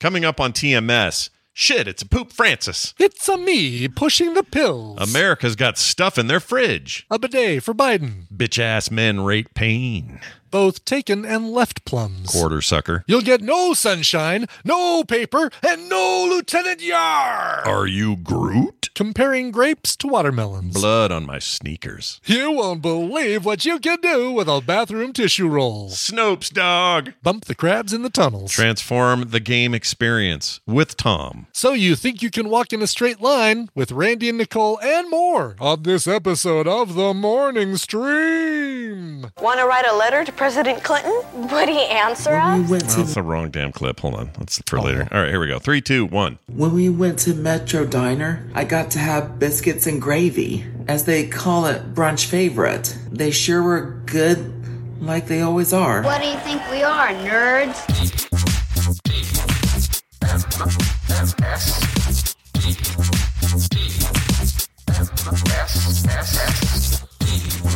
[0.00, 1.28] Coming up on TMS.
[1.52, 2.94] Shit, it's a Poop Francis.
[2.98, 4.98] It's a me pushing the pills.
[4.98, 7.06] America's got stuff in their fridge.
[7.10, 8.22] A bidet for Biden.
[8.34, 10.18] Bitch ass men rate pain.
[10.50, 12.30] Both taken and left plums.
[12.30, 13.04] Quarter sucker.
[13.06, 17.62] You'll get no sunshine, no paper, and no Lieutenant Yar.
[17.66, 18.79] Are you Groot?
[18.94, 20.74] Comparing grapes to watermelons.
[20.74, 22.20] Blood on my sneakers.
[22.26, 25.90] You won't believe what you can do with a bathroom tissue roll.
[25.90, 27.12] Snopes, dog.
[27.22, 28.52] Bump the crabs in the tunnels.
[28.52, 31.46] Transform the game experience with Tom.
[31.52, 35.08] so you think you can walk in a straight line with Randy and Nicole and
[35.08, 39.26] more on this episode of The Morning Stream.
[39.40, 41.22] Want to write a letter to President Clinton?
[41.50, 42.68] Would he answer us?
[42.68, 44.00] We Oh, that's the wrong damn clip.
[44.00, 44.30] Hold on.
[44.38, 45.06] That's for later.
[45.10, 45.14] Oh.
[45.16, 45.58] All right, here we go.
[45.58, 46.38] Three, two, one.
[46.48, 51.26] when we went to Metro Diner, I got to have biscuits and gravy, as they
[51.26, 52.96] call it brunch favorite.
[53.10, 56.02] They sure were good, like they always are.
[56.02, 57.76] What do you think we are, nerds?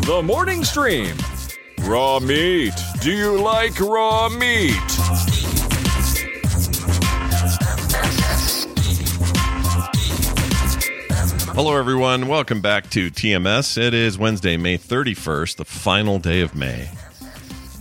[0.07, 1.17] The morning stream.
[1.81, 2.75] Raw meat.
[3.01, 5.34] Do you like raw meat?
[11.55, 12.27] Hello, everyone.
[12.27, 13.79] Welcome back to TMS.
[13.79, 16.91] It is Wednesday, May 31st, the final day of May.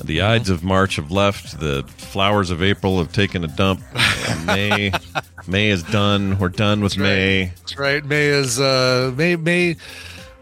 [0.04, 1.60] The Ides of March have left.
[1.60, 3.82] The flowers of April have taken a dump.
[4.46, 4.92] May,
[5.48, 6.38] May is done.
[6.38, 7.46] We're done with May.
[7.46, 8.06] That's right.
[8.06, 9.78] May is uh May May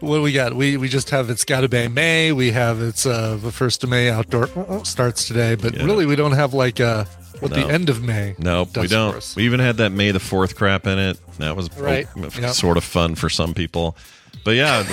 [0.02, 0.54] what do we got?
[0.54, 2.32] We we just have it's gotta be May.
[2.32, 5.84] We have it's uh the first of May outdoor uh, starts today, but Yeah.
[5.84, 7.04] really we don't have like uh
[7.40, 7.66] what No.
[7.66, 8.34] the end of May.
[8.38, 9.32] Nope, we don't.
[9.36, 11.18] We even had that May the 4th crap in it.
[11.38, 12.06] That was Right.
[12.16, 12.50] oh, Yep.
[12.52, 13.96] sort of fun for some people.
[14.44, 14.84] But yeah,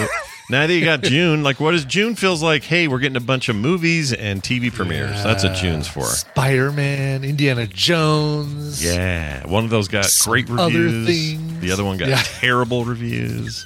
[0.50, 2.64] now that you got June, like what is June feels like?
[2.64, 5.24] Hey, we're getting a bunch of movies and TV premieres.
[5.24, 6.04] That's what June's for.
[6.06, 8.84] Spider Man, Indiana Jones.
[8.84, 11.60] Yeah, one of those got great other reviews.
[11.62, 12.22] The other one got Yeah.
[12.24, 13.66] terrible reviews.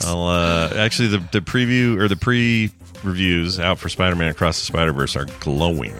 [0.02, 2.70] I'll, uh, actually, the the preview or the pre
[3.02, 5.94] reviews out for Spider Man Across the Spider Verse are glowing.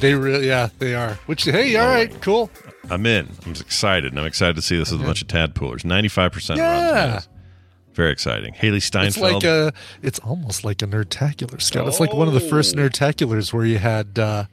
[0.00, 1.14] They really yeah, they are.
[1.26, 2.50] Which hey, all right, cool.
[2.90, 3.28] I'm in.
[3.44, 5.84] I'm excited, and I'm excited to see this with a bunch of tadpoolers.
[5.84, 6.58] Ninety five percent.
[6.58, 7.20] Yeah.
[7.96, 8.52] Very exciting.
[8.54, 9.08] Hailee Steinfeld.
[9.08, 11.88] It's like a it's almost like a nerdtacular, Scott.
[11.88, 14.44] It's like one of the first nerdtaculars where you had uh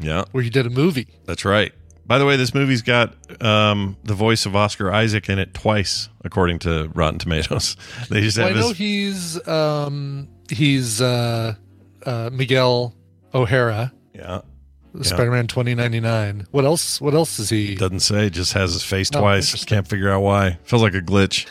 [0.00, 1.08] yeah, where you did a movie.
[1.26, 1.72] that's right.
[2.06, 6.08] By the way, this movie's got um, the voice of Oscar Isaac in it twice,
[6.24, 7.76] according to Rotten Tomatoes.
[8.08, 11.54] They just Well, I know his he's um he's uh
[12.06, 12.94] uh Miguel
[13.34, 14.40] O'Hara, yeah.
[15.02, 16.46] Spider-Man 2099.
[16.50, 17.74] What else what else is he?
[17.74, 18.30] Doesn't say.
[18.30, 19.64] Just has his face Oh, twice.
[19.66, 20.58] Can't figure out why.
[20.64, 21.46] Feels like a glitch.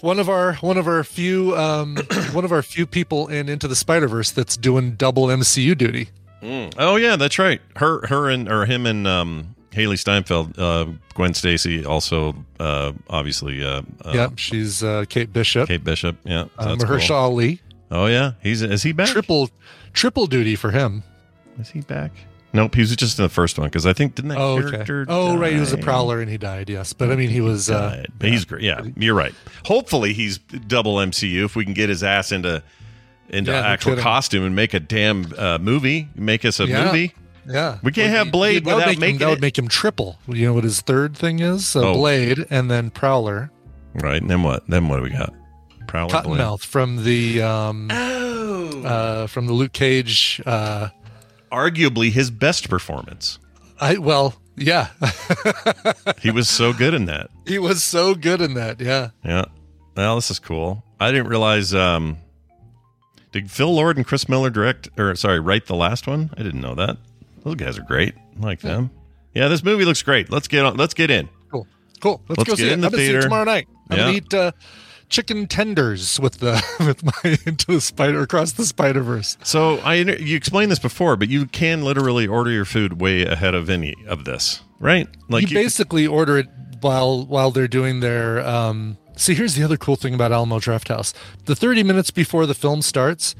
[0.00, 1.96] One of our one of our few um
[2.32, 6.08] one of our few people in Into the Spider-Verse that's doing double MCU duty.
[6.42, 7.60] Oh yeah, that's right.
[7.76, 13.64] Her, her, and or him and um, Hailee Steinfeld, uh, Gwen Stacy, also uh, obviously.
[13.64, 15.68] Uh, uh, yeah, she's uh Kate Bishop.
[15.68, 16.16] Kate Bishop.
[16.24, 16.96] Yeah, so uh, that's cool.
[16.96, 17.60] Mahershala Ali.
[17.90, 19.08] Oh yeah, he's is he back?
[19.08, 19.50] Triple
[19.92, 21.02] triple duty for him.
[21.58, 22.12] Is he back?
[22.52, 24.70] Nope, he was just in the first one because I think didn't that Oh, okay.
[24.70, 25.04] character?
[25.08, 25.52] Oh, right.
[25.52, 26.70] He was a prowler and he died.
[26.70, 27.68] Yes, but I mean, he was.
[27.68, 28.06] Uh, Died.
[28.18, 28.62] But he's great.
[28.62, 29.34] Yeah, you're right.
[29.66, 31.44] Hopefully, he's double MCU.
[31.44, 32.62] If we can get his ass into
[33.28, 34.02] into Yeah, actual kidding.
[34.02, 36.86] costume and make a damn uh, movie, make us a Yeah.
[36.86, 37.12] movie.
[37.46, 39.58] yeah, We can't Well, have Blade that would without make him, making that would make
[39.58, 40.18] him triple.
[40.26, 41.66] You know what his third thing is?
[41.66, 41.92] So Oh.
[41.94, 43.50] Blade and then Prowler,
[43.94, 44.20] Right.
[44.22, 44.66] And then what?
[44.68, 45.34] Then what do we got?
[45.86, 46.38] Prowler Blade.
[46.40, 48.82] Cottonmouth from the um, Oh.
[48.84, 50.40] uh, from the Luke Cage.
[50.46, 50.88] Uh,
[51.50, 53.38] Arguably his best performance.
[53.80, 54.88] I well, yeah,
[56.20, 57.30] He was so good in that.
[57.46, 58.80] he was so good in that.
[58.80, 59.44] Yeah, Yeah.
[59.96, 60.84] Well, this is cool.
[61.00, 61.74] I didn't realize.
[61.74, 62.18] Um,
[63.32, 66.30] did Phil Lord and Chris Miller direct, or sorry, write the last one?
[66.36, 66.96] I didn't know that.
[67.44, 68.14] Those guys are great.
[68.40, 68.90] I like them.
[69.34, 70.30] Yeah, this movie looks great.
[70.30, 70.76] Let's get on.
[70.76, 71.28] Let's get in.
[71.50, 71.66] Cool.
[72.00, 72.20] Cool.
[72.28, 72.72] Let's, Let's go see it.
[72.72, 73.68] in the I'm gonna see it tomorrow night.
[73.90, 74.04] I'm Yeah.
[74.04, 74.52] gonna eat uh,
[75.08, 77.12] chicken tenders with the with my
[77.46, 79.36] into the spider across the Spider Verse.
[79.42, 83.54] So I you explained this before, but you can literally order your food way ahead
[83.54, 85.08] of any of this, right?
[85.28, 86.46] Like you, basically order it
[86.80, 90.86] while while they're doing their um see here's the other cool thing about alamo draft
[90.86, 91.12] house
[91.46, 93.34] the 30 minutes before the film starts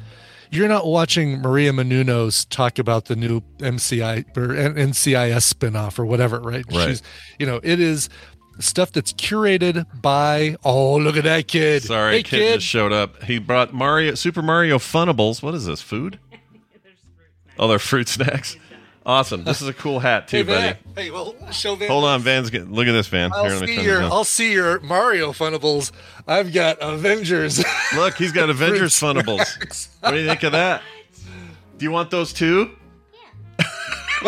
[0.50, 6.40] you're not watching maria Menounos talk about the new mci or ncis spinoff or whatever
[6.40, 7.00] right Right.
[7.38, 8.08] you know it is
[8.58, 12.92] stuff that's curated by oh look at that kid Sorry, hey kid, kid just showed
[12.92, 13.22] up.
[13.22, 15.42] He brought Mario Super Mario Funables.
[15.42, 15.82] What is this?
[15.82, 16.18] Food?
[17.60, 18.56] Oh, they're fruit snacks.
[19.04, 19.42] Awesome.
[19.42, 20.78] This is a cool hat too, hey, buddy.
[20.94, 22.72] Hey well show Van Hold on, Van's getting.
[22.72, 23.32] Look at this, Van.
[23.32, 24.02] I'll Here, see turn your.
[24.02, 25.90] I'll see your Mario Funables.
[26.26, 27.64] I've got Avengers.
[27.96, 29.88] Look, he's got Avengers Funables.
[30.00, 30.82] What do you think of that?
[31.78, 32.76] Do you want those too?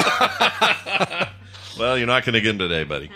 [1.79, 3.11] well, you're not going to get them today, buddy.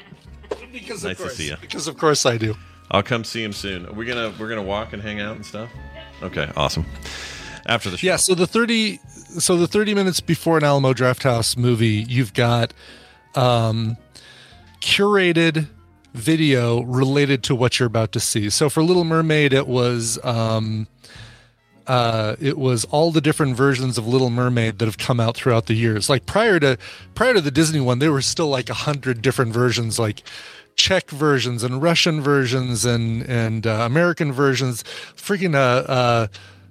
[0.75, 1.57] Because Nice of to course, see ya.
[1.61, 2.55] Because of course I do.
[2.91, 3.87] I'll come see him soon.
[3.87, 5.71] Are we gonna we're gonna walk and hang out and stuff.
[6.23, 6.85] Okay, awesome.
[7.67, 8.07] After the show.
[8.07, 8.99] Yeah, so the 30
[9.39, 12.73] so the 30 minutes before an Alamo Draft House movie, you've got
[13.35, 13.97] um
[14.81, 15.69] curated
[16.13, 18.51] video related to what you're about to see.
[18.51, 20.87] So for Little Mermaid it was um
[21.87, 25.67] uh it was all the different versions of Little Mermaid that have come out throughout
[25.67, 26.09] the years.
[26.09, 26.79] Like prior to
[27.15, 30.23] prior to the Disney one, there were still like a hundred different versions like
[30.77, 34.83] Czech versions and Russian versions and and uh, American versions.
[35.17, 35.59] Freaking uh,
[35.91, 36.27] uh,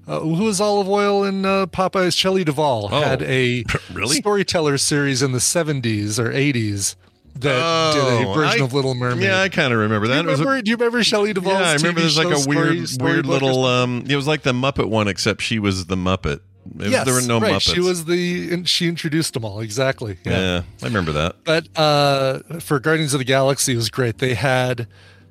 [0.08, 2.18] uh, who was olive oil in uh, Popeyes?
[2.18, 3.64] Shelley Duvall Oh, had a
[3.94, 4.18] really?
[4.18, 6.96] storyteller series in the seventies or eighties
[7.36, 9.24] that did a Oh, version I- of Little Mermaid.
[9.24, 10.22] Yeah, I kind of remember that.
[10.22, 12.18] do, you was a- remember, do you remember Shelley Duvall's yeah, I remember TV there's
[12.18, 13.66] like a weird, story- weird little.
[13.66, 16.42] um It was like the Muppet one, except she was the Muppet.
[16.80, 17.54] It- yes, there were no right.
[17.54, 17.74] Muppets.
[17.74, 20.18] She was the and she introduced them all exactly.
[20.24, 20.64] Yeah.
[20.82, 21.44] I remember that.
[21.44, 24.18] But uh, for Guardians of the Galaxy, it was great.
[24.20, 24.88] They had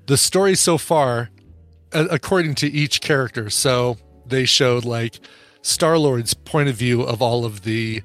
[0.06, 1.30] the story so far,
[1.92, 3.50] uh, according to each character.
[3.50, 3.96] So
[4.26, 5.20] they showed like
[5.62, 8.02] Star Lord's point of view of all of the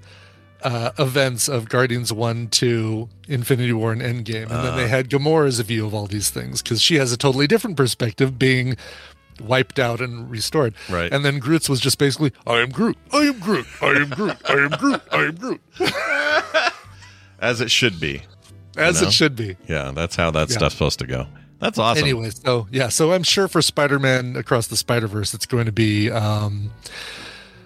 [0.64, 4.50] uh, events of Guardians 1, 2, Infinity War, and Endgame.
[4.50, 7.46] And then they had Gamora's view of all these things because she has a totally
[7.48, 8.76] different perspective being
[9.42, 10.74] wiped out and restored.
[10.90, 11.12] Right.
[11.12, 14.38] And then Groot's was just basically, I am Groot, I am Groot, I am Groot,
[14.50, 15.62] I am Groot, I am Groot.
[17.40, 18.24] As it should be.
[18.76, 19.08] As know?
[19.08, 19.58] it should be.
[19.68, 20.58] Yeah, that's how that Yeah.
[20.58, 21.28] stuff's supposed to go.
[21.60, 22.04] That's awesome.
[22.04, 26.12] Anyway, so yeah, so I'm sure for Spider-Man across the Spider-Verse, it's going to be
[26.12, 26.72] um,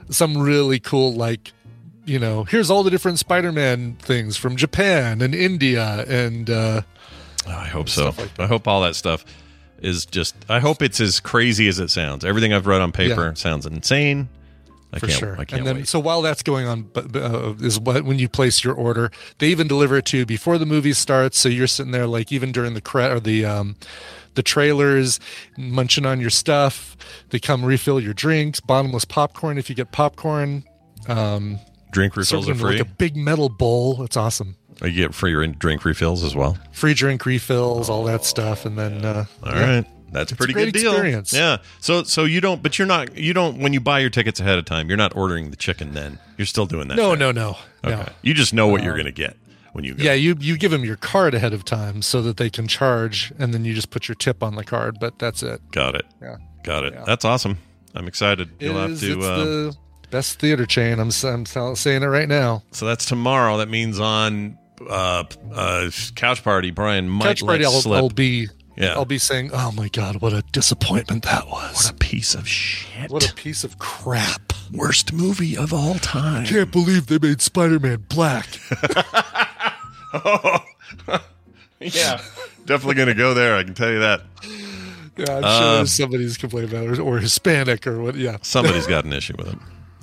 [0.10, 1.52] some really cool, like,
[2.06, 6.82] you know, here's all the different Spider-Man things from Japan and India, and uh,
[7.48, 8.14] Oh, I hope so.
[8.38, 9.26] I hope all that stuff
[9.82, 10.36] is just.
[10.50, 12.24] I hope it's as crazy as it sounds.
[12.24, 13.34] Everything I've read on paper Yeah.
[13.34, 14.30] sounds insane.
[14.94, 15.20] I for can't.
[15.20, 15.34] sure.
[15.34, 15.88] I can't and then, wait.
[15.88, 19.48] so while that's going on, but uh, is what when you place your order, they
[19.48, 21.40] even deliver it to you before the movie starts.
[21.40, 23.78] So you're sitting there, like even during the cre- or the um,
[24.34, 25.20] the trailers,
[25.58, 26.98] munching on your stuff.
[27.30, 30.66] They come refill your drinks, bottomless popcorn if you get popcorn.
[31.08, 31.58] Um,
[31.92, 32.78] Drink refills are free.
[32.78, 34.04] Like a big metal bowl.
[34.04, 34.56] It's awesome.
[34.82, 36.58] You get free drink refills as well.
[36.72, 39.76] Free drink refills, all that stuff, and then uh, All yeah.
[39.78, 40.92] right, that's a a pretty great good deal.
[40.92, 41.34] experience.
[41.34, 41.58] Yeah.
[41.80, 43.16] So so you don't, but you're not.
[43.18, 44.88] You don't when you buy your tickets ahead of time.
[44.90, 45.94] You're not ordering the chicken.
[45.94, 46.96] Then you're still doing that.
[46.96, 47.20] No, right?
[47.20, 47.96] no, no, Okay.
[47.96, 48.06] no.
[48.24, 49.38] You just know what you're Um, going to get
[49.74, 50.04] when you go.
[50.04, 53.32] Yeah, you you give them your card ahead of time so that they can charge,
[53.38, 54.98] and then you just put your tip on the card.
[55.00, 55.62] But that's it.
[55.72, 56.06] Got it.
[56.22, 56.38] Yeah.
[56.64, 56.94] Got it.
[56.94, 57.04] Yeah.
[57.06, 57.58] That's awesome.
[57.94, 58.50] I'm excited.
[58.60, 59.18] It You'll have is- to.
[59.18, 59.76] it's Uh, the
[60.10, 61.00] best theater chain.
[61.00, 62.64] I'm, I'm saying it right now.
[62.72, 63.58] so that's tomorrow.
[63.58, 64.58] That means on
[64.90, 65.24] uh,
[65.54, 67.66] uh, couch party, Brian might Couch party.
[67.66, 67.98] I'll, slip.
[67.98, 68.48] I'll be.
[68.78, 68.94] Yeah.
[68.94, 71.76] I'll be saying, "Oh my god, what a disappointment that was!
[71.76, 73.12] what a piece of shit.
[73.12, 74.54] What a piece of crap!
[74.72, 76.44] worst movie of all time.
[76.44, 78.48] I Can't believe they made Spider-Man black."
[80.14, 80.60] oh.
[81.80, 82.22] yeah,
[82.66, 83.56] definitely going to go there.
[83.58, 84.22] I can tell you that.
[85.18, 88.16] Yeah, I'm Uh, sure there's somebody's complaining about it, or, or Hispanic, or what?
[88.16, 89.58] Yeah, Somebody's got an issue with it.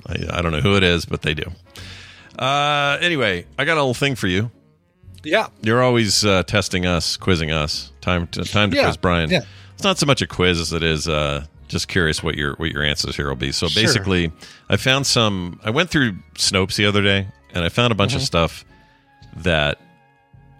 [0.05, 1.43] I, I don't know who it is, but they do.
[2.37, 4.51] Uh, anyway, I got a little thing for you.
[5.23, 5.47] Yeah.
[5.61, 7.91] You're always uh, testing us, quizzing us.
[8.01, 9.29] Time to time to Yeah, quiz Brian.
[9.29, 9.41] yeah.
[9.73, 12.71] It's not so much a quiz as it is uh, just curious what your what
[12.71, 13.51] your answers here will be.
[13.51, 13.81] So Sure.
[13.83, 14.31] basically,
[14.69, 15.59] I found some.
[15.63, 18.17] I went through Snopes the other day, and I found a bunch Mm-hmm.
[18.19, 18.65] of stuff
[19.37, 19.79] that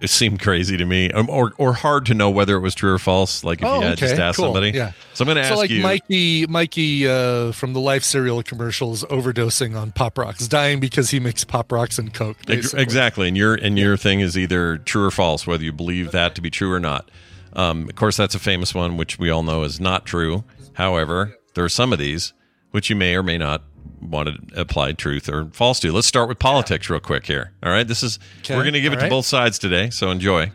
[0.01, 2.94] it seemed crazy to me, um, or or hard to know whether it was true
[2.94, 3.44] or false.
[3.44, 4.72] Like if Oh, you had just okay, asked cool, somebody.
[4.72, 4.91] yeah.
[5.13, 5.82] So I'm going to So ask like you.
[5.82, 11.20] Mikey, Mikey uh, from the Life cereal commercials, overdosing on Pop Rocks, dying because he
[11.20, 12.38] mixed Pop Rocks and Coke.
[12.46, 12.82] Basically.
[12.82, 16.36] Exactly, and your and your thing is either true or false, whether you believe that
[16.36, 17.10] to be true or not.
[17.53, 20.44] Um, of course, that's a famous one, which we all know is not true.
[20.74, 22.34] However, there are some of these
[22.72, 23.63] which you may or may not
[24.01, 25.91] want to apply truth or false to.
[25.91, 27.51] Let's start with politics real quick here.
[27.63, 29.89] All right, this is Okay, we're going to give it all to both sides today,
[29.89, 30.51] so enjoy.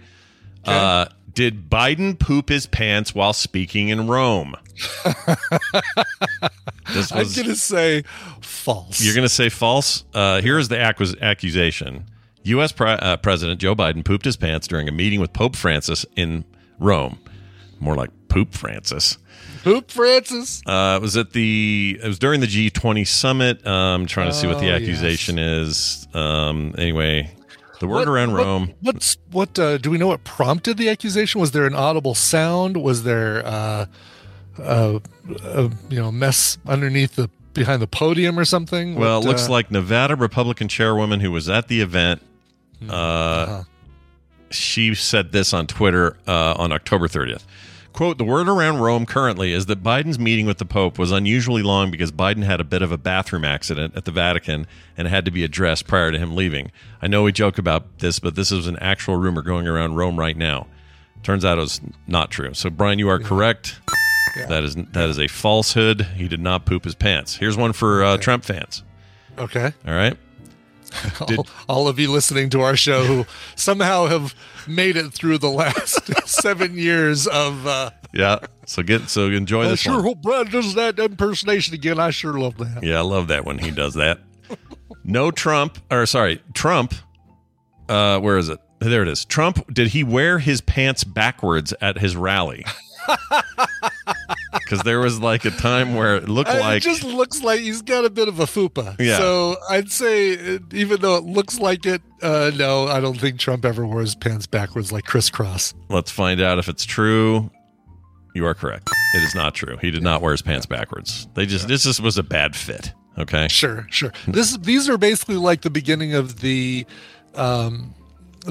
[0.64, 4.54] Uh, did Biden poop his pants while speaking in Rome?
[6.92, 8.02] this I'm gonna say
[8.40, 9.00] false.
[9.00, 10.04] you're going to say false.
[10.14, 12.04] Uh, here's the acquis- accusation:
[12.44, 12.72] U.S.
[12.72, 16.44] Pre- uh, President Joe Biden pooped his pants during a meeting with Pope Francis in
[16.78, 17.18] Rome.
[17.80, 19.18] More like poop Francis.
[19.62, 20.62] Poop Francis.
[20.66, 21.98] Uh, it was at the.
[22.02, 23.66] It was during the G20 summit.
[23.66, 26.06] Um, I'm trying to see what the Oh, accusation is.
[26.12, 27.30] Um, anyway,
[27.80, 28.74] the word What- around what- Rome.
[28.80, 29.58] What's what?
[29.58, 31.40] Uh, do we know what prompted the accusation?
[31.40, 32.76] Was there an audible sound?
[32.76, 33.86] Was there uh,
[34.62, 34.98] uh,
[35.44, 38.96] a you know mess underneath the behind the podium or something?
[38.96, 42.20] Well, What, it looks uh, like Nevada Republican chairwoman who was at the event.
[42.80, 42.90] Hmm.
[42.90, 43.62] Uh, uh-huh.
[44.50, 47.44] she said this on Twitter uh, on October 30th.
[47.94, 51.62] Quote, the word around Rome currently is that Biden's meeting with the Pope was unusually
[51.62, 55.24] long because Biden had a bit of a bathroom accident at the Vatican and had
[55.26, 56.72] to be addressed prior to him leaving.
[57.00, 60.18] I know we joke about this, but this is an actual rumor going around Rome
[60.18, 60.66] right now.
[61.22, 62.52] Turns out it was not true.
[62.52, 63.80] So, Brian, you are correct.
[64.48, 66.02] That is that is a falsehood.
[66.16, 67.36] He did not poop his pants.
[67.36, 68.82] Here's one for uh, Trump fans.
[69.38, 69.72] okay.
[69.86, 70.18] All right.
[71.26, 74.34] Did- all, all of you listening to our show who somehow have
[74.66, 77.66] made it through the last seven years of.
[77.66, 78.38] Uh, Yeah.
[78.66, 80.04] So get so enjoy I this sure one.
[80.04, 81.98] hope Brad does that impersonation again.
[81.98, 82.82] I sure love that.
[82.82, 84.20] Yeah, I love that when he does that.
[85.04, 86.94] No Trump, or sorry, Trump.
[87.90, 88.58] Uh, where is it?
[88.78, 89.24] There it is.
[89.26, 89.72] Trump.
[89.74, 92.64] Did he wear his pants backwards at his rally?
[94.74, 97.60] Because there was like a time where it looked Uh, like it just looks like
[97.60, 98.96] he's got a bit of a fupa.
[99.00, 99.18] Yeah.
[99.18, 103.38] So I'd say, uh, even though it looks like it, uh, no, I don't think
[103.38, 105.74] Trump ever wore his pants backwards like crisscross.
[105.88, 107.50] Let's find out if it's true.
[108.34, 108.90] You are correct.
[109.14, 109.76] It is not true.
[109.80, 111.28] He did not wear his pants backwards.
[111.34, 112.92] They just this just was a bad fit.
[113.16, 113.46] Okay.
[113.48, 114.12] Sure, sure.
[114.26, 116.84] This these are basically like the beginning of the
[117.36, 117.94] um,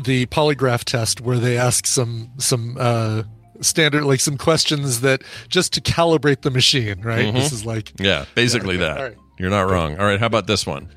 [0.02, 3.24] the polygraph test where they ask some some uh,
[3.62, 7.02] standard like some questions that just to calibrate the machine.
[7.02, 7.34] Right.
[7.34, 8.86] This is like Yeah, basically okay.
[8.86, 9.00] that.
[9.00, 9.18] Right.
[9.40, 9.98] You're not wrong.
[9.98, 10.90] All right, how about this one?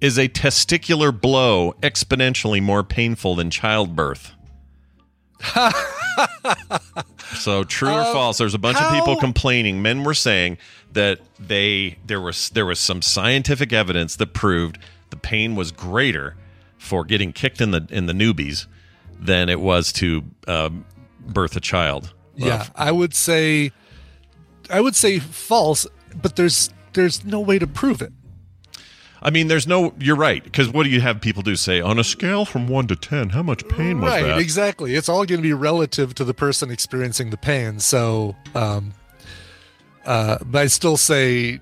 [0.00, 4.32] Is a testicular blow exponentially more painful than childbirth?
[7.34, 8.38] so true or false?
[8.38, 9.82] There's a bunch of people complaining.
[9.82, 10.58] Men were saying
[10.92, 14.78] that they there was there was some scientific evidence that proved
[15.10, 16.36] the pain was greater
[16.78, 18.66] for getting kicked in the in the newbies
[19.18, 20.84] than it was to um,
[21.26, 22.12] birth a child.
[22.36, 23.72] Yeah, I would say,
[24.68, 25.86] I would say false,
[26.20, 28.12] but there's there's no way to prove it.
[29.24, 29.94] I mean, there's no.
[29.98, 30.44] You're right.
[30.44, 31.56] Because what do you have people do?
[31.56, 34.38] Say on a scale from one to ten, how much pain was right, that?
[34.38, 34.94] exactly.
[34.94, 37.80] It's all going to be relative to the person experiencing the pain.
[37.80, 38.92] So, um,
[40.04, 41.60] uh, but I still say,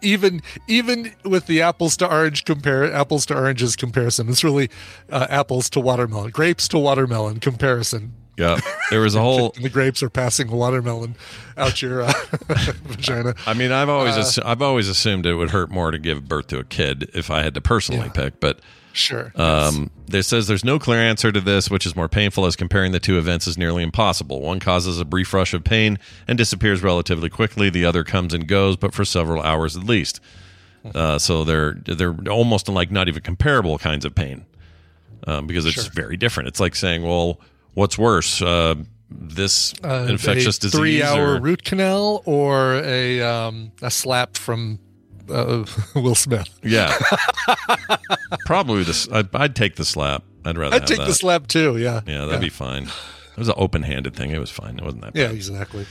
[0.00, 4.70] even even with the apples to orange compare apples to oranges comparison, it's really
[5.10, 8.14] uh, apples to watermelon, grapes to watermelon comparison.
[8.36, 8.58] Yeah,
[8.90, 9.54] there was a whole.
[9.60, 11.14] The grapes are passing watermelon
[11.56, 12.12] out your uh,
[12.84, 13.34] vagina.
[13.46, 16.48] I mean, I've always assu- I've always assumed it would hurt more to give birth
[16.48, 18.60] to a kid if I had to personally pick, but.
[18.92, 19.32] Sure.
[19.34, 22.92] Um, there says there's no clear answer to this, which is more painful as comparing
[22.92, 24.40] the two events is nearly impossible.
[24.40, 25.98] One causes a brief rush of pain
[26.28, 27.70] and disappears relatively quickly.
[27.70, 30.20] The other comes and goes, but for several hours at least.
[30.94, 34.44] Uh, so they're they're almost like not even comparable kinds of pain
[35.26, 36.48] um, because it's very different.
[36.48, 37.40] It's like saying, well,
[37.74, 38.74] what's worse, uh,
[39.10, 44.78] this Uh, infectious a disease three-hour root canal or a um, a slap from
[45.30, 45.64] uh,
[45.94, 46.48] Will Smith.
[46.62, 46.96] yeah,
[48.46, 49.08] probably this.
[49.10, 50.24] I'd, I'd take the slap.
[50.44, 51.06] I'd rather I'd take that.
[51.06, 51.78] the slap too.
[51.78, 52.00] Yeah.
[52.06, 52.84] Yeah, that'd be fine.
[52.84, 54.30] It was an open-handed thing.
[54.30, 54.78] It was fine.
[54.78, 55.20] It wasn't that Bad.
[55.20, 55.86] Yeah, exactly.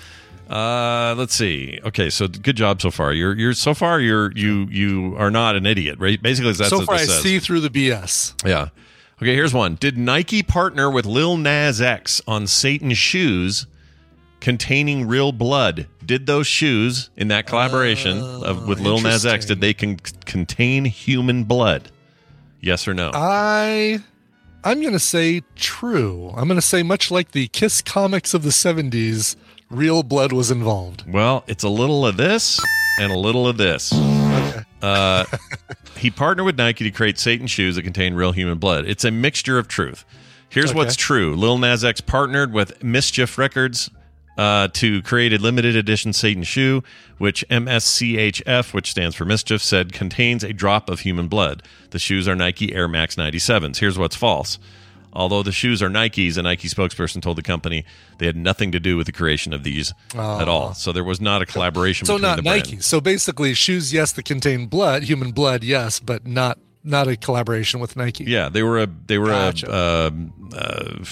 [0.50, 1.80] Uh, let's see.
[1.84, 3.14] Okay, so good job so far.
[3.14, 6.22] You're you're so far you're you you are not an idiot, right?
[6.22, 8.34] Basically, that's so what far, I see through the BS.
[8.48, 8.70] Yeah.
[9.22, 9.76] Okay, here's one.
[9.76, 13.68] Did Nike partner with Lil Nas X on Satan's shoes
[14.40, 15.88] containing real blood?
[16.06, 20.00] Did those shoes in that collaboration of oh, with Lil Nas X did they con-
[20.26, 21.92] contain human blood?
[22.60, 23.12] Yes or no?
[23.14, 24.00] I
[24.64, 26.30] I'm going to say true.
[26.36, 29.36] I'm going to say much like the Kiss comics of the 70s,
[29.70, 31.04] real blood was involved.
[31.06, 32.62] Well, it's a little of this
[33.00, 33.92] and a little of this.
[34.84, 35.26] Uh,
[35.98, 38.86] he partnered with Nike to create Satan shoes that contain real human blood.
[38.86, 40.06] It's a mixture of truth.
[40.50, 40.78] Here's Okay.
[40.78, 43.90] what's true: Lil Nas X partnered with Mischief Records
[44.38, 46.84] uh, to create a limited edition Satan shoe,
[47.18, 51.64] which MSCHF, which stands for Mischief, said contains a drop of human blood.
[51.92, 53.78] The shoes are Nike Air Max 97s.
[53.78, 54.60] Here's what's false.
[55.16, 57.86] Although the shoes are Nike's, a Nike spokesperson told the company
[58.18, 60.74] they had nothing to do with the creation of these at all.
[60.74, 62.70] So there was not a collaboration So between not the Nike.
[62.72, 62.86] brands.
[62.88, 67.80] So basically, shoes, yes, that contain blood, human blood, yes, but not not a collaboration
[67.80, 68.26] with Nike.
[68.26, 69.68] Yeah, they were a they were Gotcha.
[69.72, 70.12] a, uh,
[70.58, 71.06] uh,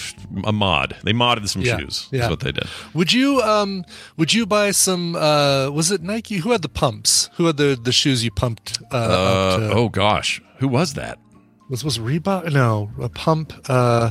[0.44, 0.96] a mod.
[1.02, 2.08] They modded some Yeah, shoes.
[2.10, 2.18] yeah.
[2.22, 2.64] That's what they did.
[2.92, 3.84] Would you um
[4.18, 7.30] would you buy some uh was it Nike who had the pumps?
[7.36, 11.18] Who had the the shoes you pumped uh, Uh, to, oh gosh, who was that?
[11.72, 12.52] Was was Reebok?
[12.52, 14.10] No, a pump uh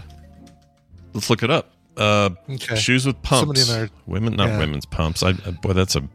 [1.14, 1.72] Let's look it up.
[1.98, 2.76] Uh, Okay.
[2.78, 3.60] Shoes with pumps.
[3.62, 4.60] Somebody in our- Women, not yeah.
[4.60, 5.24] women's pumps.
[5.24, 6.00] I, boy, that's a.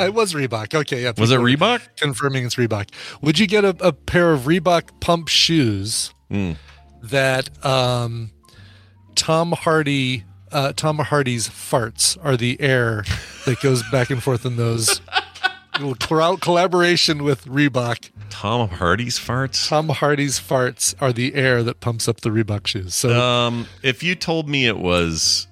[0.00, 0.74] it was Reebok.
[0.74, 1.12] Okay, yeah.
[1.18, 1.80] Was it Reebok?
[1.96, 2.88] Confirming it's Reebok.
[3.20, 6.52] Would you get a, a pair of Reebok pump shoes Hmm.
[7.02, 8.30] that um,
[9.14, 13.04] Tom Hardy uh, Tom Hardy's farts are the air
[13.44, 15.00] that goes back and forth in those
[15.80, 15.94] little
[16.38, 18.10] collaboration with Reebok.
[18.30, 19.68] Tom Hardy's farts.
[19.68, 22.94] Tom Hardy's farts are the air that pumps up the Reebok shoes.
[22.94, 25.46] So Um, if you told me it was,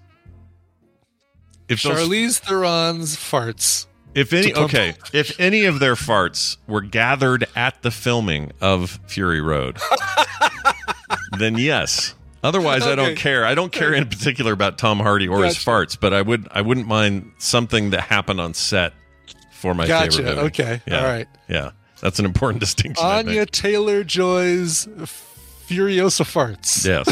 [1.68, 3.86] if those, Charlize Theron's farts.
[4.14, 9.40] if any, okay, if any of their farts were gathered at the filming of Fury
[9.40, 9.78] Road,
[11.38, 12.14] then yes.
[12.42, 13.46] Otherwise, I don't care.
[13.46, 16.60] I don't care in particular about Tom Hardy or his farts, but I would, I
[16.60, 18.92] wouldn't mind something that happened on set
[19.52, 20.18] for my Gotcha.
[20.18, 20.46] favorite movie.
[20.48, 20.82] Okay.
[20.86, 20.98] Yeah.
[20.98, 21.26] All right.
[21.48, 21.70] Yeah,
[22.04, 23.02] that's an important distinction.
[23.02, 24.86] Anya Taylor Joy's
[25.66, 26.84] Furiosa farts.
[26.84, 27.10] Yes.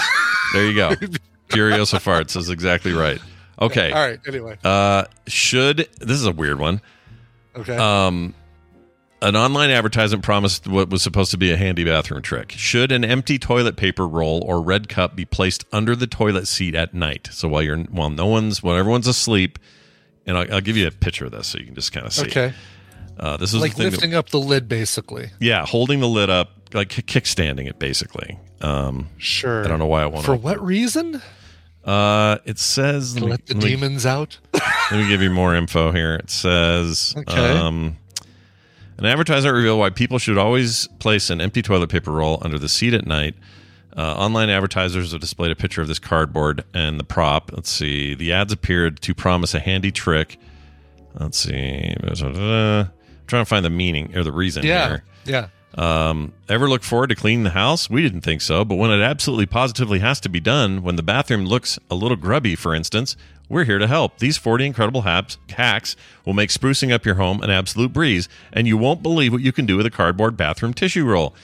[0.52, 0.90] There you go.
[1.48, 3.18] Furiosa farts is exactly right.
[3.58, 3.90] Okay.
[3.90, 4.20] All right.
[4.28, 4.58] Anyway.
[4.62, 6.82] Uh, should this is a weird one.
[7.56, 7.74] Okay.
[7.74, 8.34] Um,
[9.22, 12.52] an online advertisement promised what was supposed to be a handy bathroom trick.
[12.52, 16.74] Should an empty toilet paper roll or red cup be placed under the toilet seat
[16.74, 17.30] at night?
[17.32, 19.58] So while you're while no one's while everyone's asleep,
[20.26, 22.12] and I'll, I'll give you a picture of this so you can just kind of
[22.12, 22.26] see.
[22.26, 22.52] okay.
[23.18, 25.30] Uh, this is Like the thing that- lifting up the lid, basically.
[25.40, 28.38] yeah, holding the lid up, like kick- kickstanding it, basically.
[28.60, 29.64] Um, Sure.
[29.64, 31.20] I don't know why I want For what reason?
[31.84, 33.14] Uh, it says.
[33.14, 34.38] Let me- let the let me- demons out.
[34.90, 36.14] Let me give you more info here.
[36.16, 37.34] It says Okay.
[37.58, 37.96] um,
[38.98, 42.68] an advertisement revealed why people should always place an empty toilet paper roll under the
[42.68, 43.34] seat at night.
[43.96, 47.50] Uh, online advertisers have displayed a picture of this cardboard and the prop.
[47.52, 48.14] Let's see.
[48.14, 50.38] The ads appeared to promise a handy trick.
[51.18, 51.94] Let's see.
[53.32, 54.88] Trying to find the meaning or the reason Yeah.
[54.88, 55.04] here.
[55.24, 55.46] Yeah.
[55.74, 57.88] Um, ever look forward to cleaning the house?
[57.88, 61.02] We didn't think so, but when it absolutely positively has to be done, when the
[61.02, 63.16] bathroom looks a little grubby, for instance,
[63.48, 64.18] we're here to help.
[64.18, 68.66] These 40 incredible hacks, hacks will make sprucing up your home an absolute breeze, and
[68.66, 71.34] you won't believe what you can do with a cardboard bathroom tissue roll.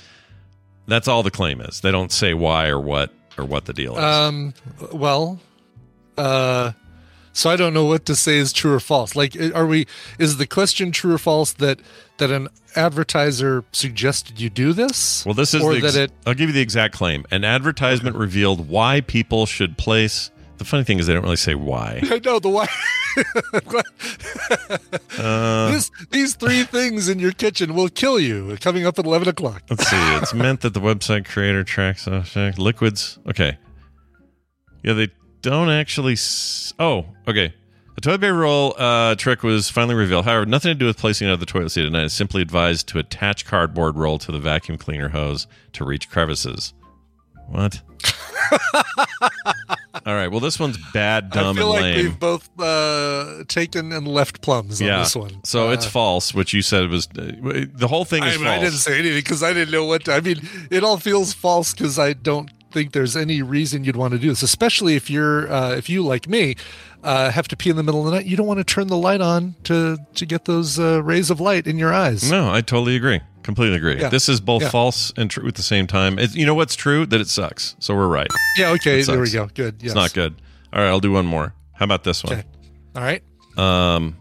[0.87, 1.81] That's all the claim is.
[1.81, 4.03] They don't say why or what or what the deal is.
[4.05, 4.53] Um.
[4.93, 5.39] Well.
[6.19, 6.73] Uh.
[7.39, 9.15] So I don't know what to say is true or false.
[9.15, 9.87] Like, are we?
[10.19, 11.79] Is the question true or false that
[12.17, 15.25] that an advertiser suggested you do this?
[15.25, 16.13] well, this is or the ex- that it.
[16.27, 17.25] I'll give you the exact claim.
[17.31, 20.33] An advertisement revealed why people should place.
[20.57, 22.01] The funny thing is, they don't really say why.
[22.11, 22.67] I know the why.
[25.17, 28.57] Uh, this, these three things in your kitchen will kill you.
[28.61, 29.63] Coming up at eleven o'clock.
[29.71, 30.17] Let's see.
[30.17, 33.21] It's meant that the website creator tracks uh, liquids.
[33.29, 33.59] Okay.
[34.83, 35.09] Yeah, they
[35.49, 36.15] don't actually.
[36.15, 37.55] S- oh, okay.
[37.95, 40.25] The toilet paper roll uh, trick was finally revealed.
[40.25, 42.05] However, nothing to do with placing it out of the toilet seat at night.
[42.05, 46.75] It's simply advised to attach cardboard roll to the vacuum cleaner hose to reach crevices.
[47.49, 47.81] What?
[50.07, 50.29] All right.
[50.29, 52.05] Well, this one's bad, dumb, I feel and like lame.
[52.05, 55.41] we've both uh, taken and left plums on this one.
[55.45, 57.33] So it's Uh, false, which you said was uh,
[57.75, 58.61] the whole thing I, is I false.
[58.61, 60.05] didn't say anything because I didn't know what.
[60.05, 63.97] To, I mean, it all feels false because I don't think there's any reason you'd
[63.97, 66.55] want to do this, especially if you're uh, if you like me
[67.03, 68.27] uh, have to pee in the middle of the night.
[68.27, 71.41] You don't want to turn the light on to to get those uh, rays of
[71.41, 72.31] light in your eyes.
[72.31, 73.21] No, I totally agree.
[73.43, 73.99] Completely agree.
[73.99, 74.11] Yeah.
[74.11, 74.69] This is both Yeah.
[74.71, 76.19] false and true at the same time.
[76.19, 77.07] It, you know what's true?
[77.07, 77.77] That it sucks.
[77.79, 78.29] So we're right.
[78.59, 78.71] Yeah.
[78.73, 79.01] Okay.
[79.03, 79.47] There we go.
[79.55, 79.77] Good.
[79.81, 79.93] Yes.
[79.93, 80.41] It's not good.
[80.73, 81.55] All right, I'll do one more.
[81.73, 82.35] How about this one?
[82.35, 82.45] Okay.
[82.95, 83.23] All right.
[83.57, 84.17] Um,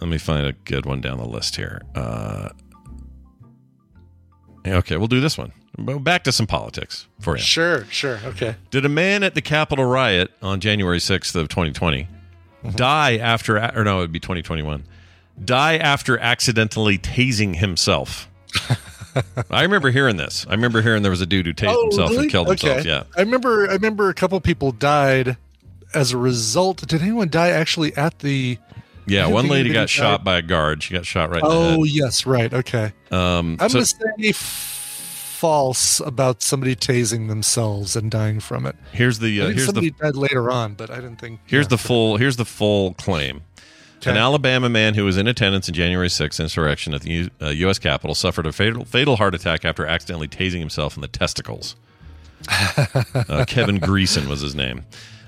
[0.00, 1.82] let me find a good one down the list here.
[1.94, 2.48] Uh,
[4.66, 5.52] okay, we'll do this one.
[5.78, 7.42] Well, Back to some politics for you.
[7.42, 7.84] Sure.
[7.86, 8.18] Sure.
[8.24, 8.56] Okay.
[8.70, 12.08] Did a man at the Capitol riot on January 6th of 2020
[12.64, 12.76] Mm-hmm.
[12.76, 14.84] die after, or no, it would be 2021,
[15.44, 18.26] die after accidentally tasing himself?
[19.50, 20.46] I remember hearing this.
[20.48, 22.74] I remember hearing there was a dude who tased himself and killed Oh, okay.
[22.76, 22.86] himself.
[22.86, 23.18] Yeah.
[23.18, 23.68] I remember.
[23.68, 25.36] I remember a couple people died
[25.92, 26.86] as a result.
[26.88, 28.56] Did anyone die actually at the?
[29.06, 30.82] Yeah, one lady got shot by a guard.
[30.82, 32.52] She got shot right Oh yes, right.
[32.52, 32.94] Okay.
[33.10, 34.32] Um, I'm so- going to say
[35.44, 38.74] false about somebody tasing themselves and dying from it.
[38.92, 41.40] here's the I uh, here's somebody the died later on, but I didn't think.
[41.44, 41.68] here's yeah.
[41.70, 43.42] the full here's the full claim.
[44.06, 47.48] An Alabama man who was in attendance in January 6th insurrection at the U, uh,
[47.48, 47.78] U.S.
[47.78, 51.76] Capitol suffered a fatal, fatal heart attack after accidentally tasing himself in the testicles.
[53.14, 54.84] Uh, Kevin Greeson was his name.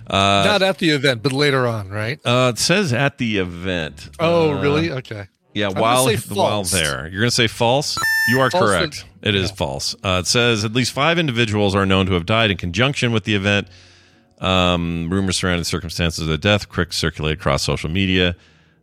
[0.07, 2.21] Uh, Not at the event, but later on, right?
[2.27, 4.11] uh, it says at the event.
[4.19, 4.91] Oh, Uh, really?
[4.91, 5.27] Okay.
[5.55, 7.97] Yeah, I'm while while there, you're going to say false.
[8.29, 9.05] You are False correct.
[9.27, 9.95] It is false.
[10.05, 13.25] Uh, it says at least five individuals are known to have died in conjunction with
[13.25, 13.69] the event.
[14.39, 18.37] Um, rumors surrounding the circumstances of the death quick circulate across social media.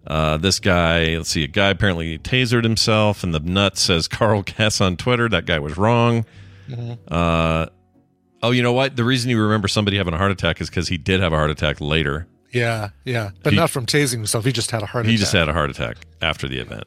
[0.05, 4.41] Uh, this guy, let's see, a guy apparently tasered himself, and the nut says Carl
[4.41, 5.29] Guess on Twitter.
[5.29, 6.25] That guy was wrong.
[6.67, 6.93] Mm-hmm.
[7.07, 7.67] Uh,
[8.41, 8.95] oh, you know what?
[8.95, 11.37] The reason you remember somebody having a heart attack is because he did have a
[11.37, 12.27] heart attack later.
[12.51, 14.45] Yeah, yeah, but He- not from tasing himself.
[14.45, 15.19] He just had a heart He attack.
[15.19, 16.83] just had a heart attack after the event,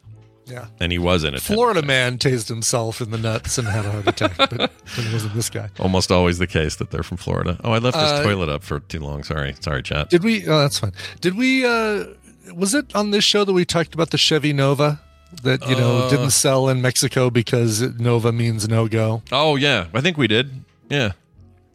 [0.47, 0.65] yeah.
[0.79, 1.41] and he was in it.
[1.41, 4.53] Florida man tased himself in the nuts and had a heart attack, but
[4.97, 5.69] it wasn't this guy.
[5.79, 7.59] Almost always the case that they're from Florida.
[7.63, 9.23] Oh, I left this Uh, toilet up for too long.
[9.23, 10.09] Sorry, sorry, chat.
[10.09, 10.47] Did we?
[10.47, 10.93] Oh, that's fine.
[11.21, 11.65] Did we?
[11.65, 12.05] uh
[12.53, 15.01] Was it on this show that we talked about the Chevy Nova
[15.43, 16.09] that you know Uh.
[16.09, 19.21] didn't sell in Mexico because Nova means no go?
[19.31, 20.63] Oh yeah, I think we did.
[20.89, 21.11] Yeah,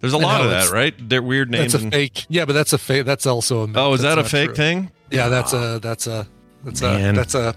[0.00, 0.94] there's a And lot of that, right?
[0.98, 1.72] They're weird names.
[1.72, 2.24] That's a and- fake.
[2.30, 3.04] Yeah, but that's a fake.
[3.04, 3.66] That's also a.
[3.66, 3.76] myth.
[3.76, 4.54] oh, is That's that a fake true.
[4.54, 4.90] thing?
[5.10, 6.26] Yeah, that's a that's a
[6.64, 7.14] that's Man.
[7.14, 7.54] a that's a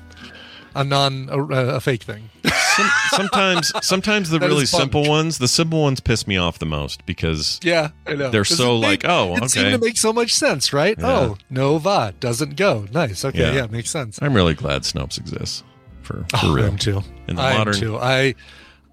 [0.75, 1.39] a non a,
[1.75, 2.29] a fake thing.
[2.75, 4.81] Some, sometimes, sometimes the That really is fun.
[4.81, 8.29] simple ones, the simple ones, piss me off the most because Yeah, I know.
[8.29, 9.77] They're so it like, oh, it seemed okay.
[9.77, 10.95] to make so much sense, right?
[10.99, 11.07] Yeah.
[11.07, 12.85] Oh, Nova doesn't go.
[12.91, 13.23] Nice.
[13.23, 13.53] Okay, Yeah.
[13.53, 14.19] yeah, makes sense.
[14.21, 15.63] I'm really glad Snopes exists
[16.01, 17.01] for for Oh, I am too.
[17.27, 17.97] In the I modern- am too.
[17.97, 18.35] I,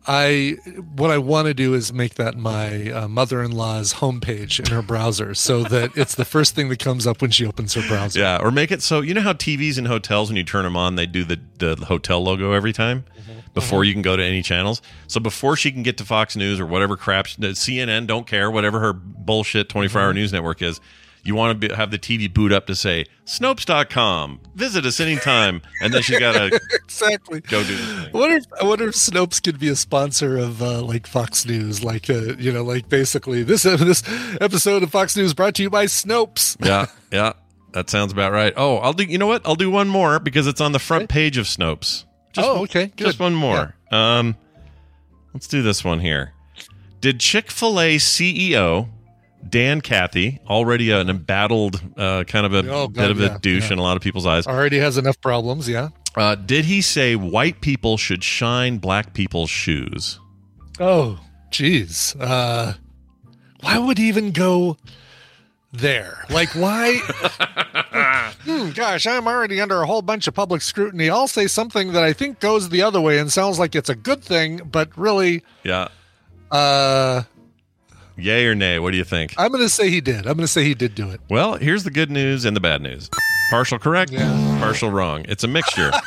[0.06, 0.56] I,
[0.96, 5.34] what I want to do is make that my uh, mother-in-law's homepage in her browser,
[5.34, 8.18] so that it's the first thing that comes up when she opens her browser.
[8.18, 10.76] Yeah, or make it so you know how TVs in hotels when you turn them
[10.76, 13.38] on, they do the the hotel logo every time Mm-hmm.
[13.54, 14.82] before you can go to any channels.
[15.06, 18.80] So before she can get to Fox News or whatever crap, CNN don't care, whatever
[18.80, 20.06] her bullshit 24 Mm-hmm.
[20.08, 20.80] hour news network is.
[21.24, 24.40] You want to be, have the TV boot up to say Snopes.com.
[24.56, 27.40] Visit us anytime, and then she got to exactly.
[27.42, 28.10] go do this thing.
[28.14, 31.46] I wonder if I wonder if Snopes could be a sponsor of uh, like Fox
[31.46, 34.02] News, like uh, you know, like basically this this
[34.40, 36.56] episode of Fox News brought to you by Snopes.
[36.64, 37.34] Yeah, yeah,
[37.72, 38.52] that sounds about right.
[38.56, 39.04] Oh, I'll do.
[39.04, 39.42] You know what?
[39.46, 42.04] I'll do one more because it's on the front page of Snopes.
[42.32, 43.06] Just, Oh, okay, good.
[43.06, 43.76] Just one more.
[43.92, 44.36] Um,
[45.34, 46.32] let's do this one here.
[47.00, 48.88] Did Chick Fil A CEO
[49.48, 53.38] Dan Cathy, already an embattled uh, kind of a Oh, God, bit of a yeah,
[53.40, 53.74] douche yeah.
[53.74, 55.68] in a lot of people's eyes, Already has enough problems.
[55.68, 55.88] Yeah.
[56.16, 60.18] uh, did he say white people should shine black people's shoes?
[60.80, 62.16] Oh, geez.
[62.18, 62.74] Uh,
[63.60, 64.76] why would he even go
[65.72, 66.24] there?
[66.30, 66.98] Like, why?
[68.44, 71.08] Hmm, gosh, I'm already under a whole bunch of public scrutiny.
[71.08, 73.94] I'll say something that I think goes the other way and sounds like it's a
[73.94, 75.88] good thing, but really, Yeah.
[76.50, 77.22] uh,
[78.22, 78.78] Yay or nay?
[78.78, 79.34] What do you think?
[79.38, 80.18] I'm going to say he did.
[80.18, 81.20] I'm going to say he did do it.
[81.28, 83.10] Well, here's the good news and the bad news.
[83.50, 84.58] Partial correct, Yeah.
[84.60, 85.24] partial wrong.
[85.28, 85.90] It's a mixture.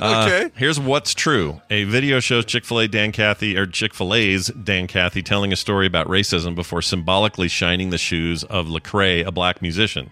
[0.00, 0.50] Uh, Okay.
[0.56, 1.60] here's what's true.
[1.70, 6.54] A video shows Chick-fil-A Dan Cathy or Chick-fil-A's Dan Cathy telling a story about racism
[6.54, 10.10] before symbolically shining the shoes of Lecrae, a black musician.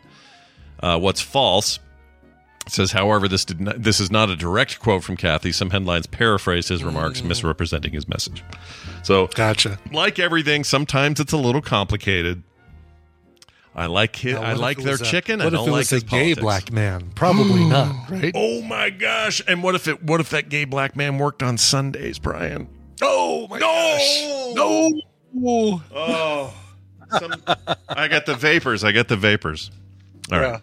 [0.80, 1.78] Uh, what's false
[2.66, 5.52] says, however, this did not, this is not a direct quote from Cathy.
[5.52, 8.42] Some headlines paraphrase his remarks, misrepresenting his message.
[9.04, 9.78] So, Gotcha.
[9.92, 12.42] like everything, sometimes it's a little complicated.
[13.76, 15.40] I like his, Now, I like their was a- chicken.
[15.40, 17.10] I What if don't it like was a his gay black man?
[17.14, 17.68] Probably hmm.
[17.70, 18.32] not, right?
[18.34, 19.42] Oh my gosh!
[19.48, 20.02] And what if it?
[20.02, 22.68] What if that gay black man worked on Sundays, Brian?
[23.02, 24.92] Oh my no!
[25.36, 25.82] No.
[25.92, 26.54] Oh,
[27.18, 27.34] some,
[27.88, 28.84] I got the vapors.
[28.84, 29.72] I got the vapors.
[30.30, 30.60] All right, Yeah.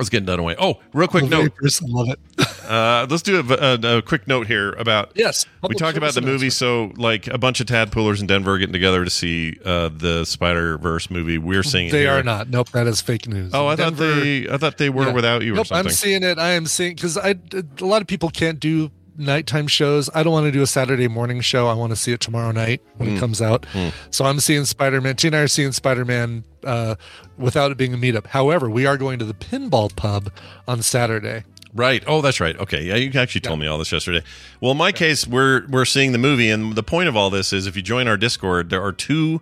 [0.00, 0.56] Let's get done away.
[0.58, 1.42] Oh, real quick The note.
[1.54, 2.18] vapors, I love it.
[2.70, 5.44] Uh, let's do a, a, a quick note here about Yes.
[5.68, 6.50] we talked about the movie.
[6.50, 10.78] So, like a bunch of tadpoolers in Denver getting together to see uh, the Spider
[10.78, 11.36] Verse movie.
[11.36, 12.48] We're seeing it They are not.
[12.48, 13.50] Nope, that is fake news.
[13.54, 14.48] Oh, I Denver- thought they.
[14.48, 15.12] I thought they were Yeah.
[15.12, 15.66] without you or nope.
[15.72, 16.38] I'm seeing it.
[16.38, 17.34] I am seeing because I
[17.80, 20.08] a lot of people can't do nighttime shows.
[20.14, 21.66] I don't want to do a Saturday morning show.
[21.66, 23.16] I want to see it tomorrow night when Hmm.
[23.16, 23.66] it comes out.
[24.12, 25.16] So I'm seeing Spider Man.
[25.16, 26.96] Tina and I are seeing Spider Man uh,
[27.36, 28.28] without it being a meetup.
[28.28, 30.30] However, we are going to the pinball pub
[30.66, 31.44] on Saturday.
[31.72, 32.02] Right.
[32.06, 32.58] Oh, that's right.
[32.58, 32.82] Okay.
[32.82, 34.24] Yeah, you actually told me all this yesterday.
[34.60, 37.52] Well, in my case, we're we're seeing the movie, and the point of all this
[37.52, 39.40] is if you join our Discord, there are two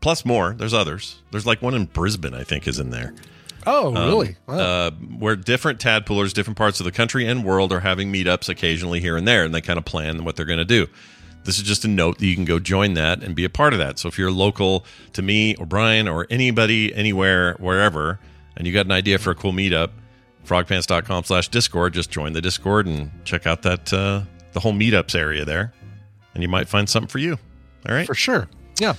[0.00, 0.52] plus more.
[0.52, 1.22] There's others.
[1.30, 3.14] There's like one in Brisbane, I think, is in there.
[3.66, 4.36] Oh, really?
[4.46, 4.58] Wow.
[4.58, 9.00] Uh, where different tadpoolers, different parts of the country and world are having meetups occasionally
[9.00, 10.86] here and there, and they kind of plan what they're going to do.
[11.44, 13.72] This is just a note that you can go join that and be a part
[13.72, 13.98] of that.
[13.98, 18.18] So if you're local to me or Brian or anybody, anywhere, wherever,
[18.56, 19.90] and you got an idea for a cool meetup,
[20.46, 25.14] frogpants.com slash discord, just join the Discord and check out that uh, the whole meetups
[25.14, 25.72] area there.
[26.34, 27.38] And you might find something for you.
[27.88, 28.06] All right.
[28.06, 28.48] For sure.
[28.80, 28.94] Yeah.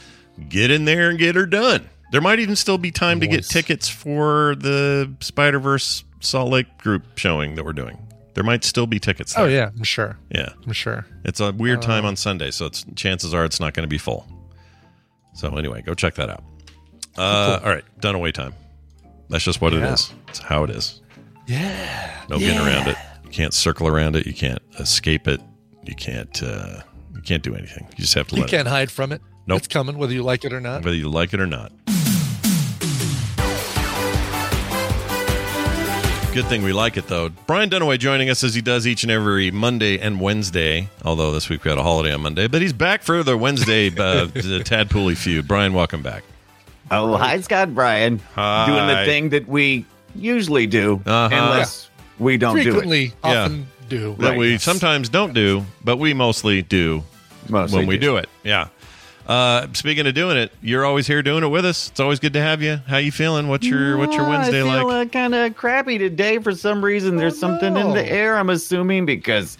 [0.49, 1.89] Get in there and get her done.
[2.11, 6.77] There might even still be time to get tickets for the Spider Verse Salt Lake
[6.77, 7.97] group showing that we're doing.
[8.35, 9.33] There might still be tickets.
[9.33, 9.45] There.
[9.45, 9.71] Oh, yeah.
[9.75, 10.17] I'm sure.
[10.29, 10.49] yeah.
[10.65, 11.05] I'm sure.
[11.23, 13.97] It's a weird time on Sunday, so it's chances are it's not going to be
[13.97, 14.27] full.
[15.33, 16.43] So anyway, go check that out.
[17.17, 18.53] Uh, All right, away time.
[19.29, 19.93] That's just what it Yeah.
[19.93, 20.13] is.
[20.27, 21.01] It's how it is.
[21.47, 22.23] Yeah.
[22.29, 22.97] No getting around it.
[23.23, 24.25] You can't circle around it.
[24.27, 25.41] You can't escape it.
[25.83, 26.41] You can't.
[26.43, 26.81] Uh,
[27.15, 27.87] you can't do anything.
[27.91, 29.21] You just have to You can't hide from it.
[29.47, 29.59] Nope.
[29.59, 30.83] It's coming, whether you like it or not.
[30.83, 31.71] whether you like it or not.
[36.35, 37.29] Good thing we like it though.
[37.47, 40.89] Brian Dunaway joining us as he does each and every Monday and Wednesday.
[41.05, 43.87] Although this week we had a holiday on Monday, but he's back for the Wednesday
[43.87, 45.47] uh, the Tadpooley feud.
[45.47, 46.25] Brian, welcome back.
[46.91, 48.19] Oh, hi, Scott Brian.
[48.33, 48.65] Hi.
[48.65, 51.29] Doing the thing that we usually do, Uh-huh.
[51.31, 53.47] unless we don't do Frequently, Yeah.
[53.87, 54.15] do.
[54.19, 54.37] That Right.
[54.37, 57.01] we sometimes don't do, but we mostly do.
[57.47, 58.27] Mostly when we do it.
[58.43, 58.67] Yeah.
[59.27, 61.89] Uh, speaking of doing it, you're always here doing it with us.
[61.89, 62.77] It's always good to have you.
[62.87, 63.47] How you feeling?
[63.47, 65.07] What's your What's your Wednesday I feel, like?
[65.07, 67.15] Uh, kind of crappy today for some reason.
[67.15, 68.37] There's something in the air.
[68.37, 69.57] I'm assuming because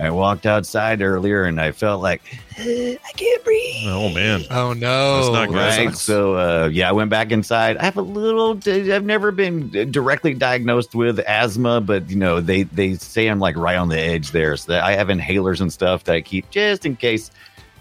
[0.00, 2.22] I walked outside earlier and I felt like
[2.58, 3.84] I can't breathe.
[3.86, 5.16] Oh man, Oh no!
[5.20, 5.56] That's not good.
[5.58, 5.84] Right.
[5.90, 6.00] sucks.
[6.00, 7.76] So, uh, yeah, I went back inside.
[7.76, 8.58] I have a little.
[8.66, 13.56] I've never been directly diagnosed with asthma, but you know, they they say I'm like
[13.56, 14.56] right on the edge there.
[14.56, 17.30] So that I have inhalers and stuff that I keep just in case.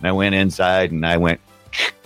[0.03, 1.39] And I went inside and I went,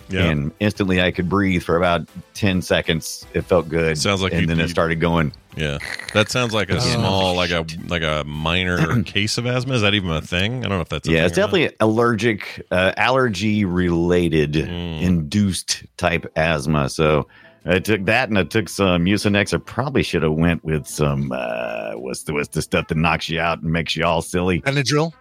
[0.08, 0.26] yeah.
[0.26, 3.26] and instantly I could breathe for about ten seconds.
[3.34, 3.98] It felt good.
[3.98, 5.32] Sounds like and you- then you- it started going.
[5.56, 5.78] Yeah,
[6.14, 6.78] that sounds like a Oh.
[6.78, 9.74] small, like a like a minor case of asthma.
[9.74, 10.58] Is that even a thing?
[10.64, 11.52] I don't know if that's a yeah, it's thing or not.
[11.52, 15.02] definitely allergic, uh, allergy related, Mm.
[15.02, 16.88] induced type asthma.
[16.88, 17.26] So
[17.66, 19.52] I took that and I took some Mucinex.
[19.52, 23.28] I probably should have went with some uh, what's the what's the stuff that knocks
[23.28, 24.60] you out and makes you all silly.
[24.60, 25.12] Benadryl.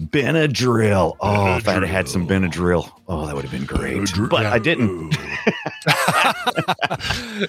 [0.00, 1.16] Benadryl.
[1.20, 4.10] Oh, if I'd have had some Benadryl, oh, that would have been great.
[4.28, 5.16] But I didn't.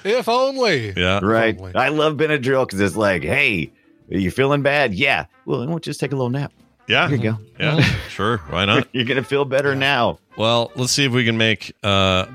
[0.05, 0.93] if only.
[0.95, 1.57] Yeah, Right.
[1.57, 1.75] Probably.
[1.75, 3.71] I love Benadryl because it's like, hey,
[4.11, 4.93] are you feeling bad?
[4.93, 5.25] Yeah.
[5.45, 6.51] Well, why don't just take a little nap?
[6.87, 7.37] yeah, Here you go.
[7.59, 7.81] yeah.
[8.09, 8.87] Sure, why not?
[8.93, 10.19] You're gonna feel better now.
[10.37, 12.27] Well, let's see if we can make uh,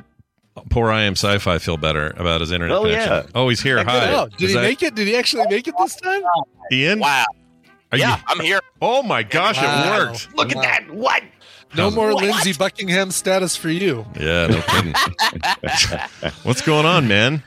[0.70, 3.12] poor I am sci-fi feel better about his internet Oh, connection.
[3.12, 3.22] yeah.
[3.34, 3.82] Oh, he's here.
[3.84, 4.96] Hi, did Is he that make it?
[4.96, 6.22] Did he actually make it this time?
[6.72, 6.98] Ian?
[6.98, 7.24] Wow.
[7.92, 8.60] Are yeah, you- I'm here.
[8.80, 9.62] Oh my gosh, Wow.
[9.64, 10.34] it uh, worked.
[10.36, 10.90] Look at that.
[10.90, 11.22] What?
[11.76, 14.06] No How's- more Lindsey Buckingham status for you.
[14.18, 14.94] Yeah, no kidding.
[16.42, 17.42] What's going on, man?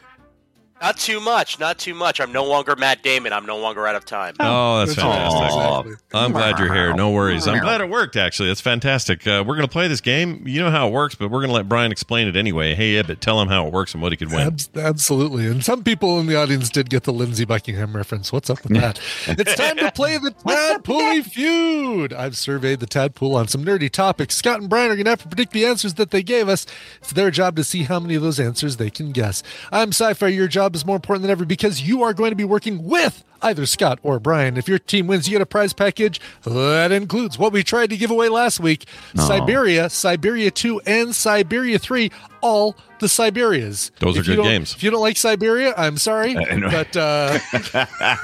[0.83, 1.59] Not too much.
[1.61, 2.19] Not too much.
[2.19, 3.31] I'm no longer Matt Damon.
[3.31, 4.35] I'm no longer out of time.
[4.41, 5.93] Oh, that's That's fantastic.
[5.93, 6.19] Exactly.
[6.19, 6.93] I'm glad you're here.
[6.93, 7.47] No worries.
[7.47, 8.51] I'm glad it worked, actually.
[8.51, 9.25] It's fantastic.
[9.25, 10.45] Uh, we're going to play this game.
[10.45, 12.75] You know how it works, but we're going to let Brian explain it anyway.
[12.75, 14.41] Hey, Ibbot, tell him how it works and what he could win.
[14.41, 15.47] Abs- absolutely.
[15.47, 18.33] And some people in the audience did get the Lindsey Buckingham reference.
[18.33, 18.99] What's up with that?
[19.27, 22.11] it's time to play the Tadpooley feud.
[22.11, 24.35] I've surveyed the Tadpool on some nerdy topics.
[24.35, 26.65] Scott and Brian are going to have to predict the answers that they gave us.
[27.01, 29.43] It's their job to see how many of those answers they can guess.
[29.71, 30.27] I'm sci fi.
[30.27, 33.23] Your job is more important than ever because you are going to be working with
[33.41, 34.57] either Scott or Brian.
[34.57, 36.19] If your team wins, you get a prize package.
[36.43, 41.77] That includes what we tried to give away last week Siberia, Siberia 2, and Siberia
[41.77, 43.91] 3, all the Siberias.
[43.99, 44.73] Those are If you good games.
[44.73, 46.37] If you don't like Siberia, I'm sorry.
[46.37, 46.69] I know.
[46.69, 47.39] But uh,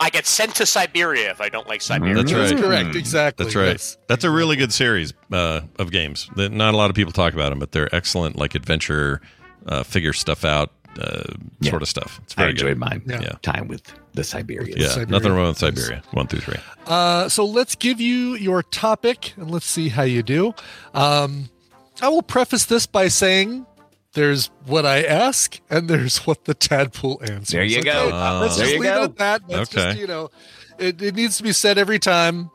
[0.00, 2.14] I get sent to Siberia if I don't like Siberia.
[2.14, 2.62] That's that's right.
[2.62, 2.96] correct.
[2.96, 3.44] Exactly.
[3.44, 3.66] That's right.
[3.68, 3.98] Yes.
[4.08, 6.28] That's a really good series uh, of games.
[6.36, 9.20] That not a lot of people talk about them, but they're excellent, like adventure,
[9.66, 11.22] uh, figure stuff out, uh,
[11.60, 11.70] Yeah.
[11.70, 12.20] sort of stuff.
[12.24, 12.78] It's I very enjoyed good.
[12.78, 13.02] mine.
[13.06, 13.20] Yeah.
[13.22, 13.32] Yeah.
[13.42, 13.82] Time with
[14.14, 14.76] the Siberians.
[14.80, 15.06] Yeah, Siberia.
[15.08, 16.02] nothing wrong with Siberia.
[16.12, 16.58] One through three.
[16.86, 20.54] Uh, so let's give you your topic and let's see how you do.
[20.94, 21.48] Um,
[22.00, 23.64] I will preface this by saying
[24.14, 27.48] there's what I ask and there's what the tadpole answers.
[27.48, 28.10] There you go.
[28.10, 29.02] Uh, let's just leave go.
[29.02, 29.48] it at that.
[29.48, 29.84] That's Okay.
[29.88, 30.30] just, you know,
[30.78, 32.50] it, it needs to be said every time.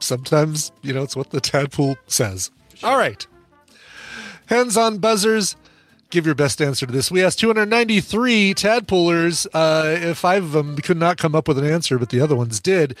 [0.00, 2.50] Sometimes, you know, it's what the tadpole says.
[2.84, 3.26] All right.
[4.46, 5.56] Hands on buzzers.
[6.10, 7.10] Give your best answer to this.
[7.10, 9.46] We asked 293 tadpoolers.
[9.52, 12.60] Uh, five of them could not come up with an answer, but the other ones
[12.60, 12.96] did.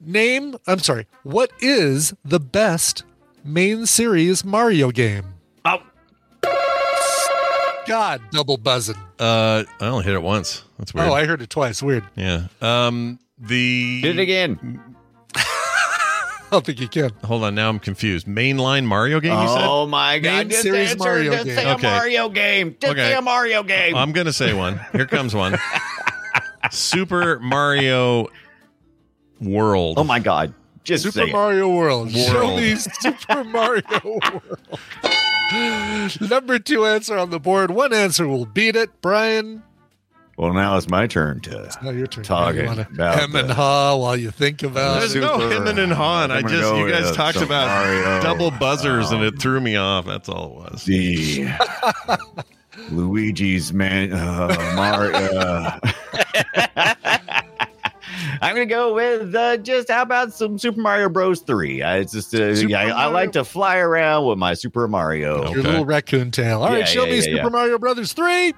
[0.00, 3.04] Name, I'm sorry, what is the best
[3.44, 5.34] main series Mario game?
[5.64, 5.82] Oh.
[7.86, 8.96] God, double buzzing.
[9.18, 10.64] Uh, I only hit it once.
[10.78, 11.08] That's weird.
[11.08, 11.82] Oh, I heard it twice.
[11.82, 12.04] Weird.
[12.14, 12.48] yeah.
[12.60, 14.93] Um, the Did it again.
[16.54, 17.10] I don't think you can.
[17.24, 18.26] Hold on, now I'm confused.
[18.28, 19.32] Mainline Mario game?
[19.40, 19.62] You said?
[19.64, 20.30] Oh my god!
[20.30, 20.98] Main Just series answer.
[21.04, 21.56] Mario Just game.
[21.56, 21.82] say a Okay.
[21.90, 22.76] Mario game.
[22.80, 23.00] Just Okay.
[23.08, 23.96] say a Mario game.
[23.96, 24.78] I'm gonna say one.
[24.92, 25.56] Here comes one.
[26.70, 28.28] Super Mario
[29.40, 29.98] World.
[29.98, 30.54] oh my god!
[30.84, 31.32] Just Super say it.
[31.32, 32.12] Mario World.
[32.12, 32.60] Show World.
[32.60, 34.58] me Super Mario World.
[36.30, 37.70] Number two answer on the board.
[37.72, 38.90] One answer will beat it.
[39.00, 39.62] Brian,
[40.36, 41.70] Well, now it's my turn to.
[41.82, 42.24] now your turn.
[42.24, 45.20] Talking you about hem and the- haw while you think about There's it.
[45.20, 46.30] no Super- hemming and hawing.
[46.32, 48.20] I just you guys talked about Mario.
[48.22, 50.06] double buzzers and it Um, threw me off.
[50.06, 50.84] That's all it was.
[50.84, 51.46] The
[52.90, 55.12] Luigi's man, uh, Mario.
[55.16, 55.78] Uh,
[58.42, 61.40] I'm gonna go with uh, just how about some Super Mario Bros.
[61.40, 61.82] Three?
[61.82, 65.44] It's just uh, yeah, I, I like to fly around with my Super Mario.
[65.44, 65.52] Okay.
[65.54, 66.62] Your little raccoon tail.
[66.62, 67.48] All right, Yeah, show yeah, me yeah, Super yeah.
[67.48, 68.52] Mario Brothers 3.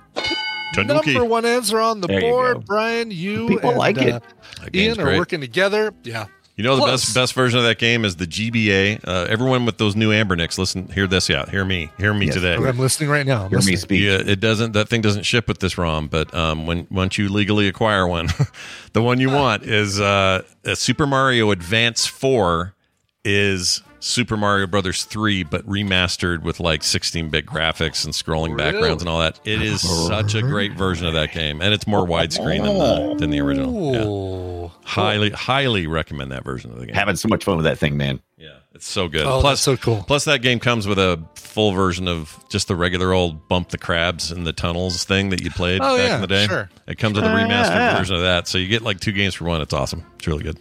[0.74, 1.12] Tanuki.
[1.14, 2.54] Number one answer on the There board.
[2.56, 2.60] go.
[2.60, 4.14] Brian, you People and like it.
[4.14, 4.20] uh,
[4.62, 5.92] That game's Ian are working together.
[6.04, 6.26] Yeah.
[6.56, 9.00] You know the best best version of that game is the GBA.
[9.06, 11.50] Uh, everyone with those new Anbernics, listen, hear this out.
[11.50, 11.90] Hear me.
[11.98, 12.34] Hear me Yes.
[12.36, 12.54] today.
[12.54, 13.44] I'm listening right now.
[13.44, 14.00] I'm Hear me speak.
[14.00, 14.72] Yeah, it doesn't.
[14.72, 16.08] That thing doesn't ship with this ROM.
[16.08, 18.28] But um, when once you legally acquire one,
[18.94, 22.74] the one you want is uh, a Super Mario Advance Four
[23.22, 29.08] is Super Mario Brothers Three, but remastered with like 16-bit graphics and scrolling backgrounds and
[29.08, 29.40] all that.
[29.44, 33.14] It is such a great version of that game, and it's more widescreen than the
[33.18, 33.92] than the original.
[33.94, 34.04] Yeah.
[34.06, 34.72] Ooh.
[34.84, 36.94] Highly, highly recommend that version of the game.
[36.94, 38.20] Having so much fun with that thing, man.
[38.38, 39.26] Yeah, it's so good.
[39.26, 40.04] Oh, plus, so cool.
[40.06, 43.78] Plus, that game comes with a full version of just the regular old bump the
[43.78, 46.46] crabs in the tunnels thing that you played Oh, back yeah, in the day.
[46.46, 46.68] sure.
[46.86, 47.98] It comes with a Uh, remastered yeah.
[47.98, 49.60] version of that, so you get like two games for one.
[49.62, 50.04] It's awesome.
[50.16, 50.58] It's really good.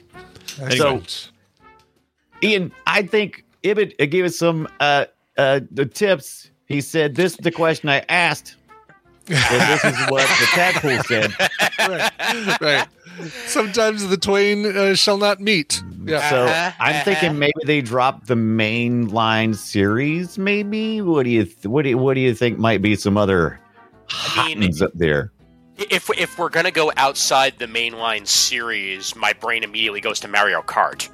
[0.61, 1.31] Excellent.
[2.45, 5.05] Ian, I think Ibit gave us some uh,
[5.37, 6.49] uh, the tips.
[6.65, 8.55] He said, "This is the question I asked."
[9.27, 11.33] and this is what the tadpole said.
[11.79, 12.61] right.
[12.61, 12.87] right.
[13.47, 15.81] Sometimes the twain uh, shall not meet.
[16.03, 16.29] Yeah.
[16.29, 20.37] So Uh-huh, I'm thinking maybe they dropped the main line series.
[20.37, 23.17] Maybe what do you th- what do you, what do you think might be some
[23.17, 23.59] other
[24.09, 25.31] I mean, up there?
[25.77, 30.61] if if we're gonna go outside the mainline series, my brain immediately goes to Mario
[30.61, 31.09] Kart.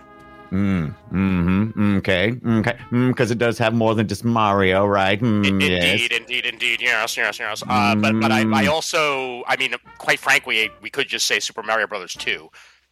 [0.51, 1.97] Mm, mm-hmm.
[1.99, 2.33] Okay.
[2.45, 2.77] Okay.
[2.91, 5.19] Because it does have more than just Mario, right?
[5.19, 5.83] Mm, In- yes.
[5.93, 6.81] Indeed, indeed, indeed.
[6.81, 7.63] Yes, yes, yes.
[7.67, 11.63] Uh, but but I, I also, I mean, quite frankly, we could just say Super
[11.63, 12.49] Mario Brothers two,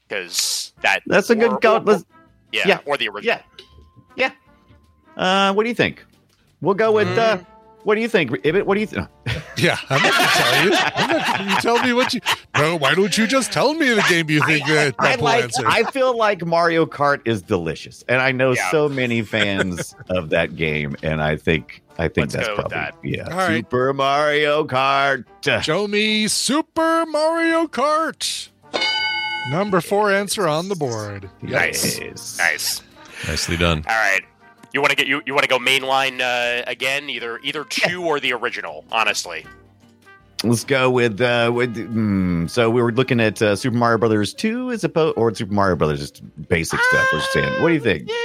[0.08, 1.76] because that That's a good go.
[1.78, 2.06] or- Let's,
[2.54, 3.40] yeah, yeah, or the original.
[4.16, 4.32] yeah.
[5.18, 5.18] Yeah.
[5.18, 6.06] Uh, what do you think?
[6.62, 7.08] We'll go with.
[7.18, 7.46] Uh, Mm.
[7.84, 8.64] What do you think, Ibit?
[8.66, 9.08] What do you think?
[9.58, 9.78] Yeah.
[9.90, 10.72] I'm not going to tell you.
[10.96, 12.22] I'm not, you tell me what you.
[12.58, 15.44] No, why don't you just tell me the game you think uh, I Purple like.
[15.44, 15.64] answer?
[15.68, 18.72] I feel like Mario Kart is delicious, and I know Yeah.
[18.72, 22.72] so many fans of that game, and I think I think Let's that's go with
[22.72, 22.96] probably that.
[23.04, 23.24] yeah.
[23.34, 23.58] All right.
[23.58, 25.26] Super Mario Kart.
[25.62, 28.48] Show me Super Mario Kart.
[29.52, 31.30] Number four answer on the board.
[31.46, 32.00] Yes.
[32.00, 32.38] Nice.
[32.38, 32.82] Nice.
[33.28, 33.84] Nicely done.
[33.90, 34.22] All right.
[34.74, 37.10] You want to get you you want to go mainline uh, again?
[37.10, 38.86] Either either two or the original.
[38.92, 39.46] Honestly,
[40.44, 44.34] Let's go with uh with mm, so we were looking at uh, Super Mario Brothers
[44.34, 47.08] 2 as opposed or Super Mario Brothers just basic stuff.
[47.12, 47.62] We're just saying.
[47.62, 48.08] What do you think?
[48.08, 48.16] yeah.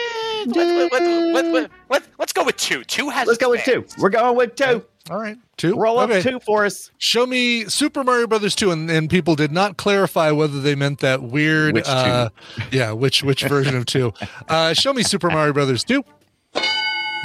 [0.47, 1.03] Let, let, let,
[1.33, 2.85] let, let, let, us go with two.
[2.85, 3.27] Two has.
[3.27, 3.85] Let's go with two.
[3.99, 4.85] We're going with two.
[5.11, 5.39] All right.
[5.57, 5.75] Two.
[5.75, 6.91] Roll up two for us.
[6.99, 11.01] Show me Super Mario Brothers 2 and, and people did not clarify whether they meant
[11.01, 11.91] that weird Which two?
[11.91, 12.29] uh
[12.71, 14.13] yeah, which which version of 2.
[14.49, 16.05] Uh show me Super Mario Brothers 2.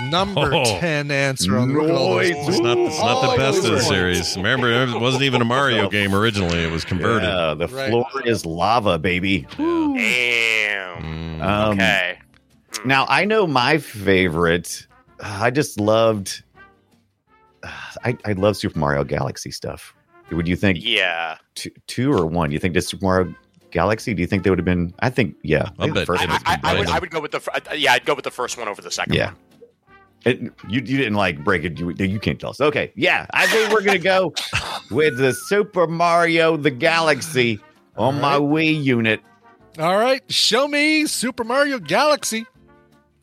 [0.03, 0.63] Number Oh.
[0.79, 2.47] 10 answer on the look at all those Nice.
[2.47, 2.77] It's not.
[2.77, 4.37] It's not Oh, the best of the series.
[4.37, 6.59] Remember, it wasn't even a Mario game originally.
[6.63, 7.23] It was converted.
[7.27, 7.89] Yeah, the Right.
[7.89, 9.45] floor is lava, baby.
[9.57, 11.03] Damn.
[11.03, 11.41] Mm.
[11.41, 12.19] Um, okay.
[12.85, 14.87] Now I know my favorite.
[15.19, 16.43] uh, I just loved.
[17.63, 17.69] uh,
[18.05, 19.93] I I love Super Mario Galaxy stuff.
[20.31, 21.37] Would you think Yeah.
[21.55, 22.51] two, two or one?
[22.51, 23.35] You think this Super Mario
[23.71, 24.13] Galaxy?
[24.13, 24.93] Do you think they would have been?
[24.99, 25.63] I think yeah.
[25.63, 26.87] I I'll think the bet I, I, I would.
[26.89, 27.41] I would go with the.
[27.75, 29.27] Yeah, I'd go with the first one over the second Yeah.
[29.27, 29.35] one.
[30.25, 31.79] It, you you didn't like break it.
[31.79, 32.59] You, you can't tell us.
[32.59, 34.33] Okay, yeah, I think we're gonna go
[34.91, 37.59] with the Super Mario the Galaxy
[37.97, 39.21] on my Wii unit.
[39.77, 42.45] All right, show me Super Mario Galaxy.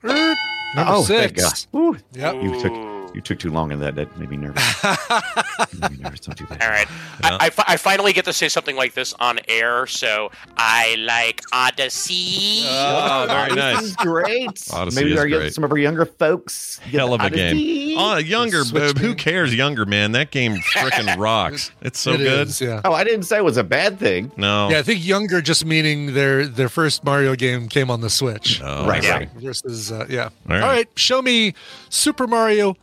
[0.04, 0.34] Er,
[0.74, 1.36] Number oh, thank.
[1.36, 1.52] God.
[1.74, 2.42] Ooh, Yep.
[2.42, 2.95] you took.
[3.16, 3.96] You took too long in that.
[3.96, 4.62] That made me nervous.
[5.80, 6.20] made me nervous.
[6.20, 6.62] Don't do that.
[6.62, 6.86] All right.
[7.24, 7.38] Yeah.
[7.40, 11.42] I, I, I finally get to say something like this on air, so I like
[11.52, 12.64] Odyssey.
[12.68, 14.04] Oh, very Odyssey's nice.
[14.06, 14.68] great.
[14.72, 15.54] Odyssey Maybe is our, great.
[15.54, 16.78] some of our younger folks.
[16.90, 17.86] get Hell of a Odyssey.
[17.88, 17.96] game.
[17.98, 19.54] Oh, younger, Switch but who cares?
[19.54, 20.12] Younger, man.
[20.12, 21.70] That game freaking rocks.
[21.80, 22.48] It's so It good.
[22.48, 22.82] is, yeah.
[22.84, 24.30] Oh, I didn't say it was a bad thing.
[24.36, 24.68] No.
[24.70, 28.60] Yeah, I think younger just meaning their their first Mario game came on the Switch.
[28.62, 29.28] Oh, Right, I right.
[29.38, 29.44] see.
[29.46, 30.24] Versus uh, yeah.
[30.24, 30.62] All right.
[30.62, 31.54] All right, show me
[31.88, 32.76] Super Mario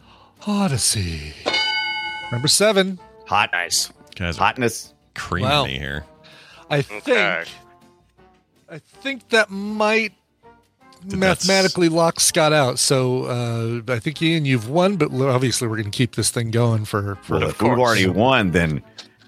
[0.45, 1.34] Odyssey.
[2.32, 2.99] Number 7.
[3.27, 3.91] Hot, Nice.
[4.15, 4.93] Guys hotness.
[5.15, 5.65] creaming Wow.
[5.65, 6.06] me here.
[6.69, 7.43] I think Okay.
[8.69, 10.13] I think that might
[11.06, 12.79] That's- mathematically lock Scott out.
[12.79, 13.25] So
[13.88, 16.86] uh, I think Ian, you've won, but obviously we're going to keep this thing going
[16.86, 17.39] for for.
[17.39, 18.82] Well, if we've already won, then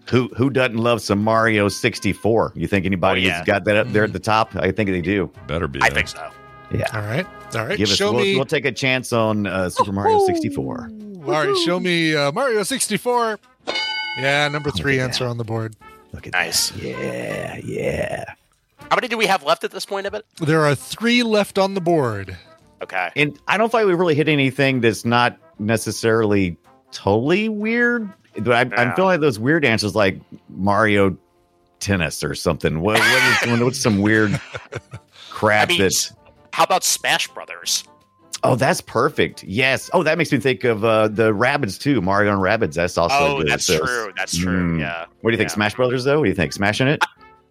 [0.10, 2.54] who who doesn't love some Mario 64?
[2.56, 3.38] You think anybody Oh, yeah.
[3.38, 4.56] has got that up there at the top?
[4.56, 5.32] I think they do.
[5.48, 5.80] Better be.
[5.82, 5.96] I there.
[5.96, 6.30] think so.
[6.72, 6.86] Yeah.
[6.94, 7.78] all right, all right.
[7.78, 7.96] Give us.
[7.96, 8.36] show We'll, me.
[8.36, 10.90] we'll take a chance on uh, Super Mario 64.
[11.26, 13.40] All right, show me uh, Mario sixty four.
[14.20, 15.76] Yeah, number three answer on the board.
[16.14, 16.70] Look at Nice.
[16.70, 16.82] that.
[16.84, 18.26] Yeah, yeah.
[18.90, 20.26] How many do we have left at this point of it?
[20.40, 22.38] There are three left on the board.
[22.82, 23.10] Okay.
[23.16, 26.58] And I don't think we really hit anything that's not necessarily
[26.92, 28.08] totally weird.
[28.38, 28.96] But I, I'm Yeah.
[28.96, 30.20] feeling like those weird answers, like
[30.50, 31.18] Mario
[31.80, 32.82] tennis or something.
[32.82, 34.40] What, what is what's some weird
[35.32, 36.12] crap I mean, that?
[36.54, 37.84] How about Smash Brothers?
[38.46, 39.44] Oh, that's perfect.
[39.44, 39.90] Yes.
[39.94, 42.02] Oh, that makes me think of uh, the Rabbids too.
[42.02, 42.74] Mario and Rabbids.
[42.76, 43.16] That's also.
[43.18, 43.48] Oh, good.
[43.48, 44.14] that's So- true.
[44.16, 44.76] That's true.
[44.78, 44.80] Mm.
[44.80, 45.06] Yeah.
[45.22, 45.56] What do you think, Yeah.
[45.56, 46.04] Smash Brothers?
[46.04, 46.54] Though, what do you think?
[46.54, 47.02] Smashing it,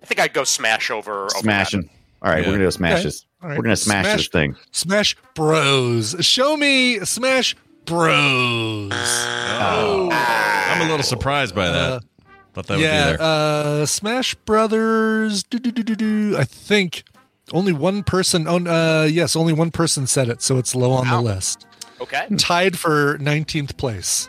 [0.02, 1.24] I think I'd go Smash over.
[1.24, 1.88] over smashing.
[2.22, 2.46] All right, Yeah.
[2.48, 3.02] we're gonna go smash Okay.
[3.04, 3.26] this.
[3.42, 3.58] All right.
[3.58, 4.56] We're gonna smash, Smash- this thing.
[4.72, 6.16] Smash Bros.
[6.20, 8.92] Show me Smash Bros.
[8.94, 10.08] Oh.
[10.12, 11.92] I'm a little surprised by that.
[11.92, 12.00] Uh,
[12.54, 13.82] Thought that yeah, would be there.
[13.82, 15.42] uh, Smash Brothers.
[15.42, 16.36] Do, do, do, do, do.
[16.38, 17.02] I think
[17.52, 18.46] only one person.
[18.48, 21.66] Oh, uh, yes, only one person said it, so it's low on the list.
[22.00, 22.26] Okay.
[22.38, 24.28] Tied for 19th place.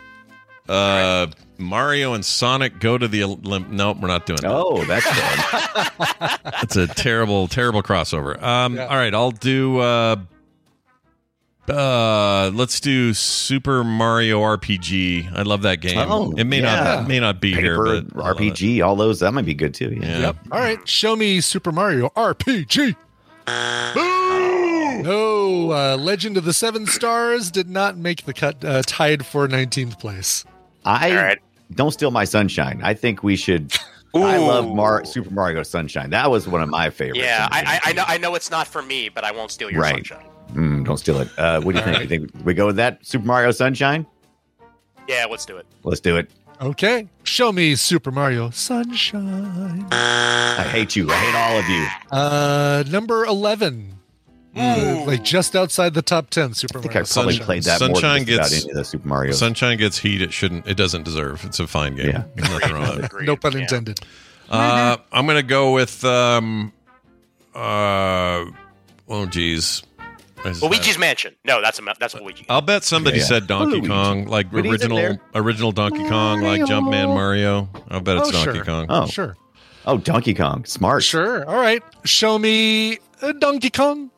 [0.68, 1.26] Uh,
[1.58, 3.70] Mario and Sonic go to the Olymp.
[3.70, 4.50] Nope, we're not doing that.
[4.50, 6.38] Oh, that's fun.
[6.62, 8.40] It's a terrible, terrible crossover.
[8.42, 8.86] Um, Yeah.
[8.86, 9.78] all right, I'll do.
[9.78, 10.16] Uh,
[11.68, 15.32] uh, let's do Super Mario RPG.
[15.36, 15.98] I love that game.
[15.98, 16.82] Oh, it may yeah.
[16.84, 18.54] not, it may not be here, Paper, but I love it.
[18.54, 19.20] RPG, all those.
[19.20, 19.96] That might be good too.
[20.00, 20.06] Yeah.
[20.06, 20.18] Yeah.
[20.18, 20.36] Yep.
[20.52, 22.94] All right, show me Super Mario RPG.
[25.02, 28.64] No, uh, Legend of the Seven Stars did not make the cut.
[28.64, 30.44] Uh, tied for 19th place.
[30.84, 31.38] I All right.
[31.74, 32.80] don't steal my sunshine.
[32.82, 33.72] I think we should.
[34.14, 36.10] I love Mar- Super Mario Sunshine.
[36.10, 37.20] That was one of my favorites.
[37.22, 38.04] Yeah, I, I, I know.
[38.06, 39.94] I know it's not for me, but I won't steal your Right.
[39.94, 40.24] sunshine.
[40.54, 41.28] Mm, don't steal it.
[41.36, 42.00] Uh, what do you think?
[42.00, 44.06] You think we go with that Super Mario Sunshine?
[45.08, 45.66] Yeah, let's do it.
[45.84, 46.30] Let's do it.
[46.60, 49.86] Okay, show me Super Mario Sunshine.
[49.92, 51.10] I hate you.
[51.10, 51.86] I hate all of you.
[52.10, 53.92] Uh, number 11.
[54.58, 57.44] Uh, like just outside the top 10 Super I think Mario I probably Sunshine.
[57.46, 59.32] played that more than gets- any of the Super Mario.
[59.32, 60.22] Sunshine gets heat.
[60.22, 60.66] It shouldn't.
[60.66, 61.44] It doesn't deserve.
[61.44, 62.06] It's a fine game.
[62.08, 62.24] Yeah.
[62.36, 63.12] There's nothing wrong with it.
[63.26, 63.58] No pun Yeah.
[63.60, 64.00] intended.
[64.48, 66.02] Uh, I'm gonna go with.
[66.06, 66.72] Um,
[67.54, 68.46] uh,
[69.08, 69.82] oh, geez.
[70.46, 71.34] I just- Luigi's Mansion.
[71.44, 72.46] No, that's a that's a Luigi.
[72.48, 73.24] I'll bet somebody Yeah.
[73.24, 73.88] said Donkey Luigi.
[73.88, 77.68] Kong, like But original original Donkey Kong, like Jumpman Mario.
[77.90, 78.64] I'll bet it's Oh, Donkey sure.
[78.64, 78.86] Kong.
[78.88, 79.36] oh, Sure.
[79.86, 80.64] Oh, Donkey Kong.
[80.64, 81.02] Smart.
[81.04, 81.46] Sure.
[81.48, 81.82] All right.
[82.04, 84.10] Show me uh, Donkey Kong.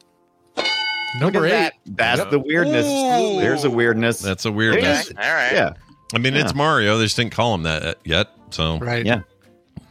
[0.57, 1.73] Look Number at eight.
[1.87, 1.97] that.
[1.97, 2.31] That's Yep.
[2.31, 2.87] the weirdness.
[2.87, 3.41] Ooh.
[3.41, 4.21] There's a weirdness.
[4.21, 4.57] That's a Okay.
[4.57, 5.11] weirdness.
[5.11, 5.53] All right.
[5.53, 5.71] yeah.
[6.15, 6.99] I mean, it's Mario.
[6.99, 8.29] They just didn't call him that yet.
[8.51, 9.05] So, Right.
[9.05, 9.21] Yeah.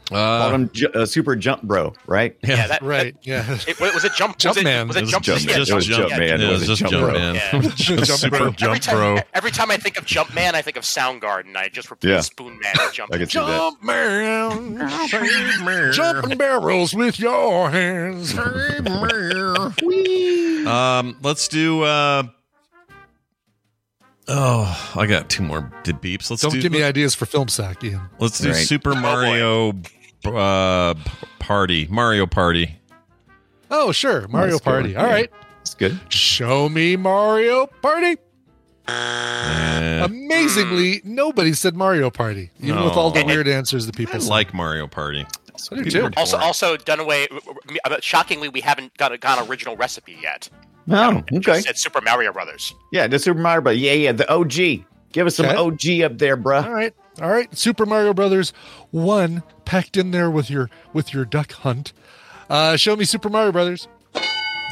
[0.10, 2.38] Called uh, him Ju- uh, Super Jump Bro, right?
[2.44, 2.68] Yeah.
[2.68, 3.16] That, Right.
[3.24, 3.58] Yeah.
[3.68, 4.38] It, was it Jump?
[4.38, 4.88] Jump was it, Man.
[4.88, 5.24] Was It it was Jump?
[5.26, 5.56] Jump yeah, Man.
[5.56, 6.42] It was Jump- Jump yeah, Man.
[6.42, 7.14] it It was was just Jump Jump Bro.
[7.14, 7.36] Man.
[7.36, 7.62] Yeah.
[7.76, 9.18] Just Super Jump Every time, Bro.
[9.34, 11.56] every time I think of Jumpman, I think of Soundgarden.
[11.58, 12.22] I just repeat Yeah.
[12.22, 13.14] Spoon Man and Jump.
[13.14, 13.48] I can see that.
[13.48, 18.34] Jump man, jumping barrels with your hands.
[20.68, 21.84] Um, let's do.
[21.84, 22.24] Uh,
[24.28, 26.30] oh, I got two more did beeps.
[26.30, 26.62] Let's Don't do.
[26.62, 28.02] give me ideas for film sack, Ian.
[28.20, 28.56] let's do Right.
[28.58, 29.74] Super Mario
[30.36, 30.94] uh,
[31.40, 31.88] Party.
[31.90, 32.80] Mario Party.
[33.70, 34.96] Oh, sure, Mario That's a good Party.
[34.96, 35.04] one.
[35.04, 35.14] All Yeah.
[35.16, 36.00] right, It's good.
[36.10, 38.18] show me Mario Party.
[38.88, 43.26] Eh, Amazingly, nobody said Mario Party, even with all the No.
[43.26, 44.30] weird answers that I people said.
[44.30, 45.26] like Mario Party.
[45.72, 46.10] I do too.
[46.16, 46.48] Also, boring.
[46.48, 47.28] also Dunaway.
[47.84, 50.50] uh, Shockingly, we haven't got a got original recipe yet.
[50.90, 51.40] Oh, It okay.
[51.40, 52.74] just said Super Mario Brothers.
[52.94, 54.86] Yeah, the Super Mario, but yeah, yeah, the OG.
[55.12, 55.56] Give us some Okay.
[55.56, 56.64] OG up there, bruh.
[56.64, 57.56] All right, all right.
[57.58, 58.54] Super Mario Brothers
[58.92, 61.94] one packed in there with your with your duck hunt.
[62.50, 63.88] Uh, show me Super Mario Brothers.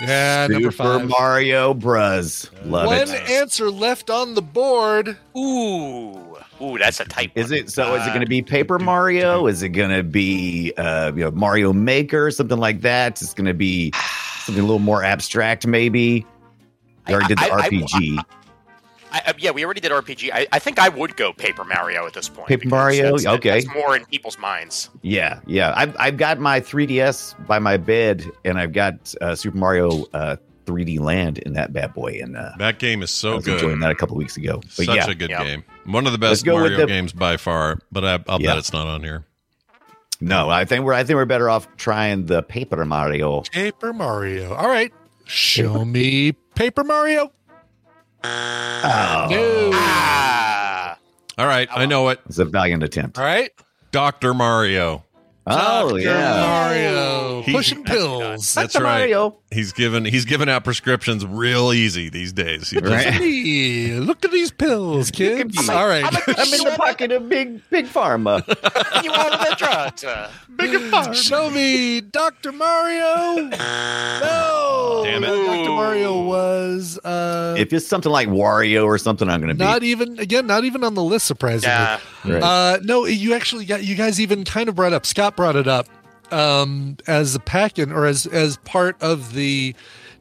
[0.01, 1.07] Yeah, number Super five.
[1.09, 2.49] Mario Bros.
[2.65, 3.29] Love One it.
[3.29, 5.15] answer left on the board.
[5.37, 7.31] Ooh, ooh, that's a type.
[7.35, 7.59] Is one.
[7.59, 7.95] it so?
[7.95, 9.47] is it Uh, going to be Paper Mario?
[9.47, 13.21] Is it going to be uh, you know Mario Maker, something like that?
[13.21, 13.91] It's going to be
[14.43, 16.25] something a little more abstract, maybe.
[17.07, 18.17] You already did the I- I- RPG.
[18.17, 18.23] I, I,
[19.37, 20.31] yeah, we already did RPG.
[20.33, 22.47] I, I think I would go Paper Mario at this point.
[22.47, 23.03] Paper Mario?
[23.17, 23.49] that's- Okay.
[23.61, 24.89] that's more in people's minds.
[25.01, 25.73] yeah, yeah.
[25.75, 30.35] I've I've got my 3DS by my bed, and I've got uh, Super Mario uh,
[30.65, 33.75] 3D Land in that bad boy, and uh, That game is I so was enjoying
[33.75, 33.83] good.
[33.83, 34.59] that a couple weeks ago.
[34.61, 35.43] But Such yeah, a good Yeah.
[35.43, 35.63] game.
[35.85, 37.77] One of the best Mario the- games by far.
[37.91, 38.49] But I, I'll Yeah.
[38.51, 39.25] bet it's not on here.
[40.21, 43.41] no, I think we're I think we're better off trying the Paper Mario.
[43.51, 44.53] Paper Mario.
[44.55, 44.91] All right.
[45.25, 47.31] Show me Paper Mario.
[48.87, 49.71] Oh, No.
[49.73, 50.97] Ah,
[51.37, 52.19] All right, I know it.
[52.27, 53.17] it's a valiant attempt.
[53.17, 53.51] All right.
[53.91, 55.04] Doctor Mario.
[55.47, 55.99] Oh Dr.
[56.01, 57.41] yeah, Mario.
[57.43, 58.53] He- Pushing pills.
[58.55, 58.83] That's Dr.
[58.83, 58.99] right.
[58.99, 59.37] Mario.
[59.51, 62.71] He's given he's given out prescriptions real easy these days.
[62.71, 63.05] He just- Right.
[63.13, 65.55] Hey, look at these pills, kids.
[65.67, 65.73] me.
[65.73, 66.03] All right.
[66.03, 68.41] I'm a- I'm in the pocket of big big pharma.
[69.03, 70.03] you want the drugs?
[70.03, 71.13] Uh, big pharma.
[71.13, 72.51] Show me Dr.
[72.51, 73.49] Mario.
[74.19, 75.01] No.
[75.05, 75.27] Damn it.
[75.27, 75.69] Dr.
[75.69, 79.63] Mario was uh, if it's something like Wario or something, I'm going to be.
[79.63, 81.25] not even again, not even on the list.
[81.27, 81.99] Surprisingly, yeah.
[82.27, 82.43] Right.
[82.43, 85.05] Uh, no, you actually got you guys even kind of brought up.
[85.05, 85.87] Scott brought it up
[86.31, 89.75] um, as a pack in or as as part of the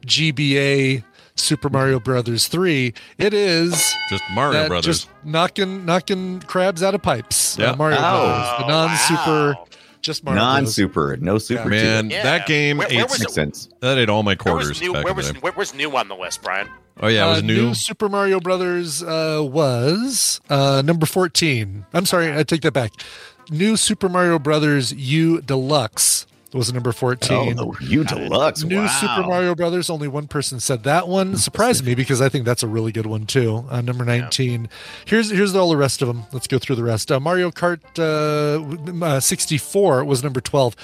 [0.07, 1.03] GBA
[1.37, 2.95] Super Mario Brothers three.
[3.19, 4.85] It is just Mario that Brothers.
[5.05, 7.59] just knocking knocking crabs out of pipes.
[7.59, 7.71] Yeah.
[7.73, 8.01] Uh, Mario Oh.
[8.01, 9.67] Brothers, the non super wow.
[10.03, 10.75] Just Mario non Bros.
[10.75, 11.69] super, no super.
[11.69, 12.11] Man.
[12.11, 12.23] Yeah.
[12.25, 13.35] that game Where- ate where was makes it?
[13.35, 13.69] sense.
[13.81, 14.81] that ate all my Where was quarters.
[14.83, 14.93] new?
[14.93, 16.69] back Where was where was new on the list, Brian?
[17.01, 17.75] Oh yeah, it was Uh, new.
[17.75, 21.87] Super Mario Brothers uh, was uh, number 14.
[21.93, 22.93] I'm sorry, I take that back.
[23.51, 27.59] New Super Mario Brothers U Deluxe was number 14.
[27.59, 28.63] Oh, you deluxe.
[28.63, 28.87] New wow.
[28.87, 31.37] Super Mario Brothers, only one person said that one.
[31.37, 33.65] Surprised me because I think that's a really good one too.
[33.69, 34.69] Uh, number 19.
[35.05, 36.23] Here's here's all the rest of them.
[36.33, 37.11] Let's go through the rest.
[37.11, 40.77] Uh, Mario Kart uh, uh, 64 was number 12.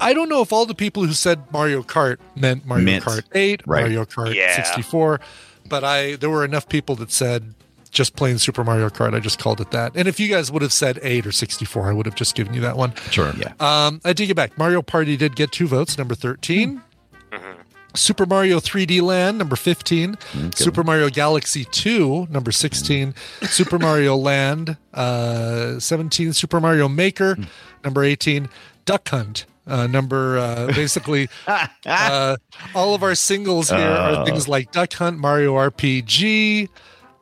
[0.00, 3.22] I don't know if all the people who said Mario Kart meant Mario Meant, Kart
[3.34, 3.80] 8, right.
[3.82, 4.54] Mario Kart Yeah.
[4.56, 5.20] 64,
[5.68, 7.54] but I there were enough people that said
[7.90, 9.14] just plain Super Mario Kart.
[9.14, 9.92] I just called it that.
[9.94, 12.52] And if you guys would have said 8 or 64, I would have just given
[12.52, 12.92] you that one.
[13.10, 13.32] Sure.
[13.38, 13.52] Yeah.
[13.60, 14.58] Um, I take it back.
[14.58, 16.80] Mario Party did get two votes, number 13.
[17.96, 20.16] Super Mario 3D Land, number 15.
[20.56, 23.14] Super Mario Galaxy 2, number 16.
[23.42, 26.32] Super Mario Land, uh, 17.
[26.32, 27.36] Super Mario Maker,
[27.84, 28.48] number 18.
[28.84, 31.28] Duck Hunt, uh, number uh, basically
[31.86, 32.36] uh,
[32.74, 36.68] all of our singles here are things like Duck Hunt, Mario RPG,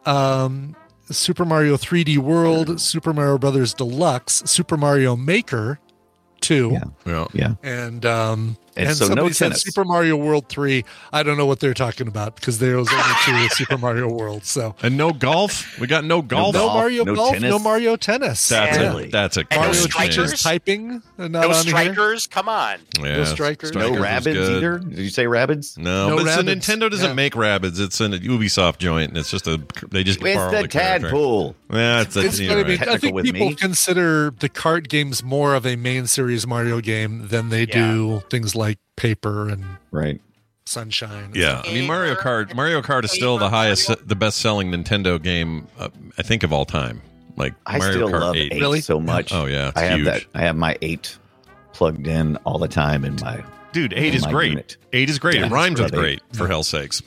[0.06, 0.74] um,
[1.10, 5.78] Super Mario 3D World, Super Mario Brothers Deluxe, Super Mario Maker
[6.40, 6.70] 2.
[6.72, 6.84] Yeah.
[7.06, 7.26] Yeah.
[7.32, 7.54] Yeah.
[7.62, 9.62] And um And and, so no said tennis.
[9.62, 10.84] Super Mario World 3.
[11.12, 14.08] I don't know what they're talking about because there was only two with Super Mario
[14.10, 14.44] World.
[14.44, 15.78] So And no golf.
[15.78, 16.54] We got no golf.
[16.54, 17.50] no golf, Mario no golf, tennis.
[17.50, 18.48] no Mario tennis.
[18.48, 18.98] That's Yeah.
[18.98, 20.30] A that's a And no Mario strikers?
[20.30, 20.36] game.
[20.38, 21.62] Typing uh, not No on here.
[21.62, 22.26] strikers.
[22.26, 22.78] Come on.
[22.98, 23.72] Yeah, No strikers.
[23.72, 24.78] No rabbits either.
[24.78, 25.76] Did you say rabbits?
[25.76, 27.14] No, No but it's a Nintendo doesn't Yeah.
[27.14, 27.78] make rabbits.
[27.78, 29.60] It's a Ubisoft joint, and it's just a
[29.90, 31.08] they just It's borrow the the character.
[31.08, 31.56] tadpole.
[31.72, 32.78] Yeah, it's, a, It's you gonna be.
[32.78, 33.54] I think with people me.
[33.54, 38.54] consider the cart games more of a main series Mario game than they do things
[38.54, 40.20] like Paper and Right.
[40.64, 41.32] Sunshine.
[41.34, 41.62] Yeah.
[41.64, 42.54] I mean Mario Kart.
[42.54, 45.88] Mario Kart is still the highest, the best-selling Nintendo game uh,
[46.18, 47.02] I think of all time.
[47.36, 48.52] Like I Mario still Kart love 8.
[48.52, 48.80] eight, Really?
[48.80, 49.32] so much.
[49.32, 50.04] Oh, yeah, it's I have huge.
[50.06, 50.24] that.
[50.34, 51.16] I have my eight
[51.72, 53.42] plugged in all the time in my.
[53.72, 54.50] Dude, eight is great.
[54.50, 54.76] unit.
[54.92, 55.36] Eight is great.
[55.36, 56.36] Yeah, it rhymes with great, eight.
[56.36, 57.02] for hell's sakes.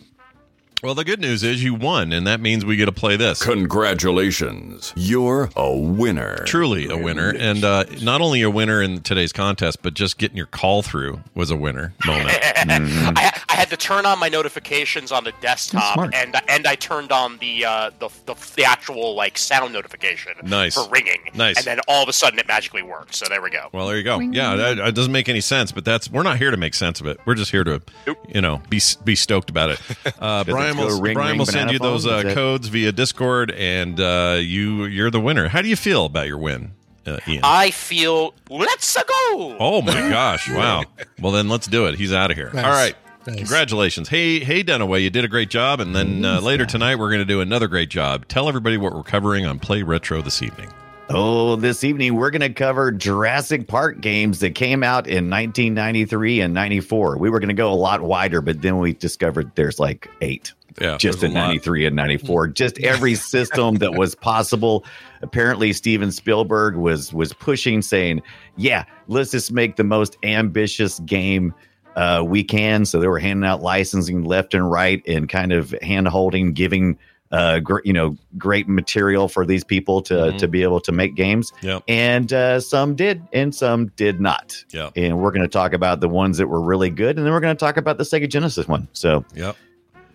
[0.86, 3.41] Well, the good news is you won, and that means we get to play this.
[3.41, 4.93] Congratulations.
[4.95, 6.43] You're a winner.
[6.45, 10.38] Truly a winner, and uh, not only a winner in today's contest, but just getting
[10.38, 12.29] your call through was a winner moment.
[12.39, 17.11] I, I had to turn on my notifications on the desktop, and and I turned
[17.11, 20.75] on the, uh, the the the actual like sound notification Nice.
[20.75, 21.31] for ringing.
[21.33, 21.57] Nice.
[21.57, 23.15] And then all of a sudden it magically worked.
[23.15, 23.69] So there we go.
[23.73, 24.19] Well, there you go.
[24.19, 27.01] Yeah, that, that doesn't make any sense, but that's we're not here to make sense
[27.01, 27.19] of it.
[27.25, 27.81] We're just here to,
[28.27, 29.81] you know, be be stoked about it.
[30.17, 32.91] Uh, Brian go will ring, Brian ring, will send banana you those uh, codes via
[32.91, 35.47] Discord, and uh, you you're the winner.
[35.47, 36.71] How do you feel about your win,
[37.05, 37.41] uh, Ian?
[37.43, 39.57] I feel let's go.
[39.59, 40.49] Oh my gosh!
[40.55, 40.84] Wow.
[41.19, 41.95] Well, then let's do it.
[41.95, 42.51] He's out of here.
[42.53, 42.65] Nice.
[42.65, 42.95] All right.
[43.28, 43.38] Nice.
[43.38, 44.07] Congratulations.
[44.07, 45.80] Hey, hey, Dunaway, you did a great job.
[45.80, 48.28] And then uh, later tonight, we're going to do another great job.
[48.28, 50.71] Tell everybody what we're covering on Play Retro this evening.
[51.09, 56.41] Oh, this evening we're going to cover Jurassic Park games that came out in 1993
[56.41, 57.17] and 94.
[57.17, 60.53] We were going to go a lot wider, but then we discovered there's like eight.
[60.82, 61.47] Yeah, just in a lot.
[61.47, 64.84] 93 and 94 just every system that was possible
[65.21, 68.21] apparently steven spielberg was was pushing saying
[68.57, 71.53] yeah let's just make the most ambitious game
[71.95, 75.71] uh, we can so they were handing out licensing left and right and kind of
[75.82, 76.97] hand holding giving
[77.32, 80.38] uh, gr- you know great material for these people to Mhm.
[80.38, 81.84] to be able to make games Yep.
[81.88, 84.91] and uh, some did and some did not Yep.
[84.97, 87.39] and we're going to talk about the ones that were really good and then we're
[87.39, 89.55] going to talk about the sega genesis one so Yep.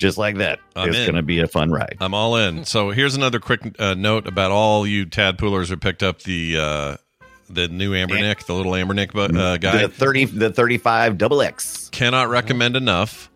[0.01, 0.59] Just like that.
[0.75, 1.97] I'm it's going to be a fun ride.
[2.01, 2.65] I'm all in.
[2.65, 6.97] So here's another quick uh, note about all you tadpoolers who picked up the uh,
[7.51, 9.83] the new Anbernic, the little Anbernic bu- uh, guy.
[9.83, 11.91] the thirty, the thirty-five double X.
[11.93, 13.29] Cannot recommend enough.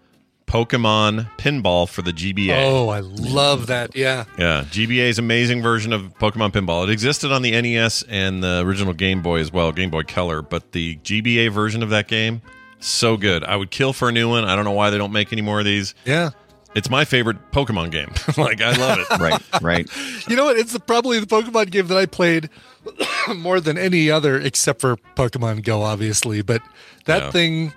[0.46, 2.64] Pokemon Pinball for the GBA.
[2.64, 3.96] Oh, I love that.
[3.96, 4.24] Yeah.
[4.38, 6.84] Yeah, GBA's amazing version of Pokemon Pinball.
[6.84, 10.42] It existed on the NES and the original Game Boy as well, Game Boy Color,
[10.42, 12.42] but the GBA version of that game,
[12.78, 13.42] so good.
[13.42, 14.44] I would kill for a new one.
[14.44, 15.94] I don't know why they don't make any more of these.
[16.04, 16.30] Yeah.
[16.74, 18.10] It's my favorite Pokemon game.
[18.36, 19.18] like I love it.
[19.20, 19.88] Right, right.
[20.28, 20.56] You know what?
[20.56, 22.48] It's the, probably the Pokemon game that I played
[23.36, 26.42] more than any other, except for Pokemon Go, obviously.
[26.42, 26.62] But
[27.04, 27.30] that Yeah.
[27.30, 27.72] thing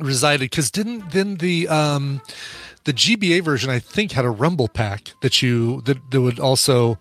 [0.00, 2.20] resided because didn't then the um
[2.84, 6.98] the GBA version I think had a Rumble pack that you that, that would also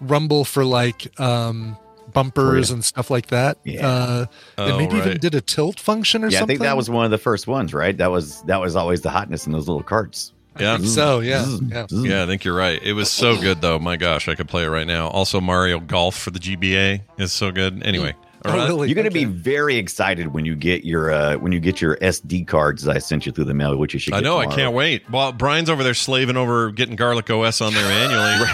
[0.00, 1.76] rumble for like um
[2.14, 3.58] bumpers and stuff like that.
[3.64, 3.86] Yeah.
[3.86, 6.44] Uh, and Oh, maybe even did a tilt function or something.
[6.44, 7.96] I think that was one of the first ones, right?
[7.98, 10.32] That was that was always the hotness in those little carts.
[10.60, 10.74] Yeah.
[10.74, 11.20] I think so.
[11.20, 11.46] Yeah.
[11.68, 11.86] Yeah.
[11.90, 12.80] Yeah, I think you're right.
[12.82, 13.78] It was so good though.
[13.78, 15.08] My gosh, I could play it right now.
[15.08, 17.82] Also Mario Golf for the GBA is so good.
[17.84, 18.64] Anyway, All right.
[18.68, 18.88] really?
[18.88, 19.24] You're going to Okay.
[19.24, 22.96] be very excited when you get your uh, when you get your SD cards that
[22.96, 24.12] I sent you through the mail, which you should.
[24.12, 24.18] Get.
[24.18, 24.38] I get know.
[24.38, 25.08] I can't wait.
[25.10, 28.52] Well, Brian's over there slaving over getting Garlic OS on there annually.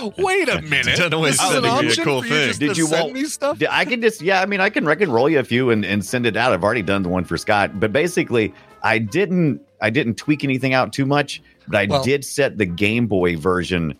[0.18, 0.96] Wait a minute.
[0.96, 2.86] Don't always This is an it'd a option cool for you just Did to you
[2.86, 3.62] send want- me stuff?
[3.68, 4.40] I can just yeah.
[4.40, 6.52] I mean, I can I can roll you a few and, and send it out.
[6.52, 10.74] I've already done the one for Scott, but basically, I didn't I didn't tweak anything
[10.74, 13.94] out too much, but I Well- did set the Game Boy version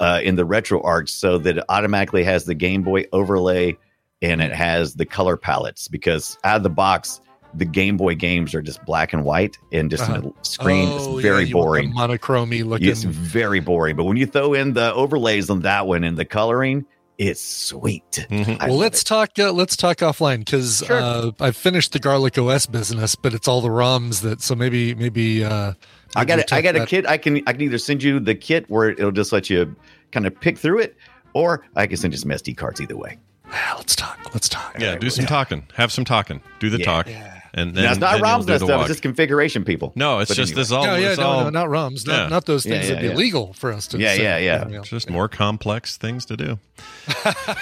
[0.00, 3.76] uh, in the RetroArch so that it automatically has the Game Boy overlay
[4.22, 7.20] and it has the color palettes because out of the box.
[7.54, 10.28] The Game Boy games are just black and white and just Uh-huh.
[10.42, 10.88] screen.
[10.90, 11.94] Oh, it's very the boring.
[11.94, 12.86] monochromy looking.
[12.88, 13.96] It's very boring.
[13.96, 16.84] But when you throw in the overlays on that one and the coloring,
[17.18, 18.26] it's sweet.
[18.30, 18.58] Mhm.
[18.60, 19.04] Well, let's it.
[19.06, 19.30] talk.
[19.38, 21.00] Uh, let's talk offline because Sure.
[21.00, 24.42] uh, I've finished the garlic OS business, but it's all the ROMs that.
[24.42, 25.44] So maybe, maybe.
[25.44, 25.72] Uh,
[26.14, 26.52] I got we it.
[26.52, 27.06] I talk got a kit.
[27.06, 29.74] I can I can either send you the kit where it'll just let you
[30.12, 30.96] kind of pick through it,
[31.32, 32.80] or I can send you some SD cards.
[32.80, 33.18] Either way.
[33.52, 34.18] Ah, let's talk.
[34.34, 34.76] Let's talk.
[34.78, 35.66] Yeah, do some talking.
[35.74, 36.40] Have some talking.
[36.58, 36.84] Do the Yeah.
[36.84, 37.08] talk.
[37.08, 37.35] Yeah.
[37.58, 38.80] And then now it's not then ROMs do and stuff.
[38.82, 39.92] It's just configuration, people.
[39.96, 40.60] no, it's But just anyway.
[40.62, 40.84] this all.
[40.86, 42.28] No, yeah, it's no, all no, not ROMs, not, Yeah.
[42.28, 43.14] not those Yeah, things yeah, that'd be yeah.
[43.14, 43.98] illegal for us to.
[43.98, 44.22] Yeah, say.
[44.44, 44.80] yeah, yeah.
[44.82, 46.58] just more complex things to do.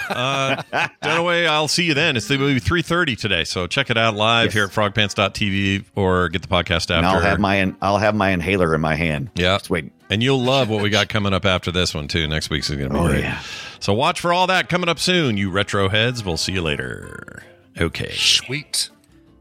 [0.09, 0.61] uh,
[1.01, 2.17] Dunaway, I'll see you then.
[2.17, 4.53] It's the movie three thirty today, so check it out live Yes.
[4.53, 6.95] here at frogpants.tv or get the podcast after.
[6.95, 9.29] And I'll have my I'll have my inhaler in my hand.
[9.35, 9.57] Yeah.
[9.57, 9.91] Just wait.
[10.09, 12.27] And you'll love what we got coming up after this one too.
[12.27, 13.21] Next week's is going to be Oh, great.
[13.23, 13.41] yeah.
[13.79, 16.23] So watch for all that coming up soon, you retro heads.
[16.23, 17.43] We'll see you later.
[17.79, 18.89] Okay, Sweet.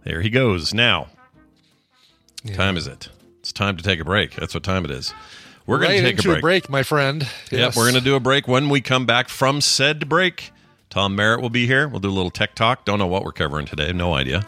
[0.04, 0.72] There he goes.
[0.74, 1.08] Now,
[2.42, 2.56] Yeah.
[2.56, 3.08] time is it?
[3.40, 4.34] It's time to take a break.
[4.36, 5.12] That's what time it is.
[5.66, 6.68] We're going to take into a break.
[6.68, 7.26] my friend.
[7.50, 8.46] Yep, we're going to do a break.
[8.46, 10.52] When we come back from said break,
[10.90, 11.88] Tom Merritt will be here.
[11.88, 12.84] We'll do a little tech talk.
[12.84, 13.92] Don't know what we're covering today.
[13.92, 14.46] No idea.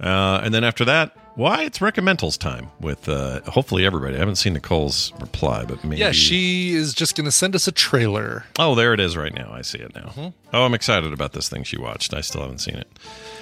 [0.00, 4.16] Uh, and then after that, why it's recommendals time with uh, hopefully everybody.
[4.16, 6.00] I haven't seen Nicole's reply, but maybe.
[6.00, 8.44] Yeah, she is just going to send us a trailer.
[8.58, 9.50] Oh, there it is right now.
[9.52, 10.06] I see it now.
[10.08, 10.28] Mm-hmm.
[10.52, 12.12] Oh, I'm excited about this thing she watched.
[12.12, 12.88] I still haven't seen it.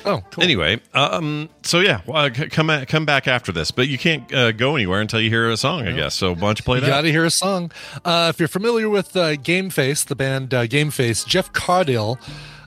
[0.04, 0.44] Oh, cool.
[0.44, 4.32] Anyway, um, so yeah, well, uh, come a- come back after this, but you can't
[4.32, 6.14] uh, go anywhere until you hear a song, I guess.
[6.14, 7.72] So why don't you play You got to hear a song.
[8.04, 12.18] Uh, if you're familiar with uh, Game Face, the band uh, Game Face, Jeff Caudill,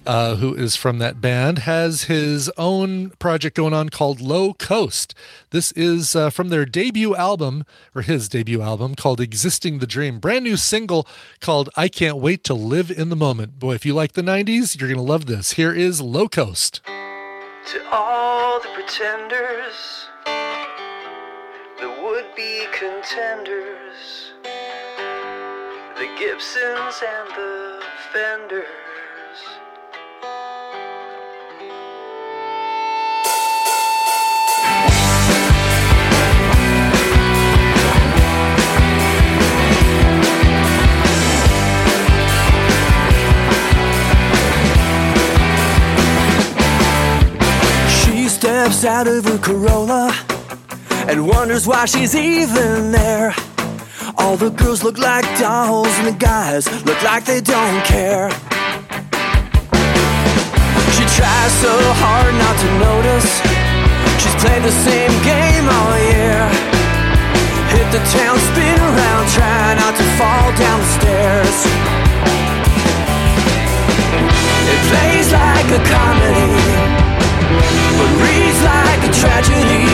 [0.06, 5.14] uh, who is from that band, has his own project going on called Low Coast.
[5.52, 10.20] This is uh, from their debut album, or his debut album, called Existing the Dream.
[10.20, 11.08] Brand new single
[11.40, 13.60] called I Can't Wait to Live in the Moment.
[13.60, 15.54] Boy, if you like the 90s, you're going to love this.
[15.54, 16.82] Here is Low Coast.
[16.86, 20.08] To all the pretenders,
[21.80, 24.34] the would be contenders,
[25.96, 28.91] the Gibsons and the Fenders.
[48.42, 50.12] Steps out of her Corolla
[51.08, 53.36] and wonders why she's even there.
[54.18, 58.32] All the girls look like dolls and the guys look like they don't care.
[60.96, 63.30] She tries so hard not to notice.
[64.18, 66.42] She's played the same game all year.
[67.70, 71.58] Hit the town, spin around, try not to fall down the stairs.
[74.74, 77.01] It plays like a comedy
[77.98, 79.86] but reads like a tragedy.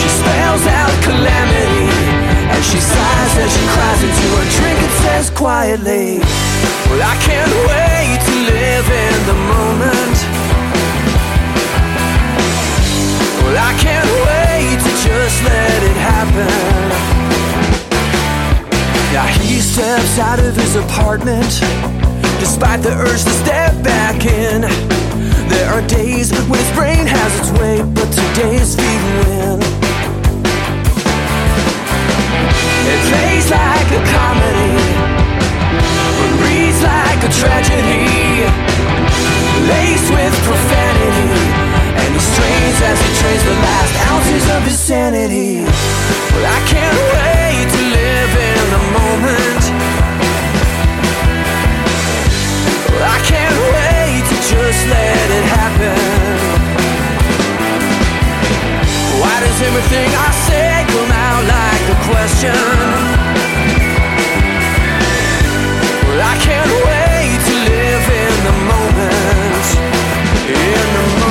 [0.00, 1.86] She spells out calamity
[2.66, 4.26] she sighs as she cries into
[4.58, 6.18] drink and says quietly,
[6.88, 10.16] Well, I can't wait to live in the moment.
[13.42, 16.86] Well, I can't wait to just let it happen.
[19.14, 21.95] Now he steps out of his apartment
[22.38, 24.62] despite the urge to step back in.
[25.48, 29.58] There are days when his brain has its way, but today's feeding win.
[32.92, 34.76] It plays like a comedy,
[36.18, 38.44] but reads like a tragedy,
[39.70, 41.30] laced with profanity.
[42.00, 45.64] And he strains as he trains the last ounces of his sanity.
[45.64, 49.85] Well, I can't wait to live in the moment.
[53.02, 55.96] I can't wait to just let it happen.
[59.20, 62.56] Why does everything I say come out like a question?
[66.06, 69.66] Well, I can't wait to live in the moment.
[70.48, 71.25] In the moment.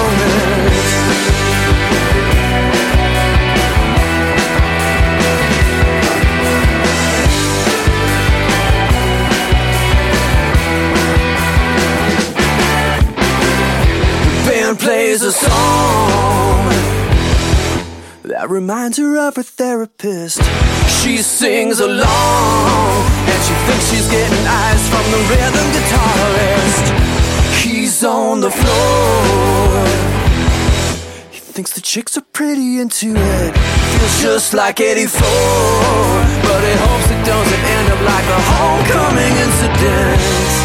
[15.17, 16.69] Plays a song
[18.23, 20.41] that reminds her of her therapist.
[20.99, 26.85] She sings along, and she thinks she's getting eyes from the rhythm guitarist.
[27.63, 29.85] He's on the floor.
[31.31, 33.51] He thinks the chicks are pretty into it.
[33.55, 35.21] Feels just like 84,
[36.43, 40.64] but he hopes it doesn't end up like the homecoming incident.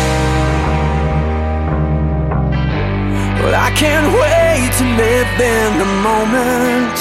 [3.51, 6.95] But I can't wait to live in the moment.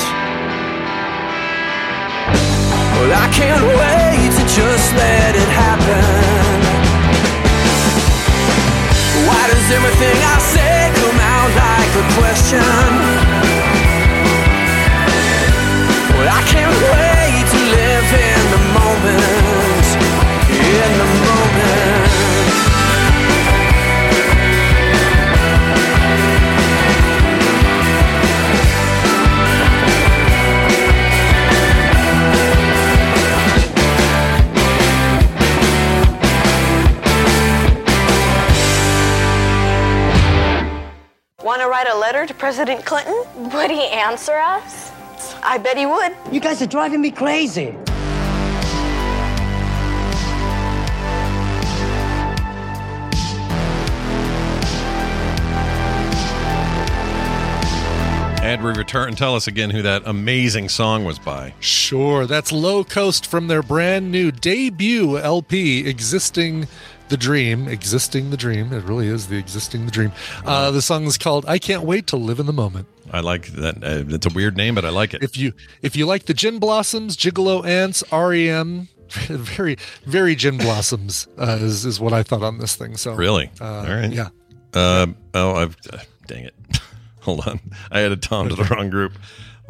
[2.98, 6.02] Well, I can't wait to just let it happen.
[9.30, 12.66] Why does everything I say come out like a question?
[16.18, 19.86] Well, I can't wait to live in the moment.
[20.50, 21.89] In the moment.
[41.80, 43.24] Write a letter to President Clinton?
[43.54, 44.92] Would he answer us?
[45.42, 46.14] I bet he would.
[46.30, 47.74] You guys are driving me crazy.
[58.42, 61.54] Ed, we return and tell us again who that amazing song was by.
[61.60, 66.68] Sure, that's Low Coast from their brand new debut LP, Existing
[67.10, 67.68] the Dream.
[67.68, 68.72] Existing the Dream.
[68.74, 70.12] It really is the Existing the Dream.
[70.46, 72.88] Uh, the song is called I Can't Wait to Live in the Moment.
[73.12, 73.78] I like that.
[73.84, 75.24] Uh, it's a weird name, but I like it.
[75.24, 78.88] If you if you like the Gin Blossoms, Gigolo Aunts, REM,
[79.28, 82.98] very very Gin Blossoms uh, is is what I thought on this thing.
[82.98, 83.50] So Really?
[83.60, 84.12] uh, All right.
[84.12, 84.30] yeah.
[84.74, 85.76] Uh, oh, I've.
[85.92, 85.98] Uh,
[86.28, 86.54] dang it.
[87.22, 87.60] Hold on.
[87.92, 89.14] I added Tom to the wrong group.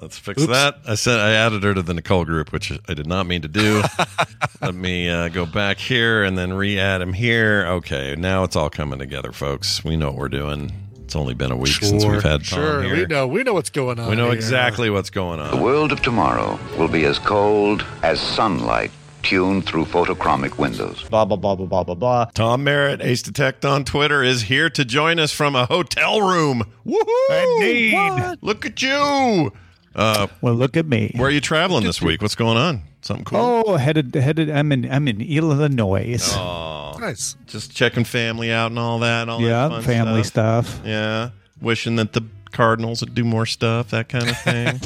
[0.01, 0.51] Let's fix Oops.
[0.51, 0.79] that.
[0.87, 3.47] I said I added her to the Nicole group, which I did not mean to
[3.47, 3.83] do.
[4.61, 7.65] Let me uh, go back here and then re-add him here.
[7.67, 9.83] Okay, now it's all coming together, folks.
[9.83, 10.71] We know what we're doing.
[11.03, 12.83] It's only been a week since we've had Tom sure.
[12.83, 12.95] here.
[12.95, 14.09] We know we know what's going on.
[14.09, 14.35] We know here.
[14.35, 15.51] exactly what's going on.
[15.51, 18.91] The world of tomorrow will be as cold as sunlight
[19.23, 21.03] tuned through photochromic windows.
[21.09, 22.25] Blah blah blah blah blah blah blah.
[22.35, 26.63] Tom Merritt, Ace Detect on Twitter, is here to join us from a hotel room.
[26.85, 27.57] Woohoo!
[27.57, 28.37] Indeed.
[28.41, 29.51] Look at you.
[29.99, 31.11] Uh, Well, look at me.
[31.15, 32.21] where are you traveling this week?
[32.21, 32.81] What's going on?
[33.01, 33.63] Something cool?
[33.67, 34.49] Oh, headed headed.
[34.49, 36.17] I'm in I'm in Illinois.
[36.35, 37.35] Oh, Nice.
[37.47, 39.27] just checking family out and all that.
[39.29, 40.67] All yeah, that fun family stuff.
[40.67, 40.81] stuff.
[40.85, 41.29] Yeah,
[41.61, 42.21] wishing that the
[42.51, 44.79] Cardinals would do more stuff, that kind of thing.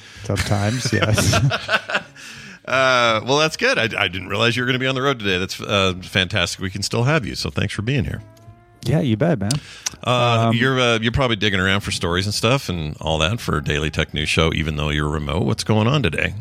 [0.24, 1.32] Sometimes, yes.
[2.66, 3.78] uh, well, that's good.
[3.78, 5.38] I, I didn't realize you were going to be on the road today.
[5.38, 6.60] That's uh, fantastic.
[6.60, 7.34] We can still have you.
[7.34, 8.22] So thanks for being here.
[8.84, 9.52] Yeah, you bet, man.
[10.04, 13.40] Uh, Um, you're uh, you're probably digging around for stories and stuff and all that
[13.40, 15.44] for Daily Tech News Show, even though you're remote.
[15.44, 16.34] What's going on today?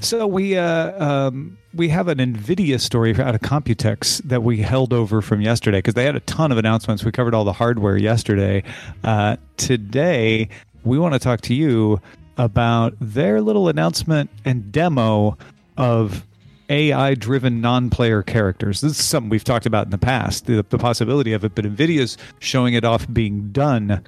[0.00, 4.92] So we uh, um, we have an Nvidia story out of Computex that we held
[4.92, 7.04] over from yesterday because they had a ton of announcements.
[7.04, 8.62] We covered all the hardware yesterday.
[9.02, 10.48] Uh, today
[10.84, 12.00] we want to talk to you
[12.36, 15.36] about their little announcement and demo
[15.76, 16.24] of
[16.68, 18.80] AI driven non player characters.
[18.80, 21.64] This is something we've talked about in the past, the, the possibility of it, but
[21.64, 24.02] NVIDIA's showing it off being done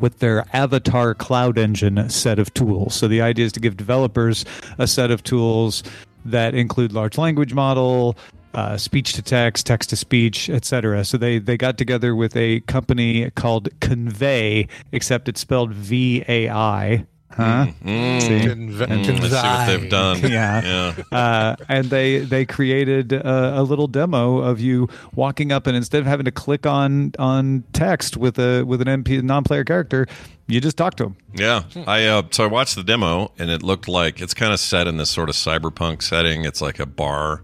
[0.00, 2.94] with their Avatar Cloud Engine set of tools.
[2.94, 4.44] So the idea is to give developers
[4.78, 5.82] a set of tools
[6.24, 8.16] that include large language model,
[8.54, 11.04] uh, speech to text, text to speech, etc.
[11.04, 16.48] So they they got together with a company called Convai, except it's spelled V A
[16.48, 17.06] I.
[17.36, 17.66] Huh?
[17.84, 18.28] Mm, See?
[18.48, 20.18] Conve- mm, I see what they've done.
[20.30, 20.94] Yeah.
[21.12, 21.16] yeah.
[21.18, 26.00] uh, and they they created a, a little demo of you walking up, and instead
[26.00, 30.06] of having to click on on text with a with an MP non-player character,
[30.46, 31.16] you just talk to them.
[31.34, 34.58] Yeah, I uh, so I watched the demo and it looked like it's kind of
[34.58, 36.46] set in this sort of cyberpunk setting.
[36.46, 37.42] It's like a bar,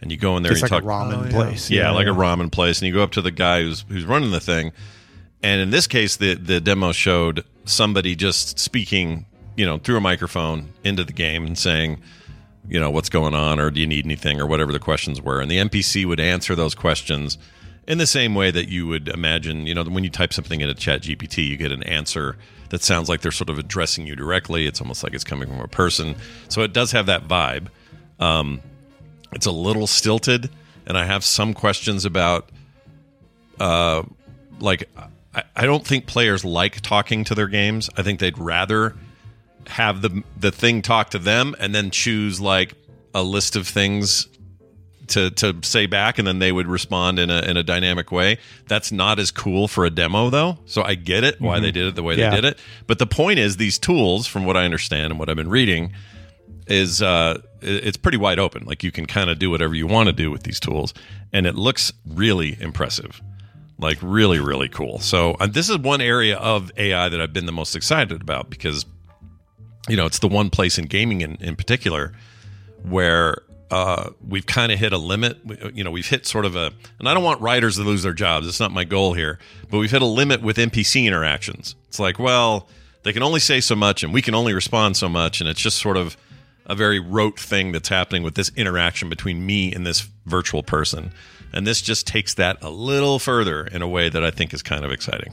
[0.00, 1.08] and you go in there Just and like you a talk.
[1.10, 1.68] ramen place.
[1.68, 4.30] Yeah, like a ramen place, and you go up to the guy who's who's running
[4.30, 4.70] the thing.
[5.42, 9.26] And in this case, the the demo showed somebody just speaking,
[9.56, 12.00] you know, through a microphone into the game and saying,
[12.68, 15.40] you know, what's going on, or do you need anything, or whatever the questions were,
[15.40, 17.38] and the NPC would answer those questions
[17.86, 20.74] in the same way that you would imagine, you know, when you type something into
[20.74, 22.36] Chat GPT, you get an answer
[22.68, 24.66] that sounds like they're sort of addressing you directly.
[24.66, 26.14] It's almost like it's coming from a person.
[26.48, 27.66] So it does have that vibe.
[28.20, 28.62] Um,
[29.32, 30.48] it's a little stilted,
[30.86, 32.50] and I have some questions about,
[33.58, 34.04] uh,
[34.60, 34.88] like,
[35.34, 37.90] I, I don't think players like talking to their games.
[37.96, 38.94] I think they'd rather
[39.68, 42.74] have the the thing talk to them and then choose like
[43.14, 44.28] a list of things
[45.08, 48.38] to to say back, and then they would respond in a in a dynamic way.
[48.68, 50.58] That's not as cool for a demo, though.
[50.66, 51.62] So I get it why Mhm.
[51.62, 52.30] they did it the way Yeah.
[52.30, 52.58] they did it.
[52.86, 55.92] But the point is, these tools, from what I understand and what I've been reading,
[56.66, 58.64] is uh, it's pretty wide open.
[58.64, 60.94] Like you can kind of do whatever you want to do with these tools,
[61.32, 63.20] and it looks really impressive,
[63.78, 65.00] like really really cool.
[65.00, 68.48] So uh, this is one area of AI that I've been the most excited about
[68.48, 68.86] because
[69.88, 72.12] you know it's the one place in gaming in, in particular
[72.82, 75.38] where uh, we've kind of hit a limit.
[75.46, 78.02] We- You know, we've hit sort of a, and I don't want writers to lose
[78.02, 78.46] their jobs.
[78.46, 79.38] It's not my goal here,
[79.70, 81.74] but we've hit a limit with NPC interactions.
[81.88, 82.68] It's like, well,
[83.02, 85.60] they can only say so much, and we can only respond so much, and it's
[85.60, 86.16] just sort of
[86.66, 91.10] a very rote thing that's happening with this interaction between me and this virtual person.
[91.54, 94.62] And this just takes that a little further in a way that I think is
[94.62, 95.32] kind of exciting.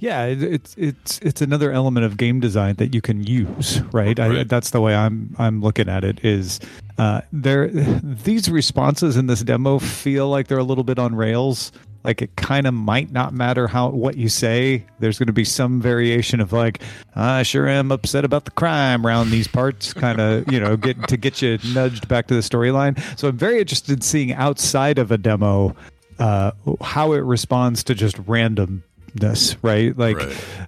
[0.00, 4.18] Yeah, it, it's it's it's another element of game design that you can use, right?
[4.18, 6.24] I, that's the way I'm I'm looking at it.
[6.24, 6.60] Is
[6.98, 11.72] uh, there these responses in this demo feel like they're a little bit on rails?
[12.04, 14.84] Like it kind of might not matter how what you say.
[14.98, 16.82] There's going to be some variation of like,
[17.16, 21.08] I sure am upset about the crime around these parts, kind of you know get
[21.08, 23.00] to get you nudged back to the storyline.
[23.18, 25.74] So I'm very interested in seeing outside of a demo
[26.18, 28.18] uh, how it responds to just
[29.14, 29.96] randomness, right?
[29.96, 30.16] Like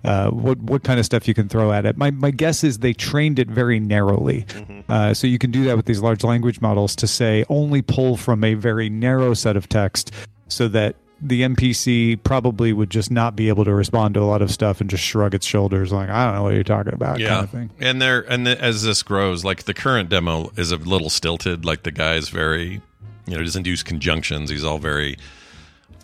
[0.04, 1.96] Uh, what what kind of stuff you can throw at it.
[1.96, 4.46] My my guess is they trained it very narrowly,
[4.88, 8.16] uh, so you can do that with these large language models to say only pull
[8.16, 10.12] from a very narrow set of text,
[10.48, 14.42] so that the NPC probably would just not be able to respond to a lot
[14.42, 17.18] of stuff and just shrug its shoulders like I don't know what you're talking about
[17.18, 17.70] kind of thing.
[17.80, 21.64] And there, and the, as this grows, like the current demo is a little stilted.
[21.64, 22.82] Like the guy is very,
[23.26, 24.50] you know, he doesn't use conjunctions.
[24.50, 25.16] He's all very,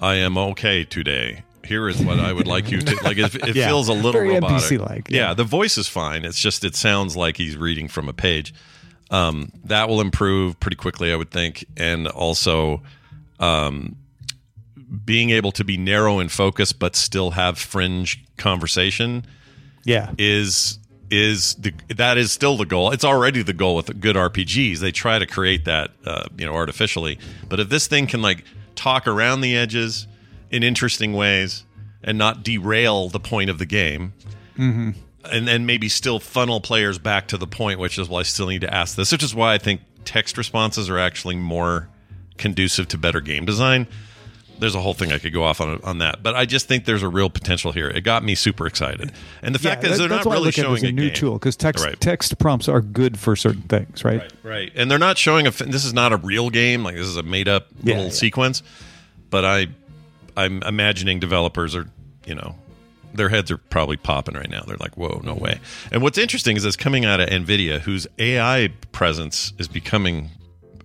[0.01, 1.45] I am okay today.
[1.67, 3.19] Here is what I would like you to like.
[3.19, 3.69] It, it Yeah.
[3.69, 4.57] feels a little Very robotic.
[4.65, 5.29] NPC-like, Yeah.
[5.29, 5.35] yeah.
[5.35, 6.25] the voice is fine.
[6.25, 8.53] It's just it sounds like he's reading from a page.
[9.11, 12.83] Um, that will improve pretty quickly, I would think, and also,
[13.39, 13.97] um,
[15.05, 19.25] being able to be narrow in focus but still have fringe conversation
[19.85, 20.11] Yeah.
[20.19, 20.79] is
[21.11, 22.91] is the that is still the goal.
[22.91, 24.79] It's already the goal with good RPGs.
[24.79, 27.19] They try to create that uh, you know artificially.
[27.49, 28.45] But if this thing can like
[28.75, 30.07] talk around the edges
[30.53, 31.65] in interesting ways
[32.05, 34.13] and not derail the point of the game,
[34.59, 34.91] Mm-hmm.
[35.33, 38.47] and then maybe still funnel players back to the point, which is why I still
[38.49, 41.89] need to ask this, which is why I think text responses are actually more
[42.37, 43.87] conducive to better game design.
[44.59, 46.85] There's a whole thing I could go off on on that, but I just think
[46.85, 47.89] there's a real potential here.
[47.89, 49.11] It got me super excited,
[49.43, 50.83] and the fact Yeah, is that- they're that's not really look at it showing as
[50.85, 51.15] a new game.
[51.15, 51.99] tool because text Right.
[52.01, 54.31] text prompts are good for certain things, right?
[54.45, 55.51] Right, and they're not showing a.
[55.51, 56.85] This is not a real game.
[56.85, 58.11] Like this is a made up Yeah, little yeah.
[58.13, 58.63] sequence.
[59.31, 59.69] But I,
[60.37, 61.89] I'm imagining developers are,
[62.27, 62.57] you know,
[63.15, 64.63] their heads are probably popping right now.
[64.67, 65.61] They're like, "Whoa, no way!"
[65.91, 70.31] And what's interesting is it's coming out of Nvidia, whose AI presence is becoming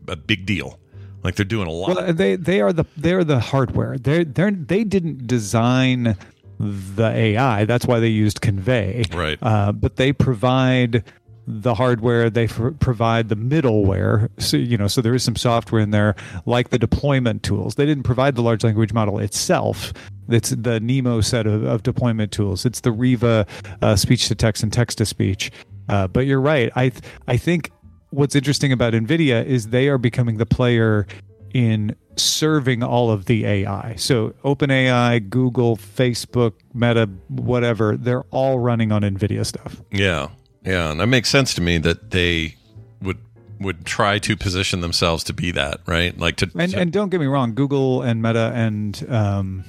[0.08, 0.80] a big deal.
[1.24, 1.96] Like they're doing a lot.
[1.96, 3.98] Well, they they are the they're the hardware.
[3.98, 6.18] They they they didn't design
[6.60, 7.66] the AI.
[7.66, 9.14] That's why they used Convai.
[9.14, 9.38] Right.
[9.42, 11.04] Uh, but they provide
[11.48, 12.30] the hardware.
[12.30, 14.30] They f- provide the middleware.
[14.38, 17.76] So you know, so there is some software in there, like the deployment tools.
[17.76, 19.94] They didn't provide the large language model itself.
[20.30, 22.66] It's the Nemo set of, of deployment tools.
[22.66, 23.48] It's the Riva
[23.82, 25.52] uh, speech to text and text to speech.
[25.88, 26.70] Uh, but you're right.
[26.76, 27.72] I th- I think
[28.10, 31.08] what's interesting about NVIDIA is they are becoming the player
[31.54, 33.96] in serving all of the AI.
[33.96, 39.82] So OpenAI, Google, Facebook, Meta, whatever, they're all running on NVIDIA stuff.
[39.92, 40.28] Yeah,
[40.68, 42.56] yeah, and that makes sense to me that they
[43.02, 43.18] would
[43.60, 46.18] would try to position themselves to be that, right?
[46.18, 49.64] Like to And, and don't get me wrong, Google and Meta and um,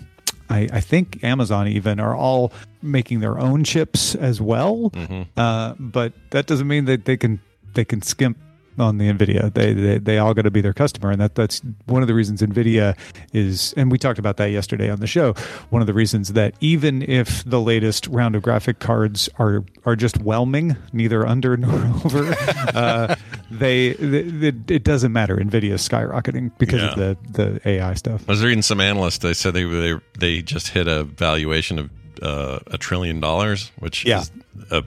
[0.51, 4.93] I, I think Amazon even are all making their own chips as well.
[5.37, 7.41] Uh, but that doesn't mean that they can
[7.75, 8.39] they can skimp
[8.81, 9.53] on the Nvidia.
[9.53, 12.15] They they, they all got to be their customer, and that that's one of the
[12.15, 12.97] reasons Nvidia
[13.33, 13.73] is.
[13.77, 15.35] And we talked about that yesterday on the show.
[15.71, 19.97] One of the reasons that even if the latest round of graphic cards are are
[19.97, 21.75] just whelming, neither under nor
[22.05, 22.35] over,
[22.75, 23.15] uh,
[23.51, 25.37] they, they it doesn't matter.
[25.37, 28.23] Nvidia is skyrocketing because of the the AI stuff.
[28.29, 29.19] I was reading some analysts.
[29.19, 31.91] They said they they, they just hit a valuation of
[32.23, 34.21] uh, a trillion dollars, which Yeah.
[34.23, 34.31] is
[34.71, 34.83] a,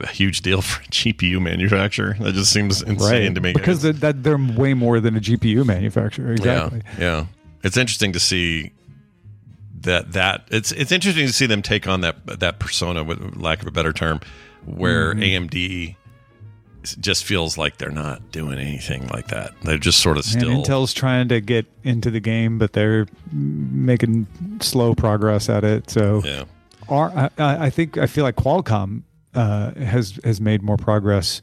[0.00, 2.16] a huge deal for a GPU manufacturer.
[2.20, 3.52] That just seems insane right to me.
[3.52, 6.32] because that, that they're way more than a GPU manufacturer.
[6.32, 6.82] Exactly.
[6.98, 7.26] Yeah, yeah.
[7.62, 8.72] It's interesting to see
[9.80, 13.60] that that it's it's interesting to see them take on that that persona, with lack
[13.62, 14.20] of a better term,
[14.64, 15.22] where Mhm.
[15.48, 15.96] AMD
[17.00, 19.52] just feels like they're not doing anything like that.
[19.62, 20.50] They're just sort of And still.
[20.62, 24.26] Intel's trying to get into the game, but they're making
[24.60, 25.90] slow progress at it.
[25.90, 26.44] So, Yeah.
[26.90, 29.02] Our, I I think I feel like Qualcomm
[29.34, 31.40] uh, has has made more progress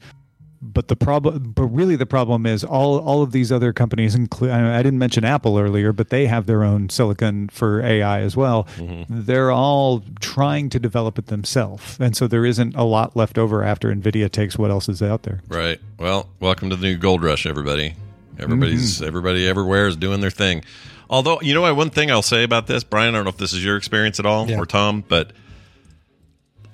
[0.62, 4.52] but the problem, but really the problem is all all of these other companies, include
[4.52, 8.68] I didn't mention Apple earlier, but they have their own silicon for AI as well.
[9.08, 13.64] They're all trying to develop it themselves, and so there isn't a lot left over
[13.64, 15.42] after Nvidia takes what else is out there.
[15.48, 15.80] Right.
[15.98, 17.96] Well, welcome to the new gold rush, everybody.
[18.38, 20.64] Everybody's everybody everywhere is doing their thing.
[21.10, 23.36] Although, you know, what, one thing I'll say about this, Brian, I don't know if
[23.36, 25.32] this is your experience at all or Tom, but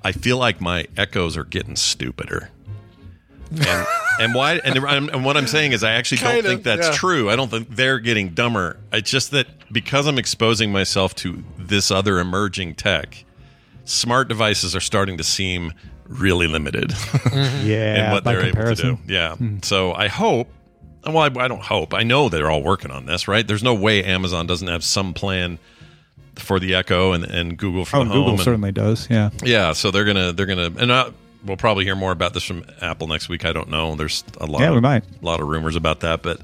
[0.02, 2.50] I feel like my echoes are getting stupider.
[3.50, 3.86] And,
[4.20, 4.54] and why?
[4.64, 6.92] And, and what I'm saying is, I actually don't of, think that's yeah.
[6.92, 7.30] true.
[7.30, 8.78] I don't think they're getting dumber.
[8.92, 13.24] It's just that because I'm exposing myself to this other emerging tech,
[13.84, 15.72] smart devices are starting to seem
[16.06, 16.90] really limited.
[17.28, 17.66] Mm-hmm.
[17.66, 18.98] Yeah, in what by they're able to do.
[19.06, 19.36] Yeah.
[19.36, 19.58] Hmm.
[19.62, 20.48] So I hope.
[21.06, 21.94] Well, I, I don't hope.
[21.94, 23.46] I know they're all working on this, right?
[23.46, 25.58] There's no way Amazon doesn't have some plan
[26.38, 28.20] for the Echo and, and Google for Oh, the and home.
[28.20, 29.08] Google and- certainly does.
[29.10, 29.30] Yeah.
[29.44, 31.10] yeah, so they're gonna they're gonna and uh,
[31.44, 33.44] we'll probably hear more about this from Apple next week.
[33.44, 33.94] I don't know.
[33.94, 34.60] There's a lot.
[34.60, 35.04] Yeah, of, we might.
[35.22, 36.40] A lot of rumors about that, but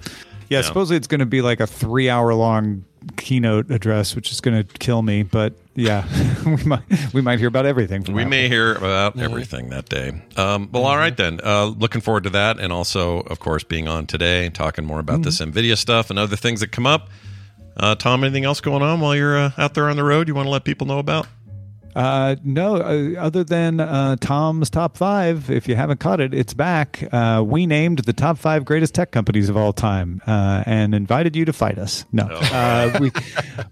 [0.49, 2.85] Yeah, supposedly it's going to be like a three hour long
[3.17, 5.23] keynote address, which is going to kill me.
[5.25, 6.07] But yeah,
[6.47, 6.83] we might
[7.13, 8.03] we might hear about everything.
[8.05, 8.31] From we Apple.
[8.31, 10.13] may hear about everything that day.
[10.37, 11.41] Um, well, all right then.
[11.43, 15.23] Uh, looking forward to that, and also, of course, being on today, talking more about
[15.23, 17.09] this Nvidia stuff and other things that come up.
[17.77, 20.29] Uh, Tom, anything else going on while you're uh, out there on the road?
[20.29, 21.27] You want to let people know about?
[21.95, 26.53] Uh, no, uh, other than uh, Tom's top five, if you haven't caught it, it's
[26.53, 27.07] back.
[27.13, 31.37] Uh, we named the top five greatest tech companies of all time uh, and invited
[31.37, 32.05] you to fight us.
[32.11, 33.13] No, uh, we,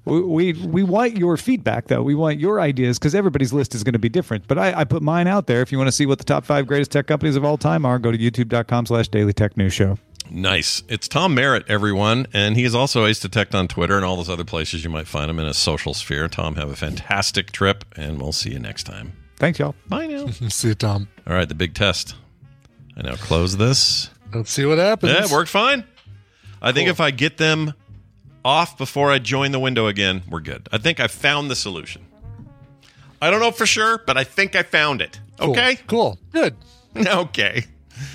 [0.05, 2.03] we we we want your feedback though.
[2.03, 4.47] We want your ideas because everybody's list is going to be different.
[4.47, 5.61] But I, I put mine out there.
[5.61, 7.85] If you want to see what the top five greatest tech companies of all time
[7.85, 9.99] are, go to youtube.com/slash Daily Tech News Show.
[10.31, 10.83] Nice.
[10.89, 14.31] It's Tom Merritt, everyone, and he is also Ace Detect on Twitter and all those
[14.31, 16.29] other places you might find him in a social sphere.
[16.29, 19.13] Tom, have a fantastic trip, and we'll see you next time.
[19.37, 19.75] Thanks, y'all.
[19.89, 20.27] Bye now.
[20.49, 21.09] See you, Tom.
[21.27, 22.15] All right, the big test.
[22.97, 24.09] I now close this.
[24.33, 25.13] Let's see what happens.
[25.13, 25.85] Yeah, it worked fine.
[26.63, 27.75] I think if I get them
[28.45, 30.69] off before I join the window again, we're good.
[30.71, 32.07] I think I found the solution.
[33.21, 35.21] I don't know for sure, but I think I found it.
[35.39, 35.51] Cool.
[35.51, 35.77] Okay.
[35.87, 36.19] Cool.
[36.33, 36.57] Good.
[36.95, 37.65] Okay.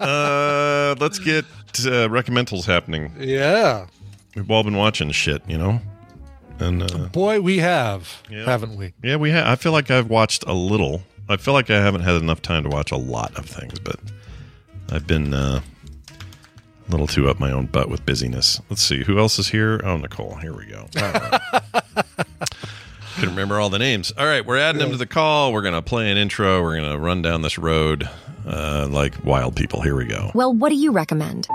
[0.00, 3.12] uh, let's get uh, recommendals happening.
[3.18, 3.86] Yeah.
[4.34, 5.80] We've all been watching shit, you know,
[6.58, 8.44] and uh, Boy, we have, Yeah.
[8.44, 8.92] haven't we?
[9.02, 9.30] yeah, we.
[9.32, 11.02] Ha- I feel like I've watched a little.
[11.28, 13.96] I feel like I haven't had enough time to watch a lot of things, but
[14.90, 15.60] I've been uh,
[16.88, 18.60] a little too up my own butt with busyness.
[18.68, 19.80] Let's see who else is here.
[19.84, 20.34] Oh, Nicole.
[20.36, 20.86] Here we go.
[20.96, 21.40] Right.
[23.16, 24.12] Can remember all the names.
[24.16, 25.52] All right, we're adding them to the call.
[25.52, 26.62] We're gonna play an intro.
[26.62, 28.08] We're gonna run down this road
[28.46, 29.80] uh, like wild people.
[29.80, 30.30] Here we go.
[30.34, 31.48] Well, what do you recommend?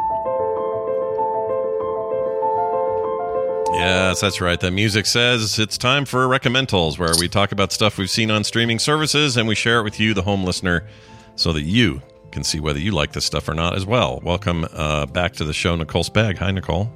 [3.74, 4.60] Yes, that's right.
[4.60, 8.44] That music says it's time for recommendals, where we talk about stuff we've seen on
[8.46, 10.88] streaming services and we share it with you, the home listener,
[11.36, 14.22] so that you can see whether you like this stuff or not as well.
[14.24, 16.38] Welcome uh, back to the show, Nicole Spag.
[16.38, 16.90] Hi, Nicole.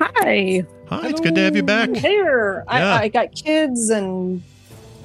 [0.00, 0.64] Hi.
[0.88, 1.90] Hi, it's good to have you back.
[1.90, 2.64] Here.
[2.68, 2.94] Yeah.
[2.94, 4.42] I, I got kids and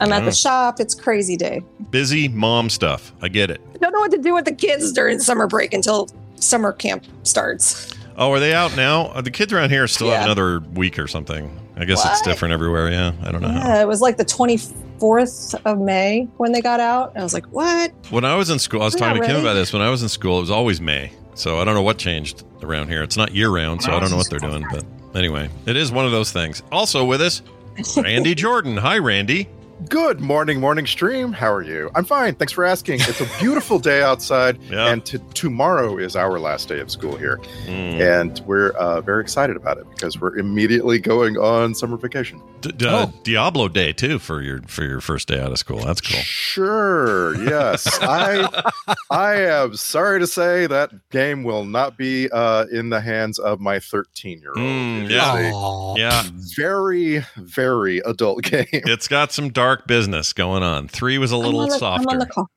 [0.02, 0.80] I'm at the shop.
[0.80, 1.64] It's crazy day.
[1.91, 3.12] Busy mom stuff.
[3.22, 3.62] I get it.
[3.76, 7.06] I don't know what to do with the kids during summer break until summer camp
[7.24, 7.93] starts.
[8.18, 9.08] Oh, are they out now?
[9.08, 10.26] Uh, The kids around here still have Yeah.
[10.26, 11.50] another week or something.
[11.78, 12.26] I guess it's What?
[12.26, 12.89] different everywhere.
[12.91, 13.47] Yeah, I don't know.
[13.47, 13.60] how.
[13.76, 17.14] Yeah, it was like the 24th of May when they got out.
[17.16, 17.91] I was like, what?
[18.10, 19.47] When I was in school, I was We're talking to not Kim ready.
[19.47, 19.72] about this.
[19.74, 21.12] When I was in school, it was always May.
[21.36, 23.02] So I don't know what changed around here.
[23.04, 24.66] It's not year round, so I don't know what they're doing.
[24.70, 24.84] But
[25.16, 26.62] anyway, it is one of those things.
[26.72, 27.41] Also with us,
[27.97, 28.76] Randy Jordan.
[28.76, 29.47] Hi, Randy.
[29.88, 31.32] Good morning, morning stream.
[31.32, 31.90] How are you?
[31.96, 32.36] I'm fine.
[32.36, 33.00] Thanks for asking.
[33.02, 37.40] It's a beautiful day outside, and t- tomorrow is our last day of school here,
[37.66, 42.42] and we're uh, very excited about it because we're immediately going on summer vacation.
[42.60, 45.80] D- d- uh, Diablo Day too for your for your first day out of school.
[45.80, 46.20] That's cool.
[46.20, 47.42] Sure.
[47.46, 47.88] Yes.
[48.02, 48.70] I
[49.10, 53.62] I am sorry to say that game will not be uh, in the hands of
[53.62, 54.58] my 13 year old.
[54.58, 56.24] Mm, yeah, yeah.
[56.58, 58.66] Very very adult game.
[58.74, 60.88] It's got some dark business going on.
[60.88, 62.08] Three was a little I'm on the, softer.
[62.10, 62.50] I'm on the call.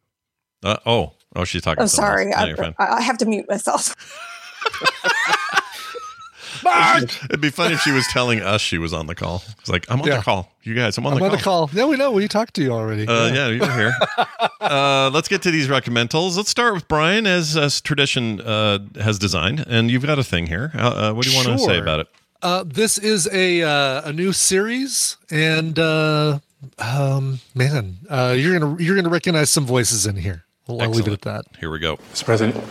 [0.62, 1.82] Uh, oh, oh, she's talking.
[1.82, 2.54] Oh, to someone sorry.
[2.56, 2.84] No, I.
[2.84, 3.94] I I have to mute myself.
[7.24, 9.42] It'd be funny if she was telling us she was on the call.
[9.60, 10.18] It's like I'm on Yeah.
[10.18, 10.52] the call.
[10.62, 11.36] You guys, I'm on I'm the on call.
[11.38, 11.70] the call.
[11.72, 12.12] Yeah, we know.
[12.12, 13.06] We talked to you already.
[13.06, 13.92] Uh, yeah, you were here.
[14.60, 16.36] uh, let's get to these recommendals.
[16.36, 20.46] Let's start with Brian, as, as tradition uh, has designed, and you've got a thing
[20.46, 20.70] here.
[20.74, 20.78] Uh,
[21.10, 22.08] uh, what do you want to say about it?
[22.42, 26.38] Uh, this is a uh, a new series, and uh,
[26.78, 30.44] um, man, uh, you're gonna you're gonna recognize some voices in here.
[30.68, 31.44] I'll, I'll leave it at that.
[31.58, 31.96] Here we go.
[32.12, 32.24] Mr.
[32.24, 32.64] President.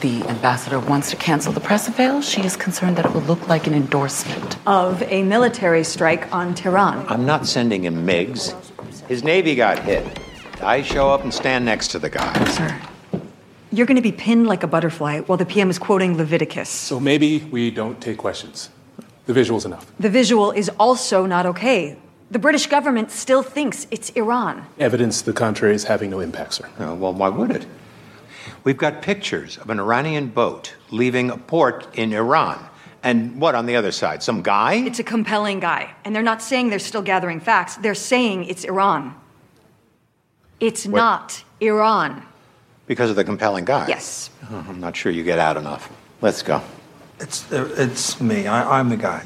[0.00, 2.20] The ambassador wants to cancel the press avail.
[2.20, 4.58] She is concerned that it will look like an endorsement.
[4.66, 7.06] of a military strike on Tehran.
[7.08, 8.54] I'm not sending him MiGs.
[9.08, 10.04] His Navy got hit.
[10.60, 12.44] I show up and stand next to the guy.
[12.50, 12.78] Sir,
[13.72, 16.68] You're going to be pinned like a butterfly while the PM is quoting Leviticus.
[16.68, 18.68] So maybe we don't take questions.
[19.26, 19.90] The visual's enough.
[19.98, 21.96] The visual is also not okay.
[22.30, 24.66] The British government still thinks it's Iran.
[24.78, 26.68] Evidence to the contrary is having no impact, sir.
[26.78, 27.66] Uh, well, why would it?
[28.64, 32.58] We've got pictures of an Iranian boat leaving a port in Iran.
[33.02, 34.22] And what on the other side?
[34.22, 34.74] Some guy?
[34.74, 35.94] It's a compelling guy.
[36.04, 39.14] And they're not saying they're still gathering facts, they're saying it's Iran.
[40.60, 40.98] It's What?
[40.98, 42.22] not Iran.
[42.86, 43.86] Because of the compelling guy?
[43.88, 44.30] Yes.
[44.50, 45.90] Oh, I'm not sure you get out enough.
[46.20, 46.62] Let's go.
[47.20, 48.46] It's it's me.
[48.46, 49.24] I, I'm the guy.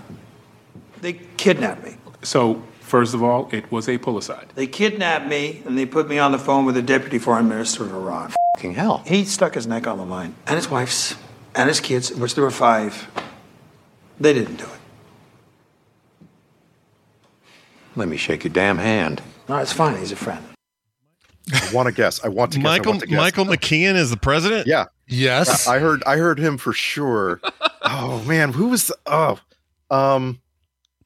[1.01, 1.97] They kidnapped me.
[2.23, 4.53] So, first of all, it was a pull-aside.
[4.55, 7.85] They kidnapped me and they put me on the phone with the deputy foreign minister
[7.85, 8.33] of Iran.
[8.57, 9.03] Fucking hell.
[9.07, 11.15] He stuck his neck on the line, and his wife's,
[11.55, 13.09] and his kids, which there were five.
[14.21, 16.27] They didn't do it.
[17.95, 19.23] Let me shake your damn hand.
[19.49, 19.97] No, it's fine.
[19.97, 20.45] He's a friend.
[21.53, 22.23] I want to guess.
[22.25, 22.65] I want to guess.
[22.65, 23.17] Michael want to guess.
[23.17, 24.67] Michael McKean is the president.
[24.67, 24.87] Yeah.
[25.07, 25.67] Yes.
[25.67, 26.03] I I heard.
[26.05, 27.41] I heard him for sure.
[27.91, 28.89] Oh man, who was?
[28.89, 29.39] The, oh,
[29.91, 30.41] um,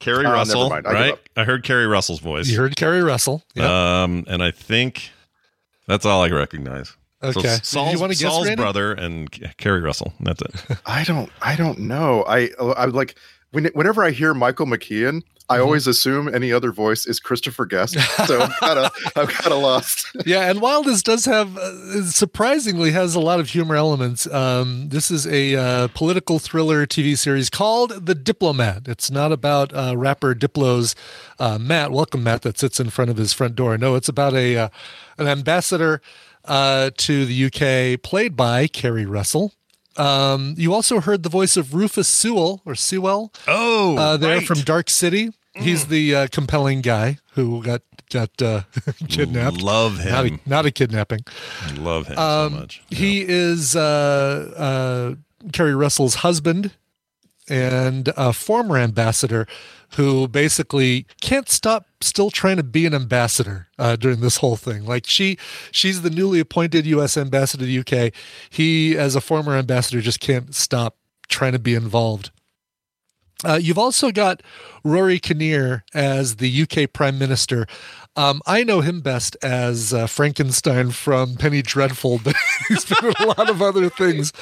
[0.00, 0.86] Keri never Russell, mind.
[0.86, 1.18] I right?
[1.36, 2.48] I heard Keri Russell's voice.
[2.48, 3.42] You heard Keri Russell.
[3.54, 3.68] Yep.
[3.68, 5.10] Um, and I think
[5.86, 6.96] that's all I recognize.
[7.22, 7.40] Okay.
[7.40, 8.60] So You Saul's, wanna guess, Saul's Randy?
[8.62, 10.12] brother and Keri Russell.
[10.20, 10.78] That's it.
[10.86, 11.30] I don't.
[11.40, 12.24] I don't know.
[12.26, 12.50] I.
[12.58, 13.16] I like
[13.52, 15.64] when, whenever I hear Michael McKean, I Mm-hmm.
[15.64, 17.96] always assume any other voice is Christopher Guest.
[18.26, 18.92] So I'm kind of.
[19.16, 20.06] I'm kind of lost.
[20.26, 24.88] yeah, and while this does have uh, surprisingly has a lot of humor elements, um,
[24.88, 28.88] this is a uh, political thriller TV series called The Diplomat.
[28.88, 30.94] It's not about uh, rapper Diplo's
[31.38, 31.90] uh, Matt.
[31.90, 33.76] Welcome, Matt, that sits in front of his front door.
[33.76, 34.68] No, it's about a uh,
[35.18, 36.00] an ambassador
[36.46, 39.52] uh, to the UK, played by Keri Russell.
[39.96, 43.32] Um, you also heard the voice of Rufus Sewell or Sewell.
[43.46, 44.46] Oh, uh, there right.
[44.46, 45.30] from Dark City.
[45.54, 48.62] He's the uh, compelling guy who got got uh,
[49.08, 49.60] kidnapped.
[49.60, 50.40] Love Not a, him.
[50.46, 51.20] not a kidnapping.
[51.66, 52.82] I love him Um, so much.
[52.88, 56.72] He is uh, uh, Keri Russell's husband
[57.50, 59.46] and a former ambassador
[59.94, 64.84] who basically can't stop still trying to be an ambassador uh, during this whole thing.
[64.84, 65.38] Like she,
[65.70, 67.16] she's the newly appointed U.S.
[67.16, 68.12] ambassador to the UK.
[68.50, 70.96] He, as a former ambassador, just can't stop
[71.28, 72.30] trying to be involved.
[73.44, 74.42] Uh, you've also got
[74.84, 77.66] Rory Kinnear as the UK Prime Minister.
[78.14, 82.36] Um, I know him best as uh, Frankenstein from Penny Dreadful, but
[82.68, 84.32] he's been in a lot of other things.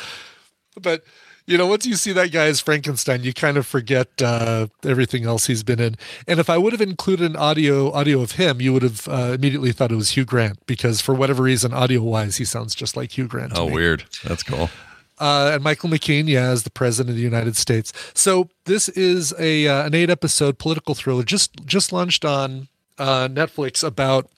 [0.80, 1.02] But
[1.46, 5.24] you know, once you see that guy as Frankenstein, you kind of forget uh, everything
[5.24, 5.96] else he's been in.
[6.28, 9.32] And if I would have included an audio audio of him, you would have uh,
[9.34, 12.96] immediately thought it was Hugh Grant because for whatever reason, audio wise, he sounds just
[12.96, 13.54] like Hugh Grant.
[13.54, 13.74] to Oh, me.
[13.74, 14.04] weird.
[14.24, 14.70] That's cool.
[15.18, 17.92] Uh, and Michael McKean, yeah, as the president of the United States.
[18.14, 22.68] So this is a uh, an eight episode political thriller just just launched on
[22.98, 24.30] uh, Netflix about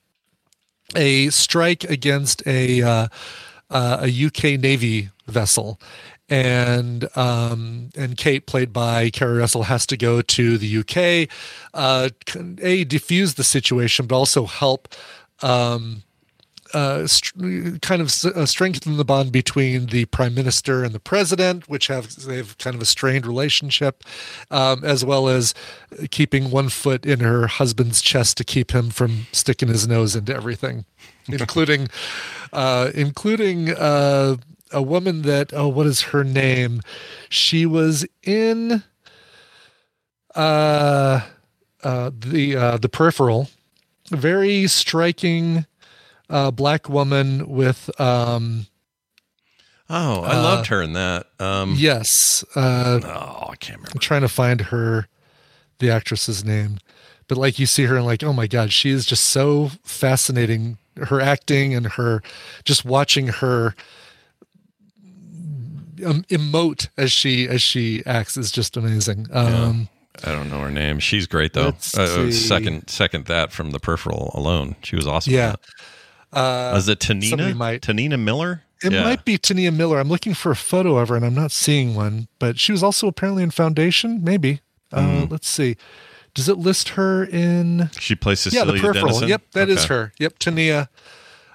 [0.96, 3.08] a strike against a uh,
[3.70, 5.80] uh, a UK Navy vessel.
[6.32, 11.28] And um, and Kate, played by Keri Russell, has to go to the UK,
[11.74, 12.08] uh,
[12.62, 14.88] a defuse the situation, but also help
[15.42, 16.04] um,
[16.72, 21.00] uh, st- kind of s- uh, strengthen the bond between the prime minister and the
[21.00, 24.02] president, which have they have kind of a strained relationship,
[24.50, 25.52] um, as well as
[26.10, 30.34] keeping one foot in her husband's chest to keep him from sticking his nose into
[30.34, 30.86] everything,
[31.28, 31.88] including
[32.54, 34.36] uh, including uh,
[34.72, 36.80] a woman that oh what is her name?
[37.28, 38.82] She was in
[40.34, 41.20] uh,
[41.82, 43.48] uh, the uh, the peripheral,
[44.10, 45.66] very striking
[46.30, 48.66] uh, black woman with um
[49.90, 51.26] Oh, I uh, loved her in that.
[51.38, 55.06] Um, yes uh oh i can't remember i'm trying to find her
[55.80, 56.78] the actress's name
[57.28, 60.78] but like you see her and like oh my god she is just so fascinating
[60.96, 62.22] her acting and her
[62.64, 63.74] just watching her
[66.04, 69.88] um, emote as she as she acts is just amazing um
[70.24, 70.98] I don't know her name.
[70.98, 71.72] She's great though.
[71.96, 74.76] Uh, second, second that from the peripheral alone.
[74.82, 75.32] She was awesome.
[75.32, 75.54] yeah
[76.32, 77.54] uh Was it Tanina?
[77.56, 78.62] might Tanina Miller?
[78.84, 79.04] It Yeah.
[79.04, 79.98] might be T'Nia Miller.
[80.00, 82.82] I'm looking for a photo of her and I'm not seeing one, but she was
[82.82, 84.22] also apparently in Foundation.
[84.24, 84.60] Maybe.
[84.92, 85.30] Uh, Mm.
[85.30, 85.76] let's see.
[86.34, 87.90] Does it list her in?
[88.00, 89.06] She plays yeah, the Cecilia peripheral.
[89.20, 89.28] Dennison?
[89.28, 89.94] Yep, that is Okay.
[89.94, 90.12] her.
[90.18, 90.88] Yep, T'Nia.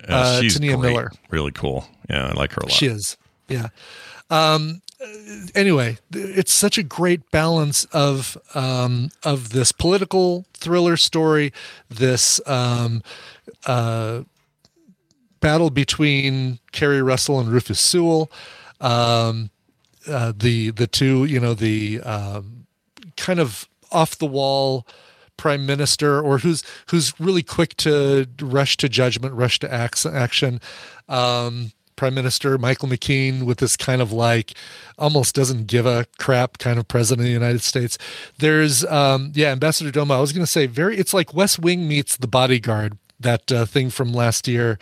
[0.08, 0.92] Yeah, uh, she's T'Nia great.
[0.94, 1.12] Miller.
[1.30, 1.88] Really cool.
[2.10, 2.72] Yeah, I like her a lot.
[2.72, 3.18] She is.
[3.50, 3.68] Yeah.
[4.30, 4.82] Um,
[5.56, 11.54] anyway, it's such a great balance of um, of this political thriller story,
[11.90, 13.04] this um,
[13.66, 14.24] uh,
[15.40, 18.32] battle between Keri Russell and Rufus Sewell,
[18.82, 19.50] um,
[20.08, 22.68] uh, the the two, you know, the um,
[23.16, 24.86] kind of off the wall
[25.38, 30.60] prime minister or who's who's really quick to rush to judgment rush to action.
[31.08, 34.54] Um prime minister Michael McKean with this kind of like
[34.98, 37.98] almost doesn't give a crap kind of president of the United States.
[38.38, 40.12] There's um yeah, Ambassador Doma.
[40.12, 43.66] I was going to say very it's like West Wing meets The Bodyguard, that uh,
[43.66, 44.80] thing from last year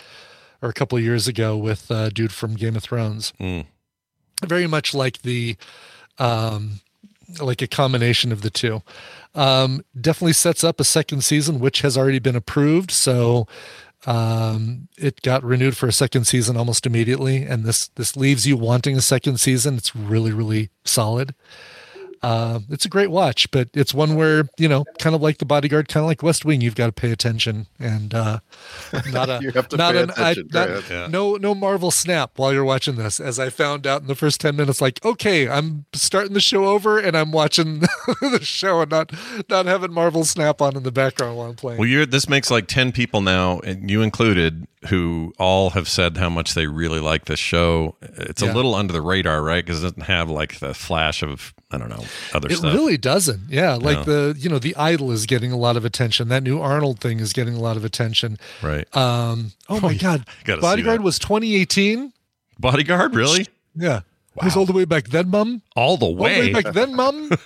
[0.62, 3.34] or a couple of years ago with uh, dude from Game of Thrones.
[3.40, 3.66] Mm.
[4.46, 5.56] Very much like the
[6.20, 6.82] um
[7.42, 8.84] like a combination of the two.
[9.34, 12.92] Um, definitely sets up a second season, which has already been approved.
[12.92, 13.48] So
[14.06, 18.57] um, it got renewed for a second season almost immediately, and this this leaves you
[18.57, 19.76] wanting a second season.
[19.76, 21.34] It's really really solid.
[22.26, 25.45] Uh, it's a great watch, but it's one where you know, kind of like the
[25.45, 28.39] Bodyguard, kind of like West Wing, you've got to pay attention and uh,
[29.11, 31.06] not a You have to not pay an I, not- Yeah.
[31.07, 33.19] no no Marvel snap while you're watching this.
[33.19, 36.65] As I found out in the first ten minutes, like okay, I'm starting the show
[36.65, 37.81] over and I'm watching
[38.22, 39.11] the show and not
[39.47, 41.77] not having Marvel snap on in the background while I'm playing.
[41.80, 46.18] Well, you're this makes like ten people now, and you included, who all have said
[46.18, 47.95] how much they really like this show.
[48.02, 49.64] It's a little under the radar, right?
[49.66, 52.03] Because it doesn't have like the flash of I don't know
[52.34, 52.74] other It stuff.
[52.74, 53.41] It really doesn't.
[53.49, 54.32] Yeah, like No.
[54.34, 56.28] the you know the Idol is getting a lot of attention.
[56.30, 58.38] That new Arnold thing is getting a lot of attention.
[58.64, 58.86] right.
[58.95, 59.52] Um.
[59.70, 62.14] Oh my God, Bodyguard was 2018.
[62.60, 63.48] Bodyguard, really?
[63.76, 64.02] Yeah,
[64.38, 65.62] it was all the way back then, Mum.
[65.76, 66.53] All the All the way way.
[66.62, 67.30] back then, Mum.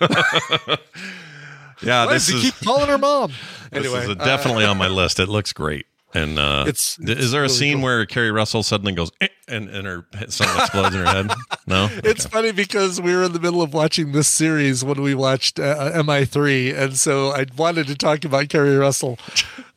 [1.82, 3.32] yeah, Why this does is he keep calling her mom?
[3.72, 5.20] this Anyway, is uh, definitely on my list.
[5.20, 5.86] It looks great.
[6.14, 7.84] And uh, It's- it's is there a really scene cool.
[7.84, 11.32] where Keri Russell suddenly goes "Eh," and and her something explodes in her head?
[11.68, 15.14] No, It's funny because we were in the middle of watching this series when we
[15.14, 19.20] watched uh, MI3, and so I wanted to talk about Keri Russell.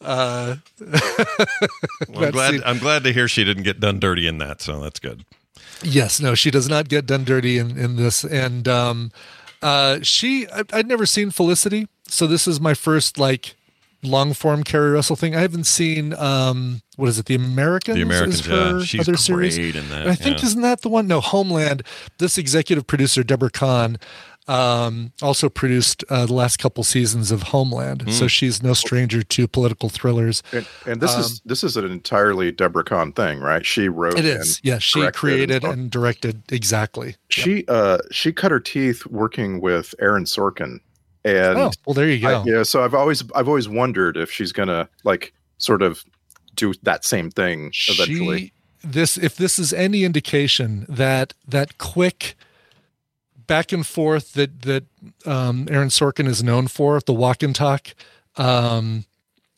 [0.01, 0.57] Uh,
[2.09, 2.51] Well, I'm glad.
[2.53, 4.61] scene- I'm glad to hear she didn't get done dirty in that.
[4.63, 5.25] So that's good.
[5.83, 8.25] Yes, no, she does not get done dirty in, in this.
[8.25, 9.13] And um,
[9.63, 13.55] uh, she, I, I'd never seen Felicity, so this is my first like
[14.03, 15.35] long form Keri Russell thing.
[15.37, 17.97] I haven't seen um, what is it, The Americans?
[17.97, 18.85] The Americans, is her yeah.
[18.85, 19.57] She's other series.
[19.59, 20.47] in that, And I think yeah.
[20.47, 21.07] isn't that the one?
[21.07, 21.83] No, Homeland.
[22.19, 23.99] This executive producer Debora Cahn
[24.49, 28.11] um, also produced uh, the last couple seasons of Homeland, Hmm.
[28.11, 30.43] so she's no stranger to political thrillers.
[30.53, 33.65] And, and this Um, is this is an entirely Debora Cahn thing, right?
[33.65, 34.19] She wrote.
[34.19, 34.79] It is, and yeah.
[34.79, 37.15] She created so- and directed exactly.
[37.31, 40.81] She uh she cut her teeth working with Aaron Sorkin,
[41.25, 42.41] and Oh, well, there you go.
[42.41, 46.05] I- yeah, so I've always I've always wondered if she's gonna like sort of
[46.55, 48.39] do that same thing eventually.
[48.39, 48.53] She,
[48.85, 52.35] this if this is any indication that that quick
[53.47, 54.85] back and forth that that
[55.27, 57.95] um, Aaron Sorkin is known for, the walk and talk,
[58.37, 59.05] um,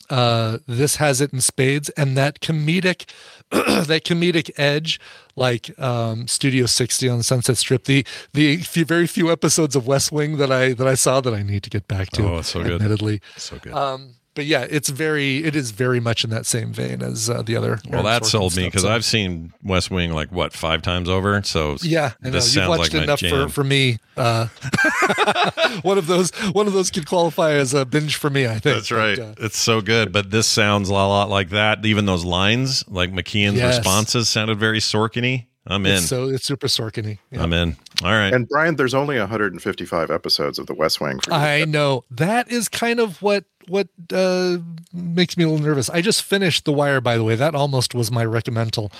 [0.09, 3.09] uh, this has it in spades, and that comedic
[3.51, 4.99] that comedic edge,
[5.35, 10.11] like um, Studio 60 on Sunset Strip, the the few, very few episodes of West
[10.11, 12.23] Wing that I that I saw that I need to get back to.
[12.27, 12.73] Oh, so good.
[12.81, 13.73] Admittedly, So good.
[13.73, 17.41] um, but yeah, it's very it is very much in that same vein as uh,
[17.41, 17.79] the other.
[17.85, 20.81] Well, Aaron that Sorkin sold me because so- I've seen West Wing like what five
[20.81, 21.41] times over.
[21.43, 22.39] So Yeah, I know.
[22.39, 23.97] You've watched like enough for, for me.
[24.17, 24.47] Uh,
[25.81, 28.45] one of those one of those could qualify as a binge for me.
[28.45, 29.17] I think That's right.
[29.17, 31.85] But, uh, it's so good, but this sounds a lot like that.
[31.85, 33.77] Even those lines, like McKean's Yes.
[33.77, 35.47] responses, sounded very Sorkin-y.
[35.67, 35.93] I'm in.
[35.93, 37.17] it's so it's super Sorkin-y.
[37.31, 37.41] Yeah.
[37.41, 37.75] I'm in.
[38.03, 38.33] All right.
[38.33, 41.19] And Brian, there's only 155 episodes of The West Wing.
[41.19, 41.35] For you.
[41.37, 44.57] I know that is kind of what what uh,
[44.93, 45.89] makes me a little nervous.
[45.89, 47.35] I just finished The Wire, by the way.
[47.35, 48.91] That almost was my recommendal.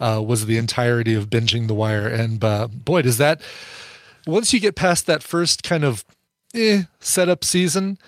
[0.00, 3.42] Uh, was the entirety of binging The Wire, and uh, boy, does that
[4.26, 6.04] once you get past that first kind of
[6.54, 7.98] eh, setup season.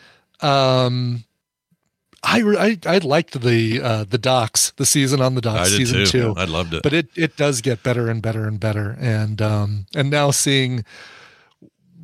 [0.40, 1.24] Um,
[2.22, 2.40] I,
[2.86, 6.34] I I liked the uh, the docs, the season on the docs, season too.
[6.34, 6.34] two.
[6.36, 6.82] I loved it.
[6.82, 10.84] but it it does get better and better and better, and um and now seeing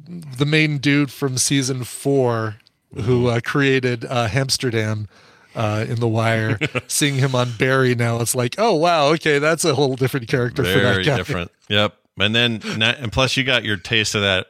[0.07, 2.57] the main dude from season four
[2.95, 5.07] who uh, created uh, Hamsterdam
[5.55, 9.65] uh, in The Wire, seeing him on Barry now, it's like, oh wow, okay, that's
[9.65, 11.17] a whole different character for that very guy.
[11.17, 11.51] different.
[11.69, 11.97] Yep.
[12.19, 14.49] And then, and plus, you got your taste of that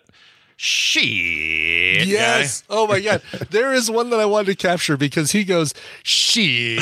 [0.64, 2.06] shit.
[2.06, 2.62] Yes.
[2.70, 3.20] Oh my god.
[3.50, 5.74] There is one that I wanted to capture because he goes
[6.04, 6.80] shit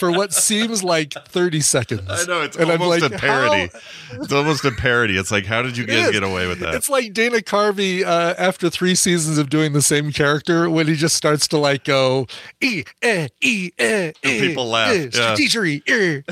[0.00, 2.02] for what seems like 30 seconds.
[2.08, 3.70] I know it's And I'm almost like, a parody.
[3.72, 5.16] how- It's almost a parody.
[5.16, 6.12] It's like, how did you It guys is.
[6.12, 6.74] get away with that?
[6.74, 10.94] It's like Dana Carvey uh, after three seasons of doing the same character when he
[10.96, 12.26] just starts to like go
[12.60, 15.34] e eh e eh eh, people laugh, eh, yeah.
[15.34, 16.22] strategery, eh."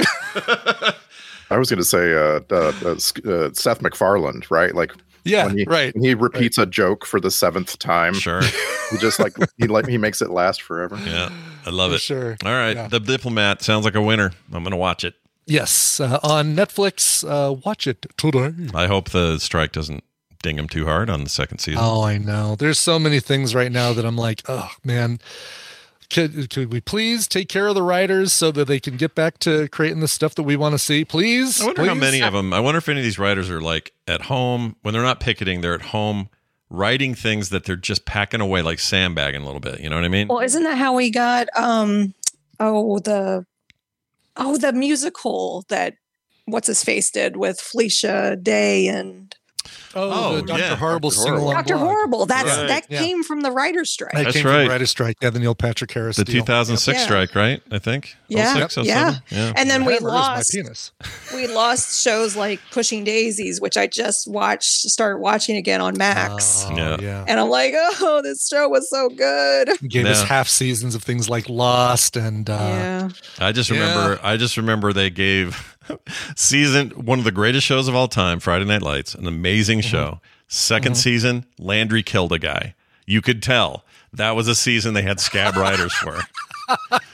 [1.50, 2.96] I was going to say uh, uh, uh,
[3.30, 4.74] uh, Seth MacFarlane, right?
[4.74, 4.92] Like,
[5.26, 8.42] Yeah, when he, right, When he repeats a joke for the seventh time, Sure.
[8.90, 10.98] he just like he like he makes it last forever.
[11.04, 11.30] Yeah.
[11.66, 12.00] I love For it.
[12.00, 12.36] sure.
[12.44, 12.76] All right.
[12.76, 12.88] Yeah.
[12.88, 14.30] The Diplomat sounds like a winner.
[14.52, 15.14] I'm going to watch it.
[15.48, 17.24] Yes, uh, on Netflix.
[17.28, 18.52] Uh, watch it today.
[18.74, 20.02] I hope the strike doesn't
[20.42, 21.80] ding him too hard on the second season.
[21.84, 22.56] Oh, I know.
[22.56, 25.18] There's so many things right now that I'm like, oh man.
[26.10, 29.38] Could, could we please take care of the writers so that they can get back
[29.40, 31.04] to creating the stuff that we want to see?
[31.04, 31.60] Please.
[31.60, 32.52] I wonder how many of them.
[32.52, 35.60] I wonder if any of these writers are like at home when they're not picketing.
[35.60, 36.28] They're at home
[36.70, 39.80] writing things that they're just packing away, like sandbagging a little bit.
[39.80, 40.28] You know what I mean?
[40.28, 42.14] Well, isn't that how we got um
[42.58, 43.46] oh the
[44.36, 45.94] oh the musical that
[46.46, 49.35] what's his face did with Felicia Day and
[49.94, 50.60] Oh, Oh, the Dr.
[50.60, 50.76] yeah.
[50.76, 51.20] Horrible Dr.
[51.22, 51.76] single Dr.
[51.76, 52.26] Horrible.
[52.26, 52.68] That's Right.
[52.68, 52.98] that Yeah.
[52.98, 54.12] came from the writer's strike.
[54.12, 54.62] That That's came from right.
[54.64, 55.16] the writer's strike.
[55.22, 56.16] Yeah, the Neil Patrick Harris.
[56.16, 56.42] the deal.
[56.42, 57.04] 2006 Yeah.
[57.04, 57.62] strike, right?
[57.70, 58.16] I think.
[58.28, 59.16] Yeah, 06, yeah.
[59.30, 59.52] yeah.
[59.56, 60.90] And then we lost my penis.
[61.34, 66.64] we lost shows like Pushing Daisies, which I just watched started watching again on Max.
[66.68, 66.96] Oh, Yeah.
[67.00, 67.24] yeah.
[67.28, 69.70] And I'm like, oh, this show was so good.
[69.88, 73.08] Gave us half seasons of things like Lost and uh, yeah.
[73.38, 73.80] I just Yeah.
[73.80, 74.20] remember.
[74.22, 75.75] I just remember they gave
[76.36, 79.88] season one of the greatest shows of all time, Friday Night Lights, an amazing Mm-hmm.
[79.88, 80.20] show.
[80.48, 82.74] 2nd season, Landry killed a guy.
[83.04, 86.20] You could tell that was a season they had scab writers for.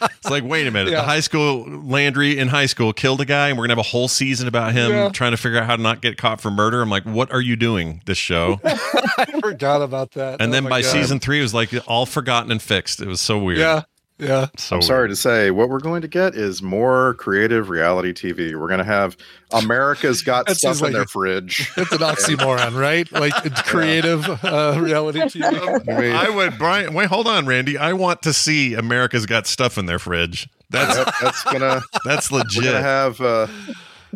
[0.02, 1.00] It's like, wait a minute, Yeah.
[1.00, 3.88] the high school Landry in high school killed a guy, and we're gonna have a
[3.90, 5.08] whole season about him Yeah.
[5.10, 6.80] trying to figure out how to not get caught for murder.
[6.82, 8.00] I'm like, what are you doing?
[8.06, 10.40] This show, I forgot about that.
[10.40, 10.90] and Oh then by God.
[10.90, 13.00] season three, it was like all forgotten and fixed.
[13.00, 13.58] It was so weird.
[13.58, 13.82] yeah,
[14.18, 14.46] yeah.
[14.56, 18.58] so I'm sorry to say, what we're going to get is more creative reality TV.
[18.58, 19.16] We're going to have
[19.52, 21.68] America's Got Stuff seems in like their a- fridge.
[21.76, 23.10] It's an oxymoron, right?
[23.12, 25.88] Like it's creative uh, reality TV.
[25.88, 26.94] I mean, I would, Brian.
[26.94, 27.76] Wait, hold on, Randy.
[27.78, 30.48] I want to see America's got stuff in their fridge.
[30.70, 32.64] That's that- that's gonna that's we're legit.
[32.64, 33.46] gonna have uh,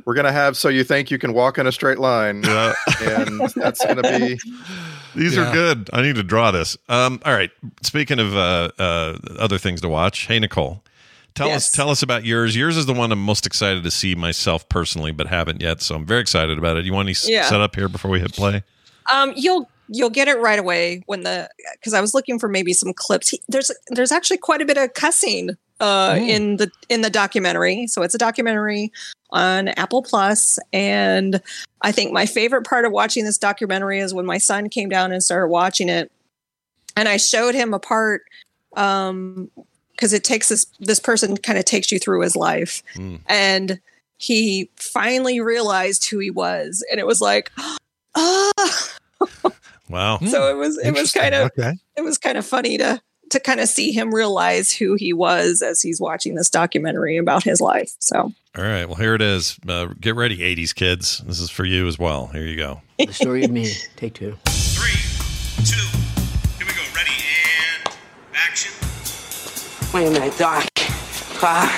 [0.06, 2.72] we're gonna have so you think you can walk in a straight line, Yeah.
[3.02, 4.38] and that's gonna be
[5.16, 5.48] These Yeah.
[5.48, 5.90] are good.
[5.92, 6.76] I need to draw this.
[6.88, 7.50] Um, all right.
[7.82, 10.82] Speaking of uh, uh, other things to watch, hey Nicole,
[11.34, 11.68] tell Yes.
[11.68, 12.54] us tell us about yours.
[12.54, 15.80] Yours is the one I'm most excited to see myself personally, but haven't yet.
[15.82, 16.84] So I'm very excited about it.
[16.84, 17.48] You want to Yeah.
[17.48, 18.62] set up here before we hit play?
[19.12, 22.72] Um, you'll you'll get it right away when the because I was looking for maybe
[22.72, 23.28] some clips.
[23.30, 25.50] He, there's there's actually quite a bit of cussing
[25.80, 26.28] uh Mm.
[26.28, 27.86] in the in the documentary.
[27.86, 28.92] So it's a documentary
[29.30, 31.40] on Apple Plus, and
[31.82, 35.12] I think my favorite part of watching this documentary is when my son came down
[35.12, 36.10] and started watching it,
[36.96, 38.22] and I showed him a part
[38.76, 39.50] um
[39.92, 43.20] because it takes this this person kind of takes you through his life Mm.
[43.26, 43.80] and
[44.18, 47.50] he finally realized who he was and it was like
[48.14, 48.52] ah
[49.88, 50.18] Wow.
[50.18, 51.74] so it was it was kind of okay.
[51.96, 53.00] it was kind of funny to
[53.30, 57.42] to kind of see him realize who he was as he's watching this documentary about
[57.42, 58.86] his life so All right.
[58.86, 59.58] Well, here it is.
[59.68, 61.18] Uh, get ready, 80s kids.
[61.26, 62.28] This is for you as well.
[62.28, 62.80] Here you go.
[62.98, 63.70] The story of me.
[63.96, 64.36] Take two.
[64.46, 64.96] Three,
[65.64, 65.86] two,
[66.56, 66.82] here we go.
[66.94, 67.12] Ready
[67.84, 67.94] and
[68.34, 68.72] action.
[69.92, 70.66] Wait a minute, Doc.
[71.42, 71.68] Uh,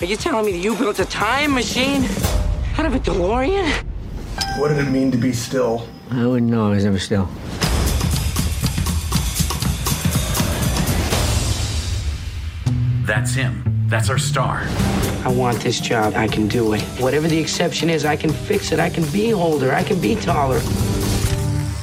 [0.00, 2.02] are you telling me that you built a time machine
[2.76, 3.70] out of a DeLorean?
[4.58, 5.86] What did it mean to be still?
[6.10, 6.66] I wouldn't know.
[6.66, 7.28] I was ever still.
[13.06, 13.62] That's him.
[13.86, 14.62] That's our star.
[15.24, 16.14] I want this job.
[16.16, 16.82] I can do it.
[16.98, 18.80] Whatever the exception is, I can fix it.
[18.80, 19.72] I can be older.
[19.72, 20.60] I can be taller.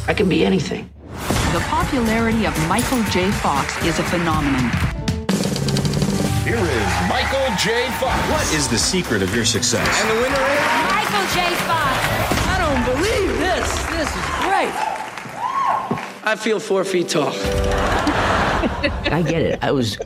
[0.06, 0.90] I can be anything.
[1.54, 3.32] The popularity of Michael J.
[3.32, 4.70] Fox is a phenomenon.
[6.44, 7.90] Here is Michael J.
[8.02, 8.20] Fox.
[8.30, 9.88] What is the secret of your success?
[10.02, 10.60] And the winner is
[10.92, 11.56] Michael J.
[11.64, 12.00] Fox.
[12.52, 13.72] I don't believe this.
[13.96, 14.76] This is great.
[16.26, 17.32] I feel four feet tall.
[19.10, 19.60] I get it.
[19.64, 19.98] I was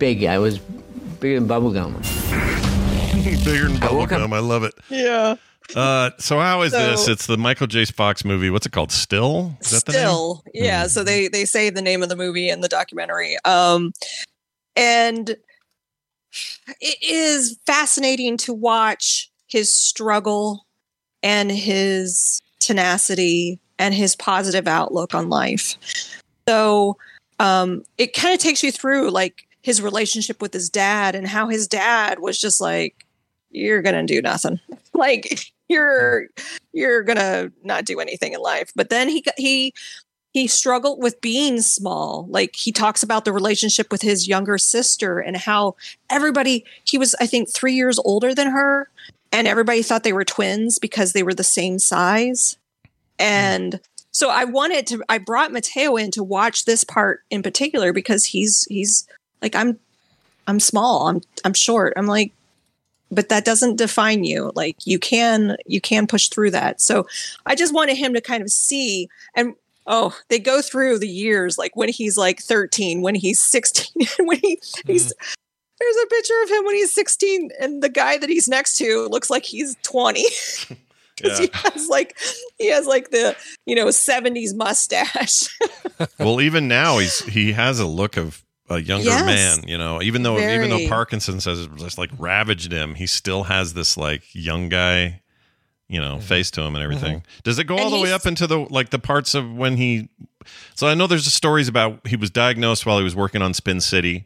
[0.00, 0.24] big.
[0.24, 1.94] I was bigger than bubblegum.
[3.44, 4.32] Bigger than bubblegum.
[4.32, 4.74] I love it.
[4.88, 5.36] yeah
[5.76, 7.06] Uh, so how is So- this?
[7.06, 7.84] It's the Michael J.
[7.84, 8.50] Fox movie.
[8.50, 8.90] What's it called?
[8.90, 9.56] Still?
[9.60, 10.00] Is that the name?
[10.00, 13.92] still yeah so they they say the name of the movie in the documentary um
[14.74, 15.36] and
[16.80, 20.66] it is fascinating to watch his struggle
[21.22, 25.76] and his tenacity and his positive outlook on life
[26.48, 26.96] so
[27.38, 31.48] um it kind of takes you through like his relationship with his dad and how
[31.48, 33.06] his dad was just like
[33.50, 34.60] you're gonna do nothing.
[34.92, 36.26] Like you're
[36.74, 38.70] you're gonna not do anything in life.
[38.76, 39.72] But then he he
[40.34, 42.26] he struggled with being small.
[42.28, 45.76] Like he talks about the relationship with his younger sister and how
[46.10, 48.90] everybody he was i think three years older than her
[49.32, 52.58] and everybody thought they were twins because they were the same size.
[53.18, 53.80] And
[54.12, 58.24] so i wanted to i brought mateo in to watch this part in particular because
[58.24, 59.06] he's he's
[59.42, 59.78] like i'm
[60.46, 61.08] i'm small.
[61.08, 61.92] I'm i'm short.
[61.96, 62.32] I'm like
[63.12, 64.52] but that doesn't define you.
[64.54, 66.80] Like you can you can push through that.
[66.80, 67.06] So
[67.46, 69.54] i just wanted him to kind of see and
[69.86, 74.28] oh they go through the years like when he's like 13 when he's 16 and
[74.28, 75.32] when he he's mm-hmm.
[75.78, 79.08] there's a picture of him when he's 16 and the guy that he's next to
[79.10, 80.24] looks like he's 20
[81.22, 82.16] because he has like
[82.58, 83.36] he has like the
[83.66, 85.48] you know 70s mustache.
[86.18, 89.58] Well, even now he's he has a look of a younger Yes.
[89.58, 89.68] man.
[89.68, 90.88] You know, even though even though Very.
[90.88, 95.20] Parkinson's has just like ravaged him, he still has this like young guy,
[95.88, 97.22] you know, face to him and everything.
[97.42, 97.94] Does it go all Mm-hmm.
[97.94, 100.08] And the way up into the like the parts of when he?
[100.74, 103.80] So I know there's stories about he was diagnosed while he was working on Spin
[103.80, 104.24] City,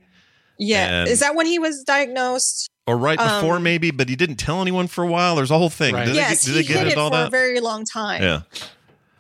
[0.59, 1.01] Yeah.
[1.01, 2.71] And- Is that when he was diagnosed?
[2.87, 5.37] or right before Um, maybe, but he didn't tell anyone for a while.
[5.37, 5.95] There's a whole thing.
[5.97, 8.23] Did yes, they, did they he get hid it all for a very long time.
[8.23, 8.41] yeah.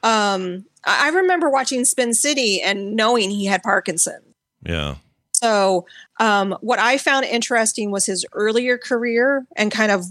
[0.02, 4.22] Um, I I remember watching Spin City and knowing he had Parkinson's.
[4.66, 4.96] Yeah.
[5.44, 5.84] So,
[6.20, 10.06] um, what I found interesting was his earlier career and kind of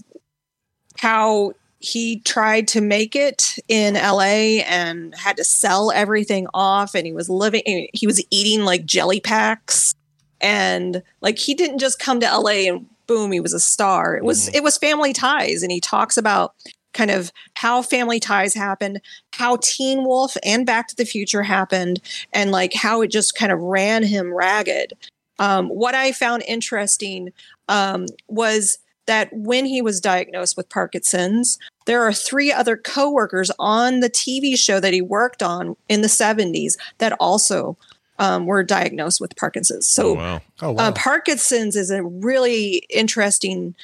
[1.00, 6.94] how he tried to make it in LA and had to sell everything off.
[6.94, 9.96] And he was living, he was eating like jelly packs.
[10.40, 14.16] And like he didn't just come to LA and boom, he was a star.
[14.16, 15.64] It was, it was family ties.
[15.64, 16.54] And he talks about
[16.94, 19.02] kind of how family ties happened,
[19.32, 22.00] how Teen Wolf and Back to the Future happened,
[22.32, 24.94] and like how it just kind of ran him ragged.
[25.40, 27.32] Um, what I found interesting
[27.68, 34.00] um, was that when he was diagnosed with Parkinson's, there are three other coworkers on
[34.00, 37.78] the TV show that he worked on in the 70s that also
[38.20, 39.88] um, were diagnosed with Parkinson's.
[39.88, 40.42] So, oh, wow.
[40.62, 43.76] Oh, uh, Parkinson's is a really interesting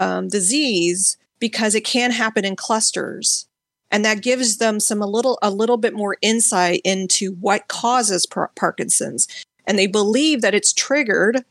[0.00, 3.46] um, disease because it can happen in clusters,
[3.90, 8.24] and that gives them some a little a little bit more insight into what causes
[8.24, 9.26] par- Parkinson's.
[9.66, 11.44] And they believe that it's triggered.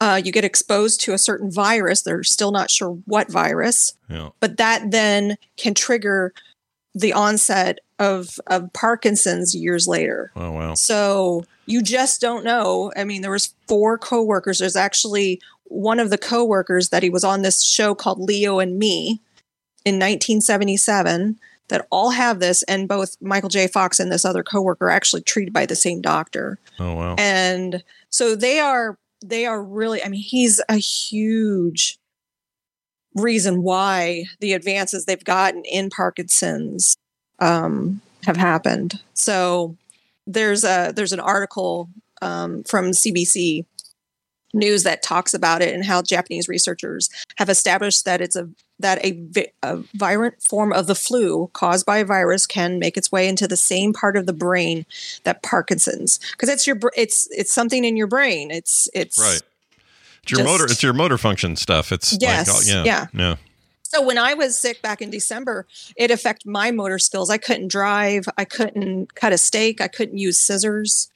[0.00, 2.02] Uh, you get exposed to a certain virus.
[2.02, 4.30] They're still not sure what virus, Yeah.
[4.40, 6.32] but that then can trigger
[6.94, 10.30] the onset of of Parkinson's years later.
[10.36, 10.74] Oh wow.
[10.74, 12.92] So you just don't know.
[12.96, 14.58] I mean, there was four coworkers.
[14.58, 18.78] There's actually one of the coworkers that he was on this show called Leo and
[18.78, 19.20] Me
[19.84, 21.38] in 1977
[21.72, 23.66] that all have this, and both Michael J.
[23.66, 26.58] Fox and this other coworker are actually treated by the same doctor.
[26.78, 27.16] Oh wow.
[27.18, 31.98] And so they are they are really I mean he's a huge
[33.14, 36.94] reason why the advances they've gotten in Parkinson's
[37.38, 39.00] um, have happened.
[39.14, 39.76] So
[40.26, 41.88] there's a there's an article
[42.20, 43.64] um, from CBC
[44.54, 48.48] News that talks about it and how Japanese researchers have established that it's a
[48.78, 52.96] that a, vi- a virulent form of the flu caused by a virus can make
[52.96, 54.84] its way into the same part of the brain
[55.24, 58.50] that Parkinson's because it's your br- it's it's something in your brain.
[58.50, 59.40] It's it's Right.
[60.22, 60.64] It's your just- motor.
[60.64, 61.90] It's your motor function stuff.
[61.90, 63.06] It's Yes, like, oh, yeah, yeah.
[63.14, 63.36] yeah.
[63.84, 65.66] So when I was sick back in December,
[65.96, 67.28] it affected my motor skills.
[67.30, 68.26] I couldn't drive.
[68.38, 69.80] I couldn't cut a steak.
[69.80, 71.10] I couldn't use scissors.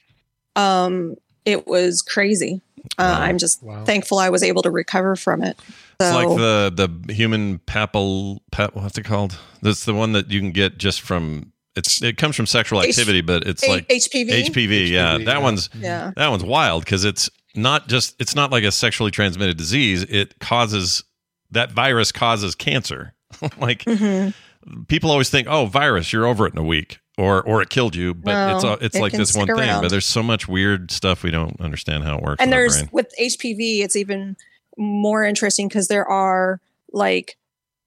[0.55, 1.15] Um,
[1.45, 2.61] it was crazy.
[2.97, 5.59] Uh, I'm just thankful I was able to recover from it.
[5.99, 6.71] It's like the
[7.05, 8.39] the human papil.
[8.51, 9.37] Pap, what's it called?
[9.61, 11.51] That's the one that you can get just from.
[11.75, 14.29] It's it comes from sexual H- activity, but it's A- like HPV?
[14.47, 15.43] HPV, yeah, HPV, that yeah.
[15.43, 16.11] one's Yeah.
[16.15, 20.03] that one's wild because it's not just it's not like a sexually transmitted disease.
[20.03, 21.03] It causes
[21.51, 23.13] that virus causes cancer.
[23.59, 24.83] like Mm-hmm.
[24.83, 27.95] people always think, oh, virus, you're over it in a week, or or it killed
[27.95, 28.13] you.
[28.13, 29.67] But No, it's a, it's it like this one stick thing.
[29.67, 29.81] around.
[29.81, 32.41] But there's so much weird stuff we don't understand how it works.
[32.41, 34.37] and there's with HPV, it's even
[34.77, 36.61] more interesting because there are
[36.93, 37.37] like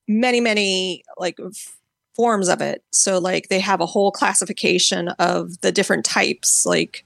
[0.09, 1.77] many, many like f-
[2.17, 2.83] forms of it.
[2.91, 6.67] So like they have a whole classification of the different types.
[6.67, 7.05] Like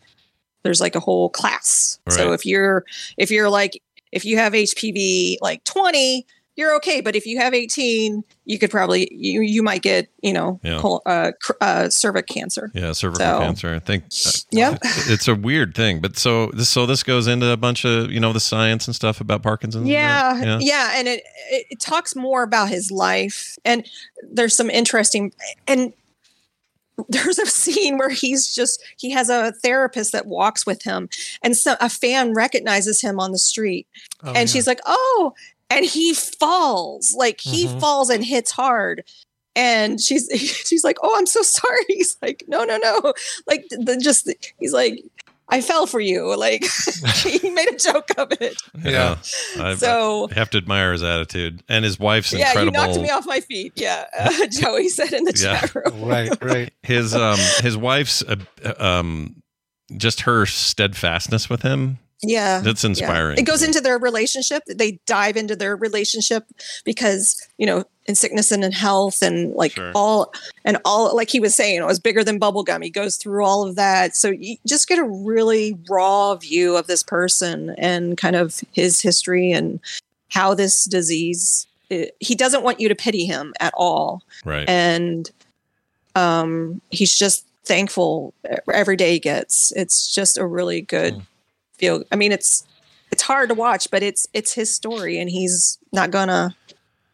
[0.63, 1.99] there's like a whole class.
[2.09, 2.85] So if you're
[3.19, 3.83] if you're like
[4.13, 6.27] if you have HPV like 20,
[6.57, 7.01] you're okay.
[7.01, 10.79] But if you have 18, you could probably you you might get you know Yeah.
[10.79, 12.71] col- uh, cr- uh, cervix cancer.
[12.75, 13.75] Yeah, cervical So- cancer.
[13.75, 14.05] I think.
[14.27, 14.79] uh, Yep.
[15.09, 18.21] it's a weird thing, but so this so this goes into a bunch of you
[18.21, 19.83] know the science and stuff about Parkinson's.
[19.83, 23.87] and yeah, yeah and it, it it talks more about his life and
[24.31, 25.33] there's some interesting
[25.67, 25.93] and
[27.09, 31.09] there's a scene where he's just he has a therapist that walks with him
[31.43, 33.87] and so a fan recognizes him on the street
[34.23, 34.45] Oh, and yeah.
[34.47, 35.35] she's like oh
[35.71, 37.81] and he falls like he Mhm.
[37.81, 39.05] falls and hits hard
[39.57, 40.29] and she's
[40.67, 43.13] she's like oh i'm so sorry he's like no no no
[43.47, 44.29] like the, just
[44.59, 45.03] he's like
[45.49, 46.65] i fell for you like
[47.17, 49.17] he made a joke of it Yeah.
[49.59, 52.81] I, So- I have to admire his attitude and his wife's yeah, incredible.
[52.81, 53.73] you knocked me off my feet.
[53.77, 55.61] Yeah, uh, Joey said in the Yeah.
[55.61, 56.03] chat room.
[56.05, 56.73] right, right.
[56.83, 58.37] his um his wife's uh,
[58.79, 59.43] um
[59.97, 61.99] just her steadfastness with him.
[62.29, 62.91] Yeah, That's yeah.
[62.91, 63.39] inspiring.
[63.39, 64.63] It goes into their relationship.
[64.67, 66.45] They dive into their relationship
[66.85, 69.93] because you know, in sickness and in health, and like Sure.
[69.95, 70.33] all
[70.65, 71.15] and all.
[71.15, 72.83] Like he was saying, it was bigger than bubblegum.
[72.83, 76.87] He goes through all of that, so you just get a really raw view of
[76.87, 79.81] this person and kind of his history and
[80.31, 81.67] how this disease.
[81.91, 84.23] It, he doesn't want you to pity him at all.
[84.45, 84.69] Right.
[84.69, 85.31] and
[86.17, 88.35] um, he's just thankful
[88.73, 89.73] every day he gets.
[89.73, 91.21] It's just a really good
[91.79, 92.03] feel.
[92.13, 92.65] I mean, it's
[93.11, 96.55] it's hard to watch, but it's it's his story, and he's not gonna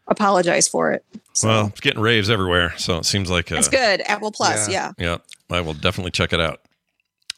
[0.09, 1.05] apologize for it.
[1.43, 4.03] Well, it's getting raves everywhere, so it seems like uh, It's good.
[4.07, 4.93] Apple Plus, yeah.
[4.99, 5.19] Yeah,
[5.51, 6.61] I will definitely check it out.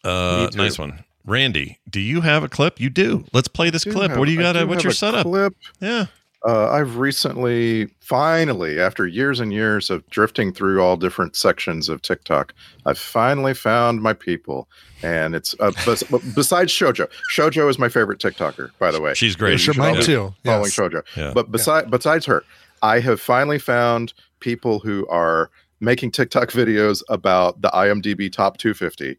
[0.03, 1.79] Uh, nice one, Randy.
[1.89, 2.81] Do you have a clip?
[2.81, 3.25] You do.
[3.33, 4.11] Let's play this do clip.
[4.11, 4.67] have- what do you got?
[4.67, 5.23] What's your setup?
[5.25, 5.55] Clip.
[5.81, 6.07] Yeah.
[6.45, 12.03] Uh, I've recently, finally, after years and years of drifting through all different sections of
[12.03, 12.53] TikTok,
[12.85, 14.69] I've finally found my people.
[15.03, 16.03] And it's uh, bes-
[16.35, 17.09] besides Shojo.
[17.33, 19.15] Shojo is my favorite TikToker, by the way.
[19.15, 19.53] She's great.
[19.53, 20.77] You should Mine too, Following yes.
[20.77, 21.03] Shojo.
[21.17, 21.33] Yeah.
[21.33, 22.45] But beside, besides her,
[22.83, 25.51] I have finally found people who are
[25.81, 29.19] making TikTok videos about the IMDb top 250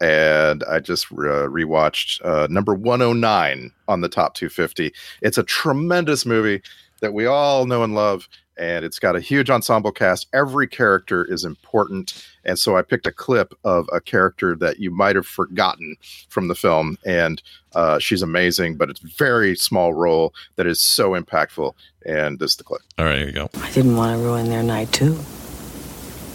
[0.00, 4.92] and I just uh, rewatched uh, number 109 on the top 250.
[5.22, 6.62] It's a tremendous movie
[7.00, 10.26] that we all know and love, and it's got a huge ensemble cast.
[10.32, 14.90] Every character is important, and so I picked a clip of a character that you
[14.90, 15.96] might have forgotten
[16.28, 17.42] from the film, and
[17.74, 21.74] uh, she's amazing, but it's a very small role that is so impactful.
[22.06, 22.80] And this is the clip.
[22.98, 23.50] All right, here you go.
[23.56, 25.14] I didn't want to ruin their night, too.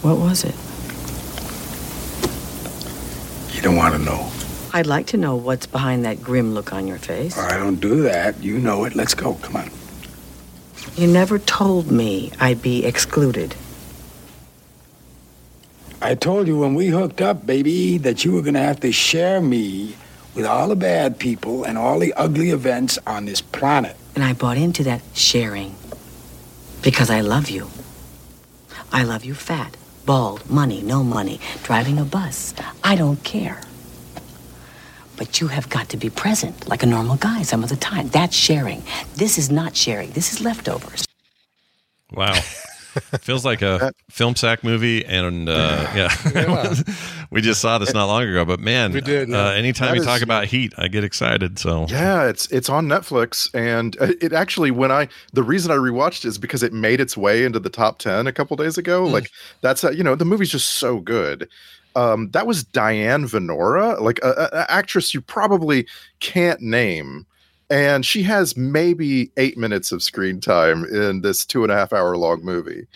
[0.02, 0.54] What was it?
[3.64, 4.30] Don't want to know.
[4.74, 7.38] I'd like to know what's behind that grim look on your face.
[7.38, 8.42] I don't do that.
[8.42, 8.94] You know it.
[8.94, 9.36] Let's go.
[9.36, 9.70] Come on.
[10.96, 13.54] You never told me I'd be excluded.
[16.02, 18.92] I told you when we hooked up, baby, that you were going to have to
[18.92, 19.96] share me
[20.34, 23.96] with all the bad people and all the ugly events on this planet.
[24.14, 25.74] And I bought into that sharing
[26.82, 27.70] because I love you.
[28.92, 32.54] I love you fat, bald, money, no money, driving a bus.
[32.82, 33.60] I don't care.
[35.16, 38.08] But you have got to be present like a normal guy some of the time.
[38.08, 38.82] That's sharing.
[39.16, 40.10] This is not sharing.
[40.10, 41.06] This is leftovers.
[42.12, 42.38] Wow.
[43.20, 46.74] Feels like a film sack movie, and uh, yeah,
[47.30, 48.44] we just saw this not long ago.
[48.44, 49.46] But man, We did, yeah.
[49.46, 51.58] Uh, anytime you is- talk about heat, I get excited.
[51.58, 55.76] So Yeah, it's it's on Netflix, and uh, it actually when I the reason I
[55.76, 58.78] rewatched it is because it made its way into the top ten a couple days
[58.78, 59.04] ago.
[59.04, 59.30] Like
[59.60, 61.48] that's a, you know the movie's just so good.
[61.96, 65.86] Um, that was Diane Venora, like a, a- a actress you probably
[66.20, 67.24] can't name,
[67.70, 71.92] and she has maybe eight minutes of screen time in this two and a half
[71.92, 72.86] hour long movie.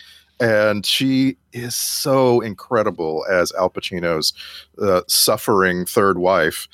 [0.41, 4.31] And she is so incredible as Al Pacino's
[4.81, 6.67] uh, suffering third wife.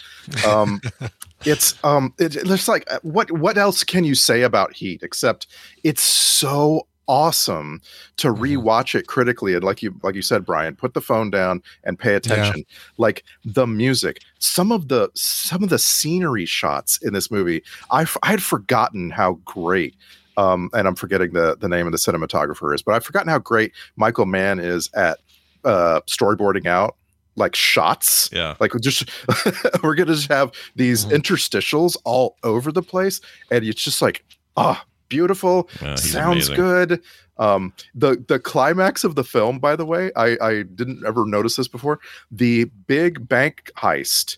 [0.48, 0.82] Um,
[1.46, 5.48] it's um it, it's like uh, what what else can you say about heat except
[5.84, 7.82] it's so awesome
[8.18, 11.62] to rewatch it critically and like you like you said brian put the phone down
[11.84, 12.66] and pay attention.
[12.98, 18.06] Like the music some of the some of the scenery shots in this movie i
[18.24, 19.96] had forgotten how great
[20.38, 23.40] um and i'm forgetting the the name of the cinematographer is but i've forgotten how
[23.40, 25.20] great michael mann is at
[25.64, 26.96] uh storyboarding out
[27.36, 28.30] like shots.
[28.32, 28.56] Yeah.
[28.60, 29.10] Like just
[29.84, 33.22] we're gonna just have these interstitials all over the place
[33.52, 34.24] and it's just like
[34.58, 36.56] ah beautiful Yeah, sounds amazing.
[36.56, 37.02] good.
[37.38, 41.56] Um the the climax of the film by the way i i didn't ever notice
[41.58, 42.00] this before.
[42.32, 44.38] The big bank heist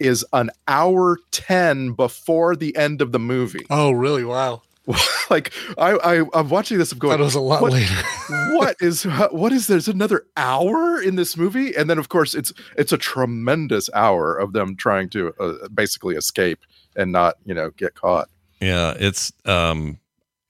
[0.00, 3.64] is an hour 10 before the end of the movie.
[3.70, 4.24] Oh really?
[4.24, 4.62] Wow.
[5.30, 7.94] Like I, I i'm watching this i'm going Thought it was a lot what, later.
[8.58, 11.74] what is what is there's another hour in this movie?
[11.74, 16.14] And then of course it's it's a tremendous hour of them trying to uh, basically
[16.16, 16.58] escape
[16.94, 18.28] and not you know get caught.
[18.60, 19.98] Yeah, it's um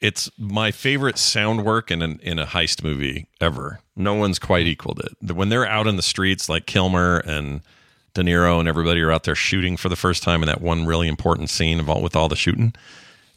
[0.00, 3.80] it's my favorite sound work in an, in a heist movie ever.
[3.96, 5.32] No one's quite equaled it.
[5.32, 7.62] When they're out in the streets like Kilmer and
[8.12, 10.84] De Niro and everybody are out there shooting for the first time in that one
[10.86, 12.74] really important scene of all, with all the shooting.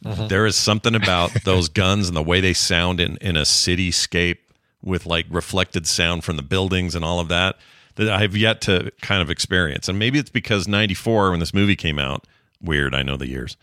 [0.03, 0.29] Mhm.
[0.29, 4.37] There is something about those guns and the way they sound in, in a cityscape
[4.83, 7.57] with like reflected sound from the buildings and all of that
[7.95, 9.89] that I've yet to kind of experience.
[9.89, 12.27] And maybe it's because 94 when this movie came out,
[12.61, 13.57] weird, I know the years.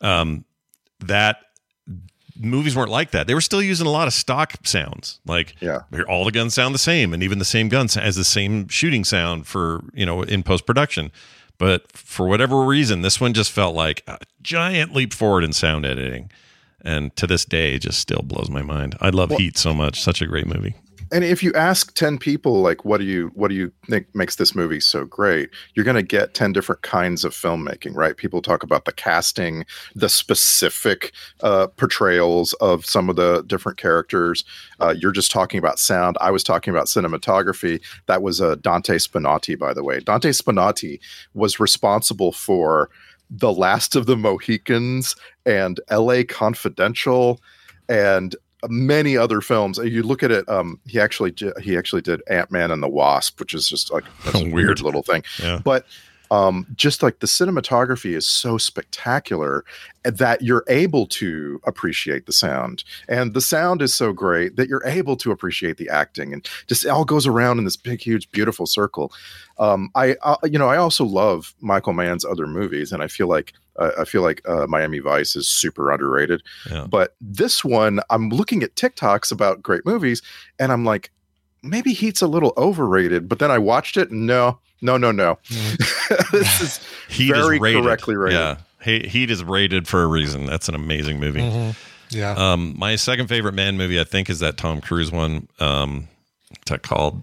[0.00, 0.44] Um
[1.00, 1.38] that
[2.38, 3.26] movies weren't like that.
[3.26, 5.20] They were still using a lot of stock sounds.
[5.26, 5.80] Like yeah.
[6.08, 9.04] all the guns sound the same and even the same gun has the same shooting
[9.04, 11.12] sound for, you know, in post-production.
[11.58, 15.86] But for whatever reason, this one just felt like a giant leap forward in sound
[15.86, 16.30] editing.
[16.82, 18.96] And to this day, it just still blows my mind.
[19.00, 20.00] I love Well- Heat so much.
[20.00, 20.74] Such a great movie.
[21.12, 24.36] And if you ask 10 people like what do you what do you think makes
[24.36, 25.50] this movie so great?
[25.74, 28.16] you're going to get 10 different kinds of filmmaking right?
[28.16, 29.64] People talk about the casting
[29.94, 31.12] the specific
[31.42, 34.44] uh, portrayals of some of the different characters.
[34.80, 36.16] Uh, you're just talking about sound.
[36.20, 37.80] I was talking about cinematography.
[38.06, 40.00] That was uh, dante spinotti by the way.
[40.00, 41.00] Dante spinotti
[41.34, 42.90] was responsible for
[43.30, 47.40] the last of the mohicans and la confidential
[47.88, 48.36] and
[48.68, 49.78] many other films.
[49.78, 50.48] You look at it.
[50.48, 54.04] Um, he actually he actually did Ant Man and the Wasp, which is just like
[54.34, 54.80] a weird.
[54.80, 55.22] little thing.
[55.42, 55.60] Yeah.
[55.64, 55.86] But
[56.30, 59.64] um, just like the cinematography is so spectacular
[60.04, 62.84] that you're able to appreciate the sound.
[63.08, 66.84] And the sound is so great that you're able to appreciate the acting and just
[66.84, 69.12] it all goes around in this big huge beautiful circle.
[69.58, 73.26] Um, I, I you know i also love michael mann's other movies and i feel
[73.26, 76.42] like uh, i feel like uh, miami vice is super underrated.
[76.70, 76.86] Yeah.
[76.86, 80.20] but this one i'm looking at tiktoks about great movies
[80.58, 81.10] and i'm like
[81.62, 85.38] maybe heat's a little overrated but then i watched it no no no no
[86.32, 87.82] this is Heat very is rated.
[87.84, 90.46] correctly rated Yeah, He- Heat is rated for a reason.
[90.46, 91.40] That's an amazing movie.
[91.40, 91.76] Mhm.
[92.10, 92.32] Yeah.
[92.32, 95.48] Um, my second favorite Mann movie, I think, is that Tom Cruise one.
[95.58, 96.06] Um,
[96.50, 97.22] what's that called?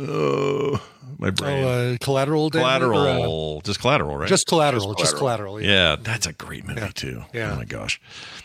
[0.00, 0.82] Oh,
[1.18, 1.62] my brain.
[1.64, 2.46] Oh, uh, collateral.
[2.46, 4.28] uh, collateral, just collateral, right?
[4.28, 4.94] Just collateral.
[4.94, 5.60] Just collateral.
[5.60, 5.90] yeah.
[5.90, 7.22] Yeah, that's a great movie too.
[7.32, 7.52] Yeah.
[7.52, 8.00] Oh my gosh.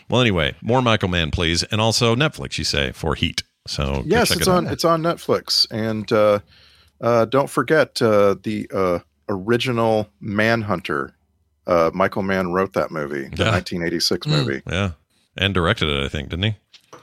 [0.08, 2.56] Well, anyway, more Michael Mann, please, and also Netflix.
[2.58, 3.42] You say for Heat.
[3.66, 4.72] So yes it's it on out.
[4.72, 6.38] it's on netflix and uh
[7.00, 8.98] uh don't forget uh the uh
[9.28, 11.14] original manhunter.
[11.66, 13.50] Uh michael mann wrote that movie the Yeah.
[13.52, 14.62] 1986 movie.
[14.66, 14.92] Yeah,
[15.36, 16.04] and directed it.
[16.04, 16.56] I think didn't he?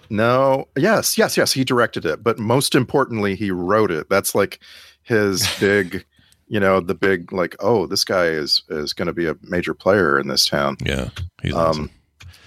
[0.09, 0.67] no.
[0.77, 2.23] Yes yes yes he directed it.
[2.23, 4.09] But most importantly he wrote it.
[4.09, 4.59] That's like
[5.03, 6.05] his big
[6.49, 9.73] you know the big like oh this guy is is going to be a major
[9.73, 10.77] player in this town.
[10.83, 11.09] Yeah,
[11.41, 11.91] he's um awesome.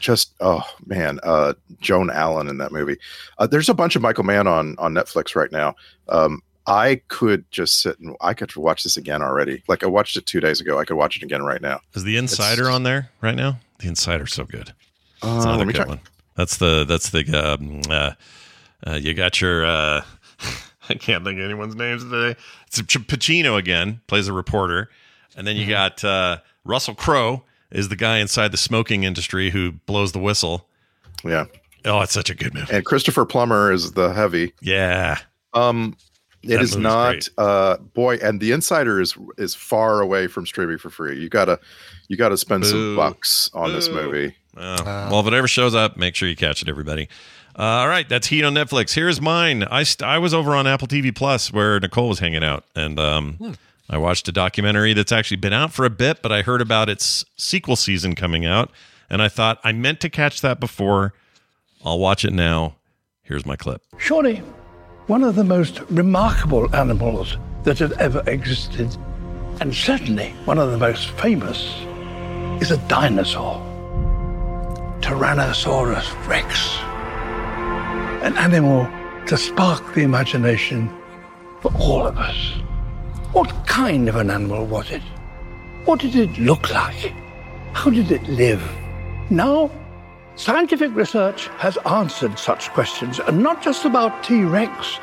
[0.00, 2.96] just oh man uh joan allen in that movie.
[3.38, 5.74] Uh, there's a bunch of michael mann on on netflix right now.
[6.08, 6.40] Um
[6.70, 10.24] i could just sit and i could watch this again already like i watched it
[10.26, 13.10] two days ago i could watch it again right now Is the Insider on there
[13.20, 13.58] right now?
[13.80, 14.72] The Insider's so good.
[15.22, 15.88] Uh, That's let another good check.
[15.88, 16.00] one.
[16.36, 17.22] That's the that's the
[17.54, 18.12] um, uh,
[18.86, 20.02] uh, you got your uh,
[20.88, 22.38] I can't think of anyone's names today.
[22.66, 24.90] It's Pacino again plays a reporter,
[25.36, 25.70] and then you Mm-hmm.
[25.70, 30.66] got uh, Russell Crowe is the guy inside the smoking industry who blows the whistle.
[31.24, 31.44] yeah
[31.84, 32.72] Oh, it's such a good movie.
[32.74, 35.18] and christopher plummer is the heavy Yeah,
[35.54, 35.96] um
[36.42, 37.28] it That is not great.
[37.38, 41.58] uh boy and the insider is is far away from streaming for free you gotta
[42.08, 42.68] you gotta spend Boo.
[42.70, 46.34] some bucks on this movie Oh, well, if it ever shows up, make sure you
[46.34, 47.08] catch it, everybody.
[47.56, 48.92] Uh, all right, that's Heat on Netflix.
[48.94, 49.62] Here's mine.
[49.62, 52.98] I st- I was over on Apple TV Plus where Nicole was hanging out, and
[52.98, 53.56] um,
[53.88, 56.88] I watched a documentary that's actually been out for a bit, but I heard about
[56.88, 58.72] its sequel season coming out,
[59.08, 61.14] and I thought I meant to catch that before.
[61.84, 62.74] I'll watch it now.
[63.22, 63.82] Here's my clip.
[63.98, 64.42] Surely,
[65.10, 68.96] one of the most remarkable animals that have ever existed,
[69.60, 71.74] and certainly one of the most famous,
[72.62, 73.56] is a dinosaur.
[75.00, 76.78] Tyrannosaurus rex.
[78.22, 78.88] An animal
[79.26, 80.88] to spark the imagination
[81.60, 82.38] for all of us.
[83.32, 85.02] What kind of an animal was it?
[85.86, 87.12] What did it look like?
[87.72, 88.62] How did it live?
[89.28, 89.72] Now,
[90.40, 94.42] scientific research has answered such questions, and not just about T.
[94.42, 94.98] rex,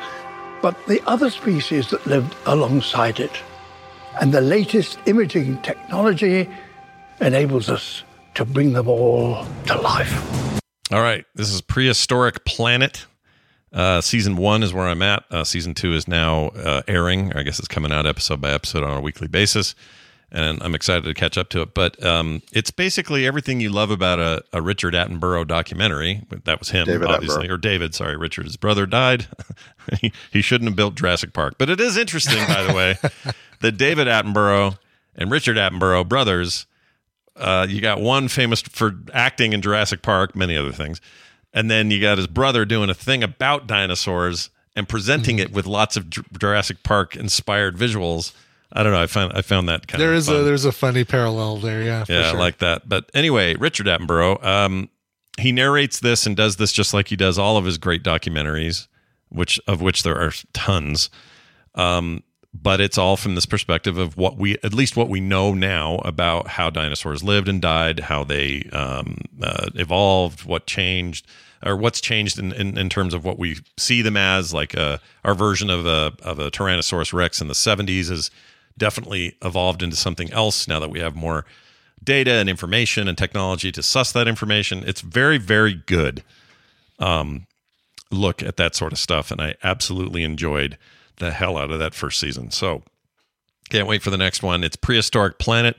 [0.60, 3.30] but the other species that lived alongside it.
[4.20, 6.50] And the latest imaging technology
[7.20, 8.02] enables us
[8.34, 10.60] to bring them all to life.
[10.90, 13.06] All right, this is Prehistoric Planet.
[13.72, 15.22] Uh, season one is where I'm at.
[15.30, 17.32] Uh, season two is now uh, airing.
[17.34, 19.76] I guess it's coming out episode by episode on a weekly basis,
[20.30, 21.74] and I'm excited to catch up to it.
[21.74, 26.22] But um, it's basically everything you love about a, a Richard Attenborough documentary.
[26.44, 27.52] That was him, David obviously, Attenborough.
[27.52, 27.94] or David.
[27.94, 28.44] Sorry, Richard.
[28.44, 29.26] His brother died.
[30.00, 31.54] he, he shouldn't have built Jurassic Park.
[31.58, 32.98] But it is interesting, by the way,
[33.60, 34.78] that David Attenborough
[35.16, 36.66] and Richard Attenborough, brothers,
[37.36, 41.00] uh, you got one famous for acting in Jurassic Park, many other things,
[41.52, 45.66] and then you got his brother doing a thing about dinosaurs and presenting it with
[45.66, 48.32] lots of Jurassic Park inspired visuals.
[48.72, 49.00] I don't know.
[49.02, 50.36] I found I found that kind There of is fun.
[50.36, 51.82] a there's a funny parallel there.
[51.82, 52.04] Yeah.
[52.04, 52.36] for yeah, sure.
[52.36, 52.88] I like that.
[52.88, 54.90] But anyway, Richard Attenborough, um,
[55.38, 58.86] he narrates this and does this just like he does all of his great documentaries,
[59.30, 61.08] which of which there are tons.
[61.74, 62.22] Um,
[62.54, 65.96] but it's all from this perspective of what we, at least what we know now
[65.98, 71.26] about how dinosaurs lived and died, how they um, uh, evolved, what changed,
[71.64, 74.52] or what's changed in, in, in terms of what we see them as.
[74.54, 78.30] Like uh, our version of a of a Tyrannosaurus Rex in the '70s has
[78.78, 81.44] definitely evolved into something else now that we have more
[82.02, 84.84] data and information and technology to suss that information.
[84.86, 86.22] It's very, very good
[86.98, 87.46] um,
[88.10, 90.78] look at that sort of stuff, and I absolutely enjoyed
[91.16, 92.50] the hell out of that first season.
[92.50, 92.82] So
[93.70, 94.64] can't wait for the next one.
[94.64, 95.76] It's Prehistoric Planet,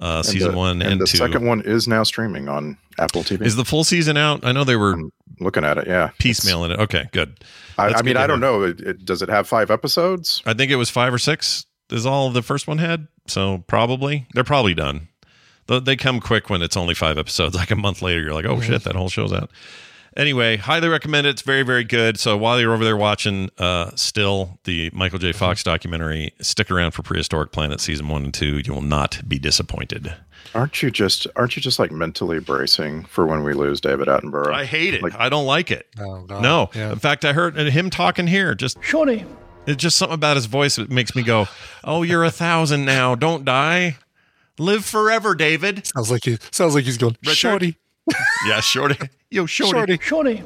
[0.00, 1.16] uh, And season the- one and, the two.
[1.18, 3.44] second one is now streaming on Apple TV.
[3.46, 4.44] Is the full season out?
[4.44, 4.96] I know they were
[5.40, 5.86] looking at it.
[5.86, 6.80] Yeah, piecemealing it.
[6.80, 7.42] Okay, good.
[7.78, 8.62] I, I mean, good I don't know.
[8.62, 10.42] It, it, does it have five episodes?
[10.44, 11.64] I think it was five or six.
[11.92, 13.06] Is all the first one had?
[13.26, 15.08] So probably they're probably done.
[15.66, 17.54] They- They come quick when it's only five episodes.
[17.62, 19.50] Like a month later, you're like, oh shit, that whole show's out.
[20.14, 21.30] Anyway, highly recommend it.
[21.30, 22.18] It's very, very good.
[22.20, 25.32] So while you're over there watching uh, still the Michael J.
[25.32, 28.58] Fox documentary, stick around for Prehistoric Planet season one and two.
[28.58, 30.12] You will not be disappointed.
[30.54, 34.52] Aren't you just aren't you just like mentally bracing for when we lose David Attenborough?
[34.52, 35.02] I hate it.
[35.02, 35.86] Like, I don't like it.
[35.98, 36.42] Oh, God.
[36.42, 36.68] No.
[36.74, 36.92] Yeah.
[36.92, 38.54] In fact, I heard him talking here.
[38.54, 39.24] Just Shorty.
[39.66, 41.46] It's just something about his voice that makes me go,
[41.84, 43.14] "Oh, you're a thousand now.
[43.14, 43.96] Don't die.
[44.58, 47.36] Live forever, David." Sounds like he sounds like he's going Richard?
[47.36, 47.76] shorty.
[48.46, 48.96] Yeah, shorty.
[49.30, 49.98] Yo, shorty.
[50.02, 50.42] Shorty.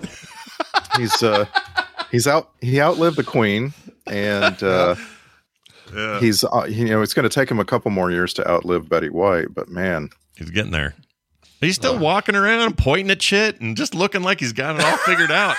[0.97, 1.47] he's uh
[2.11, 3.73] he's out he outlived the queen
[4.07, 4.95] and uh
[5.95, 6.21] Yeah.
[6.21, 8.89] he's uh, you know it's going to take him a couple more years to outlive
[8.89, 10.95] Betty White but man He's getting there.
[11.61, 14.97] He's still walking around, pointing at shit, and just looking like he's got it all
[14.99, 15.57] figured out.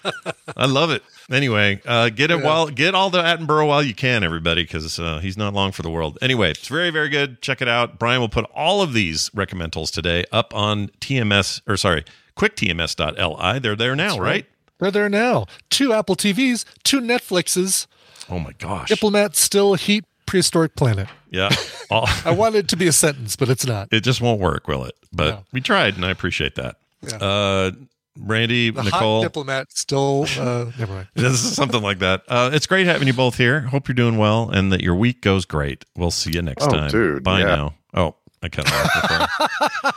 [0.56, 1.02] I love it.
[1.30, 5.18] Anyway, uh, get it while get all the Attenborough while you can, everybody, because uh,
[5.20, 6.18] he's not long for the world.
[6.22, 7.42] Anyway, it's very very good.
[7.42, 7.98] Check it out.
[7.98, 12.04] Brian will put all of these recommendals today up on TMS or sorry,
[12.36, 13.58] quicktms.li.
[13.58, 14.46] They're there now, That's right?
[14.78, 15.46] They're there now.
[15.70, 17.86] Two Apple TVs, two Netflixes.
[18.28, 18.88] Oh my gosh.
[18.88, 21.08] Diplomat still heat prehistoric planet.
[21.34, 21.50] Yeah.
[22.24, 23.88] I wanted it to be a sentence, but it's not.
[23.92, 24.94] it just won't work, will it?
[25.12, 26.76] But we tried, and I appreciate that.
[27.02, 27.16] Yeah.
[27.16, 27.70] Uh,
[28.18, 29.20] Randy, The Nicole.
[29.22, 30.26] hot diplomat still.
[30.38, 31.08] Uh, never mind.
[31.14, 32.22] this is something like that.
[32.28, 33.60] Uh, it's great having you both here.
[33.62, 35.84] Hope you're doing well and that your week goes great.
[35.96, 36.90] We'll see you next Oh, time.
[36.90, 37.44] dude, Bye yeah.
[37.46, 37.74] now.
[37.92, 39.28] Oh, I cut him off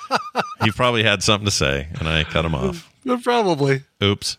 [0.02, 0.42] before.
[0.66, 2.92] he probably had something to say, and I cut him off.
[3.24, 3.84] Probably.
[4.04, 4.38] Oops.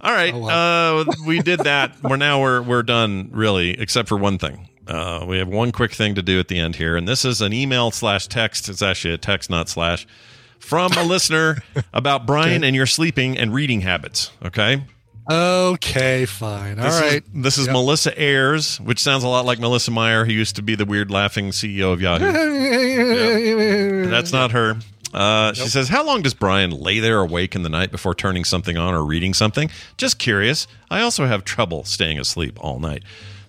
[0.00, 2.00] All right, uh, we did that.
[2.02, 4.68] We're now we're we're done really, except for one thing.
[4.86, 7.40] Uh, we have one quick thing to do at the end here, and this is
[7.40, 8.68] an email slash text.
[8.68, 10.06] It's actually a text, not slash,
[10.58, 11.58] from a listener
[11.92, 14.30] about Brian and your sleeping and reading habits.
[14.44, 14.82] Okay.
[15.28, 16.78] Okay, fine.
[16.78, 17.22] All This right.
[17.24, 17.72] Is, this is Yep.
[17.72, 21.10] Melissa Ayers, which sounds a lot like Melissa Meyer, who used to be the weird
[21.10, 22.32] laughing CEO of Yahoo.
[24.04, 24.76] But That's not her.
[25.12, 28.44] Uh, She says, How long does Brian lay there awake in the night before turning
[28.44, 29.68] something on or reading something?
[29.96, 30.68] Just curious.
[30.90, 33.02] I also have trouble staying asleep all night.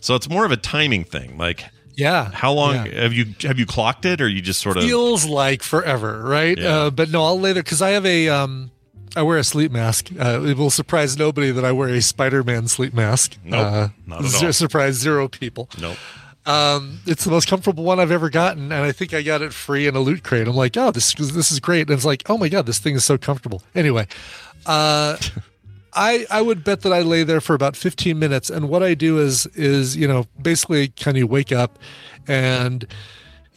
[0.07, 1.37] So it's more of a timing thing.
[1.37, 2.29] Like, Yeah.
[2.31, 3.01] how long Yeah.
[3.03, 6.57] have you have you clocked it, or you just sort of feels like forever, right?
[6.57, 6.67] Yeah.
[6.83, 8.71] Uh, but no, I'll lay there because I have a um,
[9.17, 10.07] I wear a sleep mask.
[10.17, 13.35] Uh, it will surprise nobody that I wear a Spider-Man sleep mask.
[13.43, 14.53] Nope, uh, not at all.
[14.53, 15.69] Surprise zero people.
[15.77, 15.97] Nope.
[16.45, 19.51] Um, it's the most comfortable one I've ever gotten, and I think I got it
[19.51, 20.47] free in a loot crate.
[20.47, 21.81] I'm like, oh, this this is great.
[21.89, 23.61] And it's like, oh my god, this thing is so comfortable.
[23.75, 24.07] Anyway,
[24.65, 25.17] uh,
[25.97, 28.93] I I would bet that I lay there for about 15 minutes, and what I
[28.93, 31.79] do is is you know basically kind of wake up,
[32.27, 32.87] and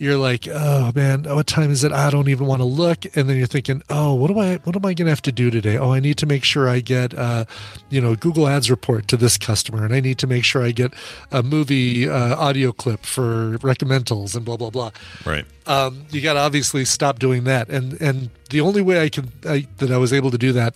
[0.01, 1.93] you're like, oh man, what time is it?
[1.93, 3.05] I don't even want to look.
[3.15, 5.33] And then you're thinking, oh, what do I, what am I going to have to
[5.33, 5.77] do today?
[5.77, 7.45] Oh, I need to make sure I get, uh,
[7.91, 10.71] you know, Google Ads report to this customer, and I need to make sure I
[10.71, 10.95] get
[11.31, 14.91] a movie uh, audio clip for recommendals and blah blah blah.
[15.27, 15.45] right.
[15.67, 19.31] Um, you got to obviously stop doing that, and and the only way I can
[19.45, 20.75] I, that I was able to do that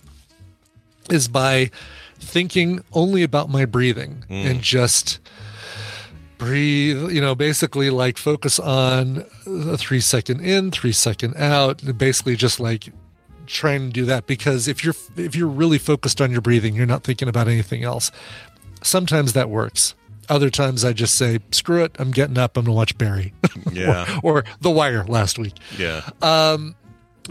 [1.11, 1.69] is by
[2.17, 4.45] thinking only about my breathing Mm.
[4.51, 5.19] and just
[6.37, 12.35] breathe you know basically like focus on a three second in three second out basically
[12.35, 12.89] just like
[13.47, 16.85] trying to do that because if you're if you're really focused on your breathing you're
[16.85, 18.11] not thinking about anything else
[18.83, 19.95] sometimes that works
[20.27, 23.33] other times i just say screw it i'm getting up i'm gonna watch barry
[23.71, 24.19] Yeah.
[24.21, 26.01] or, or the wire last week Yeah.
[26.21, 26.75] um,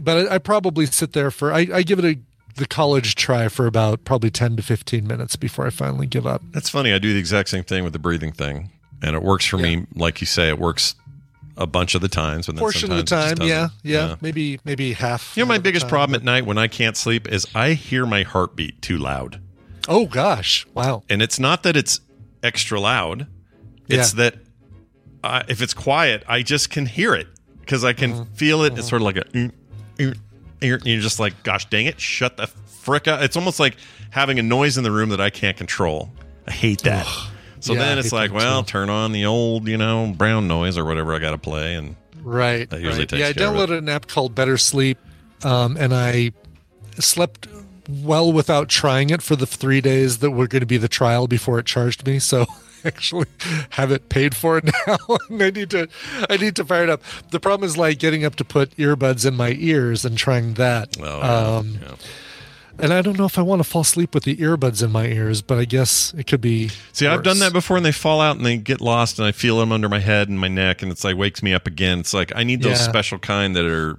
[0.03, 2.19] but I, I probably sit there for I, I give it a
[2.57, 6.43] the college try for about probably ten to fifteen minutes before I finally give up.
[6.53, 6.93] That's funny.
[6.93, 8.71] I do the exact same thing with the breathing thing,
[9.03, 9.87] and it works for me.
[9.95, 10.95] Like you say, it works
[11.57, 12.47] a bunch of the times.
[12.47, 15.37] But Portion of the time, just yeah, yeah, maybe maybe half.
[15.37, 15.91] You know, my biggest time.
[15.91, 19.41] problem at night when I can't sleep is I hear my heartbeat too loud.
[19.87, 21.03] Oh gosh, wow.
[21.11, 22.01] And it's not that it's
[22.43, 23.27] extra loud;
[23.89, 24.31] it's Yeah.
[24.31, 24.35] that
[25.23, 27.27] I, if it's quiet, I just can hear it
[27.61, 28.35] because I can Mm-hmm.
[28.35, 28.79] feel it.
[28.79, 29.25] It's sort of like a.
[29.25, 29.51] "Mm,
[29.99, 30.19] mm, mm,"
[30.63, 33.21] and you're just like, gosh dang it, shut the frick up.
[33.23, 33.77] It's almost like
[34.11, 36.11] having a noise in the room that I can't control.
[36.47, 37.07] I hate that.
[37.61, 38.69] So Yeah, then I it's hate like, that well, too.
[38.71, 41.97] turn on the old, you know, brown noise or whatever I got to play, and
[42.23, 42.69] Right.
[42.71, 43.09] That usually right.
[43.09, 43.59] takes yeah, I care of it.
[43.73, 44.99] downloaded an app called Better Sleep,
[45.45, 46.33] um, and I
[46.99, 47.49] slept
[47.89, 51.27] well without trying it for the three days that were going to be the trial
[51.29, 52.19] before it charged me.
[52.19, 52.47] So
[52.89, 53.27] actually
[53.71, 54.97] have it paid for now,
[55.31, 55.89] and I need to
[56.29, 57.03] I need to fire it up.
[57.31, 60.97] The problem is like getting up to put earbuds in my ears and trying that.
[61.01, 61.79] Oh, yeah, um,
[62.79, 65.07] And I don't know if I want to fall asleep with the earbuds in my
[65.07, 66.71] ears, but I guess it could be.
[66.93, 69.33] See, I've done that before, and they fall out and they get lost, and I
[69.33, 72.01] feel them under my head and my neck, and it's like wakes me up again.
[72.01, 72.89] It's like I need those Yeah.
[72.89, 73.97] special kind that are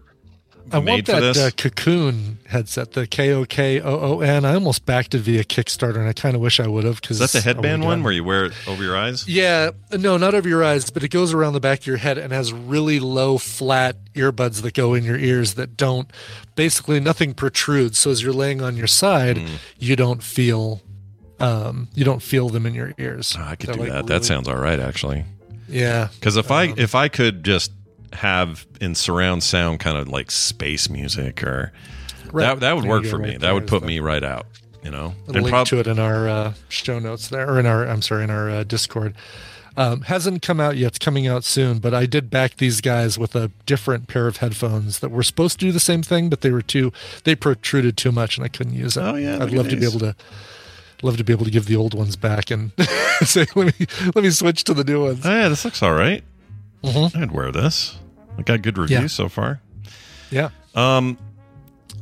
[0.72, 4.46] I made want that uh, Kokoon headset, the K O K O O N.
[4.46, 7.00] I almost backed it via Kickstarter, and I kind of wish I would have.
[7.10, 9.28] Is that the headband one where you wear it over your eyes?
[9.28, 12.18] Yeah, no, not over your eyes, but it goes around the back of your head
[12.18, 16.10] and has really low, flat earbuds that go in your ears that don't.
[16.56, 17.98] Basically, nothing protrudes.
[18.00, 19.56] So as you're laying on your side, Hmm.
[19.78, 20.82] you don't feel,
[21.40, 23.36] um, you don't feel them in your ears.
[23.40, 24.08] I could They're do like that.
[24.08, 25.26] That sounds all right, actually.
[25.68, 26.10] Yeah.
[26.20, 27.72] Because if I if I could just
[28.16, 31.72] have in surround sound kind of like space music or
[32.32, 32.48] Right.
[32.48, 33.38] that that would There work for me.
[33.38, 34.46] that would put me right out.
[34.84, 37.66] You know, I'll link prob- to it in our uh, show notes there, or in
[37.66, 39.14] our I'm sorry, in our uh, Discord.
[39.78, 40.88] Um, hasn't come out yet.
[40.88, 41.80] It's coming out soon.
[41.80, 45.60] But I did back these guys with a different pair of headphones that were supposed
[45.60, 46.94] to do the same thing, but they were too
[47.26, 49.02] they protruded too much, and I couldn't use it.
[49.02, 50.16] Oh, yeah, I'd love to be able to
[51.04, 52.72] love to be able to give the old ones back and
[53.24, 55.26] say let me let me switch to the new ones.
[55.26, 56.24] Oh, yeah, this looks all right.
[56.84, 57.16] Mhm.
[57.22, 57.98] I'd wear this.
[58.38, 59.07] I got good reviews Yeah.
[59.07, 59.62] so far.
[60.32, 60.49] Yeah.
[60.76, 61.18] Um,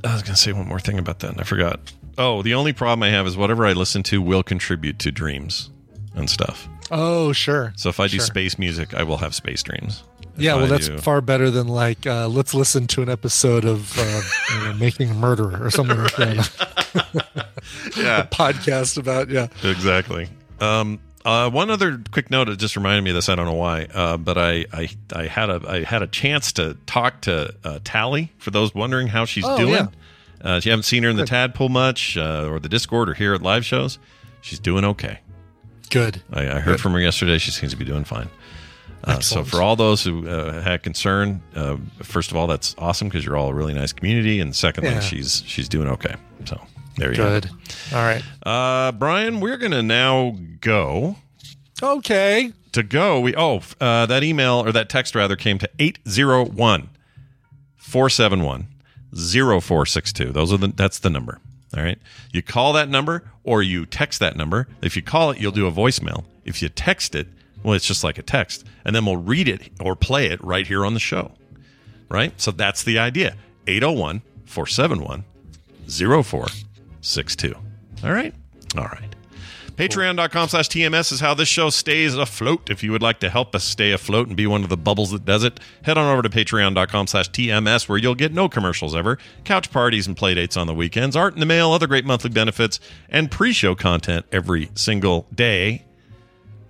[0.03, 1.80] I was going to say one more thing about that, and I forgot.
[2.18, 5.69] Oh, the only problem I have is whatever I listen to will contribute to dreams
[6.15, 6.68] and stuff.
[6.91, 7.73] Oh, sure.
[7.76, 8.26] So if I do Sure.
[8.26, 10.03] space music, I will have space dreams.
[10.35, 13.10] If Yeah, well, I that's do- far better than like uh, let's listen to an
[13.10, 14.22] episode of uh,
[14.53, 17.47] you know, Making a Murderer or something like that.
[17.97, 18.26] Yeah.
[18.31, 19.47] podcast about yeah.
[19.64, 20.27] exactly.
[20.60, 22.50] Um, uh, one other quick note.
[22.50, 23.30] It just reminded me of this.
[23.30, 26.52] I don't know why, uh, but I, I I had a I had a chance
[26.54, 28.32] to talk to uh, Tally.
[28.38, 29.88] For those wondering how she's Oh, doing, yeah.
[30.56, 33.34] uh, you haven't seen her in the Tadpole much, uh, or the Discord, or here
[33.34, 34.00] at live shows.
[34.41, 35.20] She's doing okay.
[35.90, 36.22] Good.
[36.32, 36.82] I, I heard Good.
[36.82, 37.38] from her yesterday.
[37.38, 38.30] She seems to be doing fine.
[39.06, 43.10] Uh, so for all those who uh, had concern, uh, first of all, that's awesome
[43.10, 45.02] because you're all a really nice community, and secondly, Yeah.
[45.02, 46.16] she's she's doing okay.
[46.45, 46.60] So
[46.98, 47.40] there you go.
[47.40, 47.49] Good.
[47.94, 48.24] All right.
[48.45, 51.15] Uh, Brian, we're gonna now go
[51.82, 52.52] Okay.
[52.72, 53.20] to go.
[53.20, 56.90] We oh uh, that email or that text rather came to 801
[57.78, 58.68] 471
[59.15, 60.32] 0462.
[60.32, 61.40] Those are the that's the number.
[61.76, 61.98] All right.
[62.32, 64.68] You call that number or you text that number.
[64.82, 66.24] If you call it, you'll do a voicemail.
[66.45, 67.28] If you text it,
[67.64, 70.68] well, it's just like a text, and then we'll read it or play it right
[70.68, 71.32] here on the show.
[72.10, 72.40] Right?
[72.40, 73.36] So that's the idea.
[73.68, 75.24] 801 471
[75.88, 76.68] 0462.
[78.03, 78.34] All right?
[78.77, 79.13] All right.
[79.75, 82.69] Patreon.com slash TMS is how this show stays afloat.
[82.69, 85.09] If you would like to help us stay afloat and be one of the bubbles
[85.11, 88.95] that does it, head on over to patreon.com slash TMS where you'll get no commercials
[88.95, 92.05] ever, couch parties and play dates on the weekends, art in the mail, other great
[92.05, 95.85] monthly benefits, and pre-show content every single day.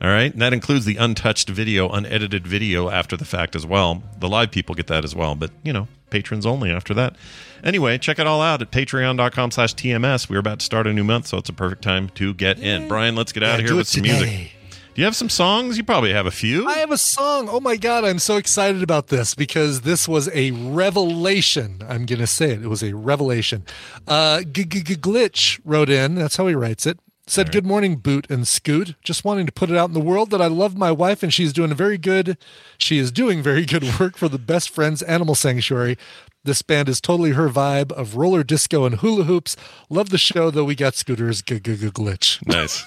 [0.04, 0.34] All right.
[0.34, 4.04] And that includes the untouched video, unedited video after the fact as well.
[4.20, 7.16] The live people get that as well, but you know, patrons only after that.
[7.64, 10.30] Anyway, check it all out at patreon.com slash TMS.
[10.30, 12.90] We're about to start a new month, so it's a perfect time to get in.
[12.90, 14.20] Brian, let's get out Yeah, of here with some today.
[14.20, 14.52] music.
[14.94, 15.76] Do you have some songs?
[15.78, 16.68] You probably have a few.
[16.68, 17.48] I have a song.
[17.50, 21.82] Oh my God, I'm so excited about this because this was a revelation.
[21.88, 22.62] I'm going to say it.
[22.62, 23.64] It was a revelation.
[24.08, 27.00] Uh, Glitch wrote in, that's how he writes it.
[27.26, 28.95] Said, Good morning, Boot and Scoot.
[29.02, 31.34] Just wanting to put it out in the world that I love my wife and
[31.34, 32.38] she's doing a very good,
[32.78, 35.98] she is doing very good work for the Best Friends Animal Sanctuary.
[36.44, 39.56] This band is totally her vibe of roller disco and hula hoops.
[39.90, 42.45] Love the show, though we got Scooter's G- G- G- Glitch.
[42.45, 42.84] Nice.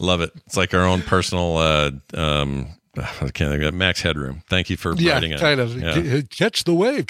[0.00, 0.32] Love it.
[0.46, 2.66] It's like our own personal uh um
[3.20, 3.74] I can't think of it.
[3.74, 4.42] Max Headroom.
[4.48, 5.40] Thank you for yeah, writing it.
[5.40, 6.20] kind of Yeah.
[6.30, 7.06] Catch the wave.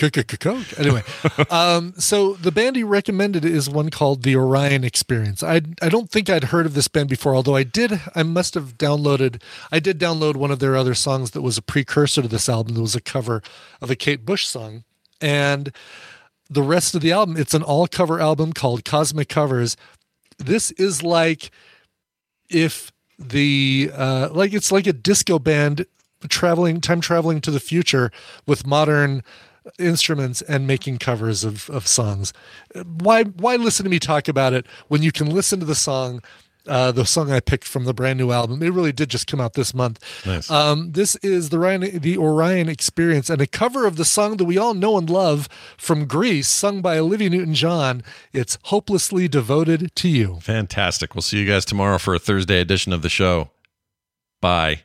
[0.78, 1.02] Anyway,
[1.50, 5.42] um, so the band he recommended is one called the Orion Experience.
[5.42, 8.00] I I don't think I'd heard of this band before, although I did.
[8.14, 9.40] I must have downloaded.
[9.70, 12.74] I did download one of their other songs that was a precursor to this album.
[12.74, 13.42] That was a cover
[13.80, 14.84] of a Kate Bush song,
[15.20, 15.72] and
[16.50, 17.36] the rest of the album.
[17.36, 19.76] It's an all cover album called Cosmic Covers.
[20.38, 21.50] This is like
[22.48, 25.86] if the uh like it's like a disco band
[26.28, 28.10] traveling time traveling to the future
[28.46, 29.22] with modern
[29.78, 32.32] instruments and making covers of of songs.
[33.00, 36.22] Why why listen to me talk about it when you can listen to the song
[36.66, 38.62] uh, the song I picked from the brand new album.
[38.62, 40.00] It really did just come out this month.
[40.26, 40.50] Nice.
[40.50, 44.44] Um, this is the Ryan, the Orion Experience, and a cover of the song that
[44.44, 48.02] we all know and love from Grease, sung by Olivia Newton-John.
[48.32, 51.14] It's "Hopelessly Devoted to You." Fantastic.
[51.14, 53.50] We'll see you guys tomorrow for a Thursday edition of the show.
[54.40, 54.80] Bye.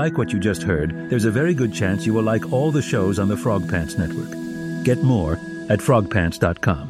[0.00, 2.80] Like what you just heard, there's a very good chance you will like all the
[2.80, 4.30] shows on the Frog Pants Network.
[4.82, 5.34] Get more
[5.68, 6.89] at frogpants.com.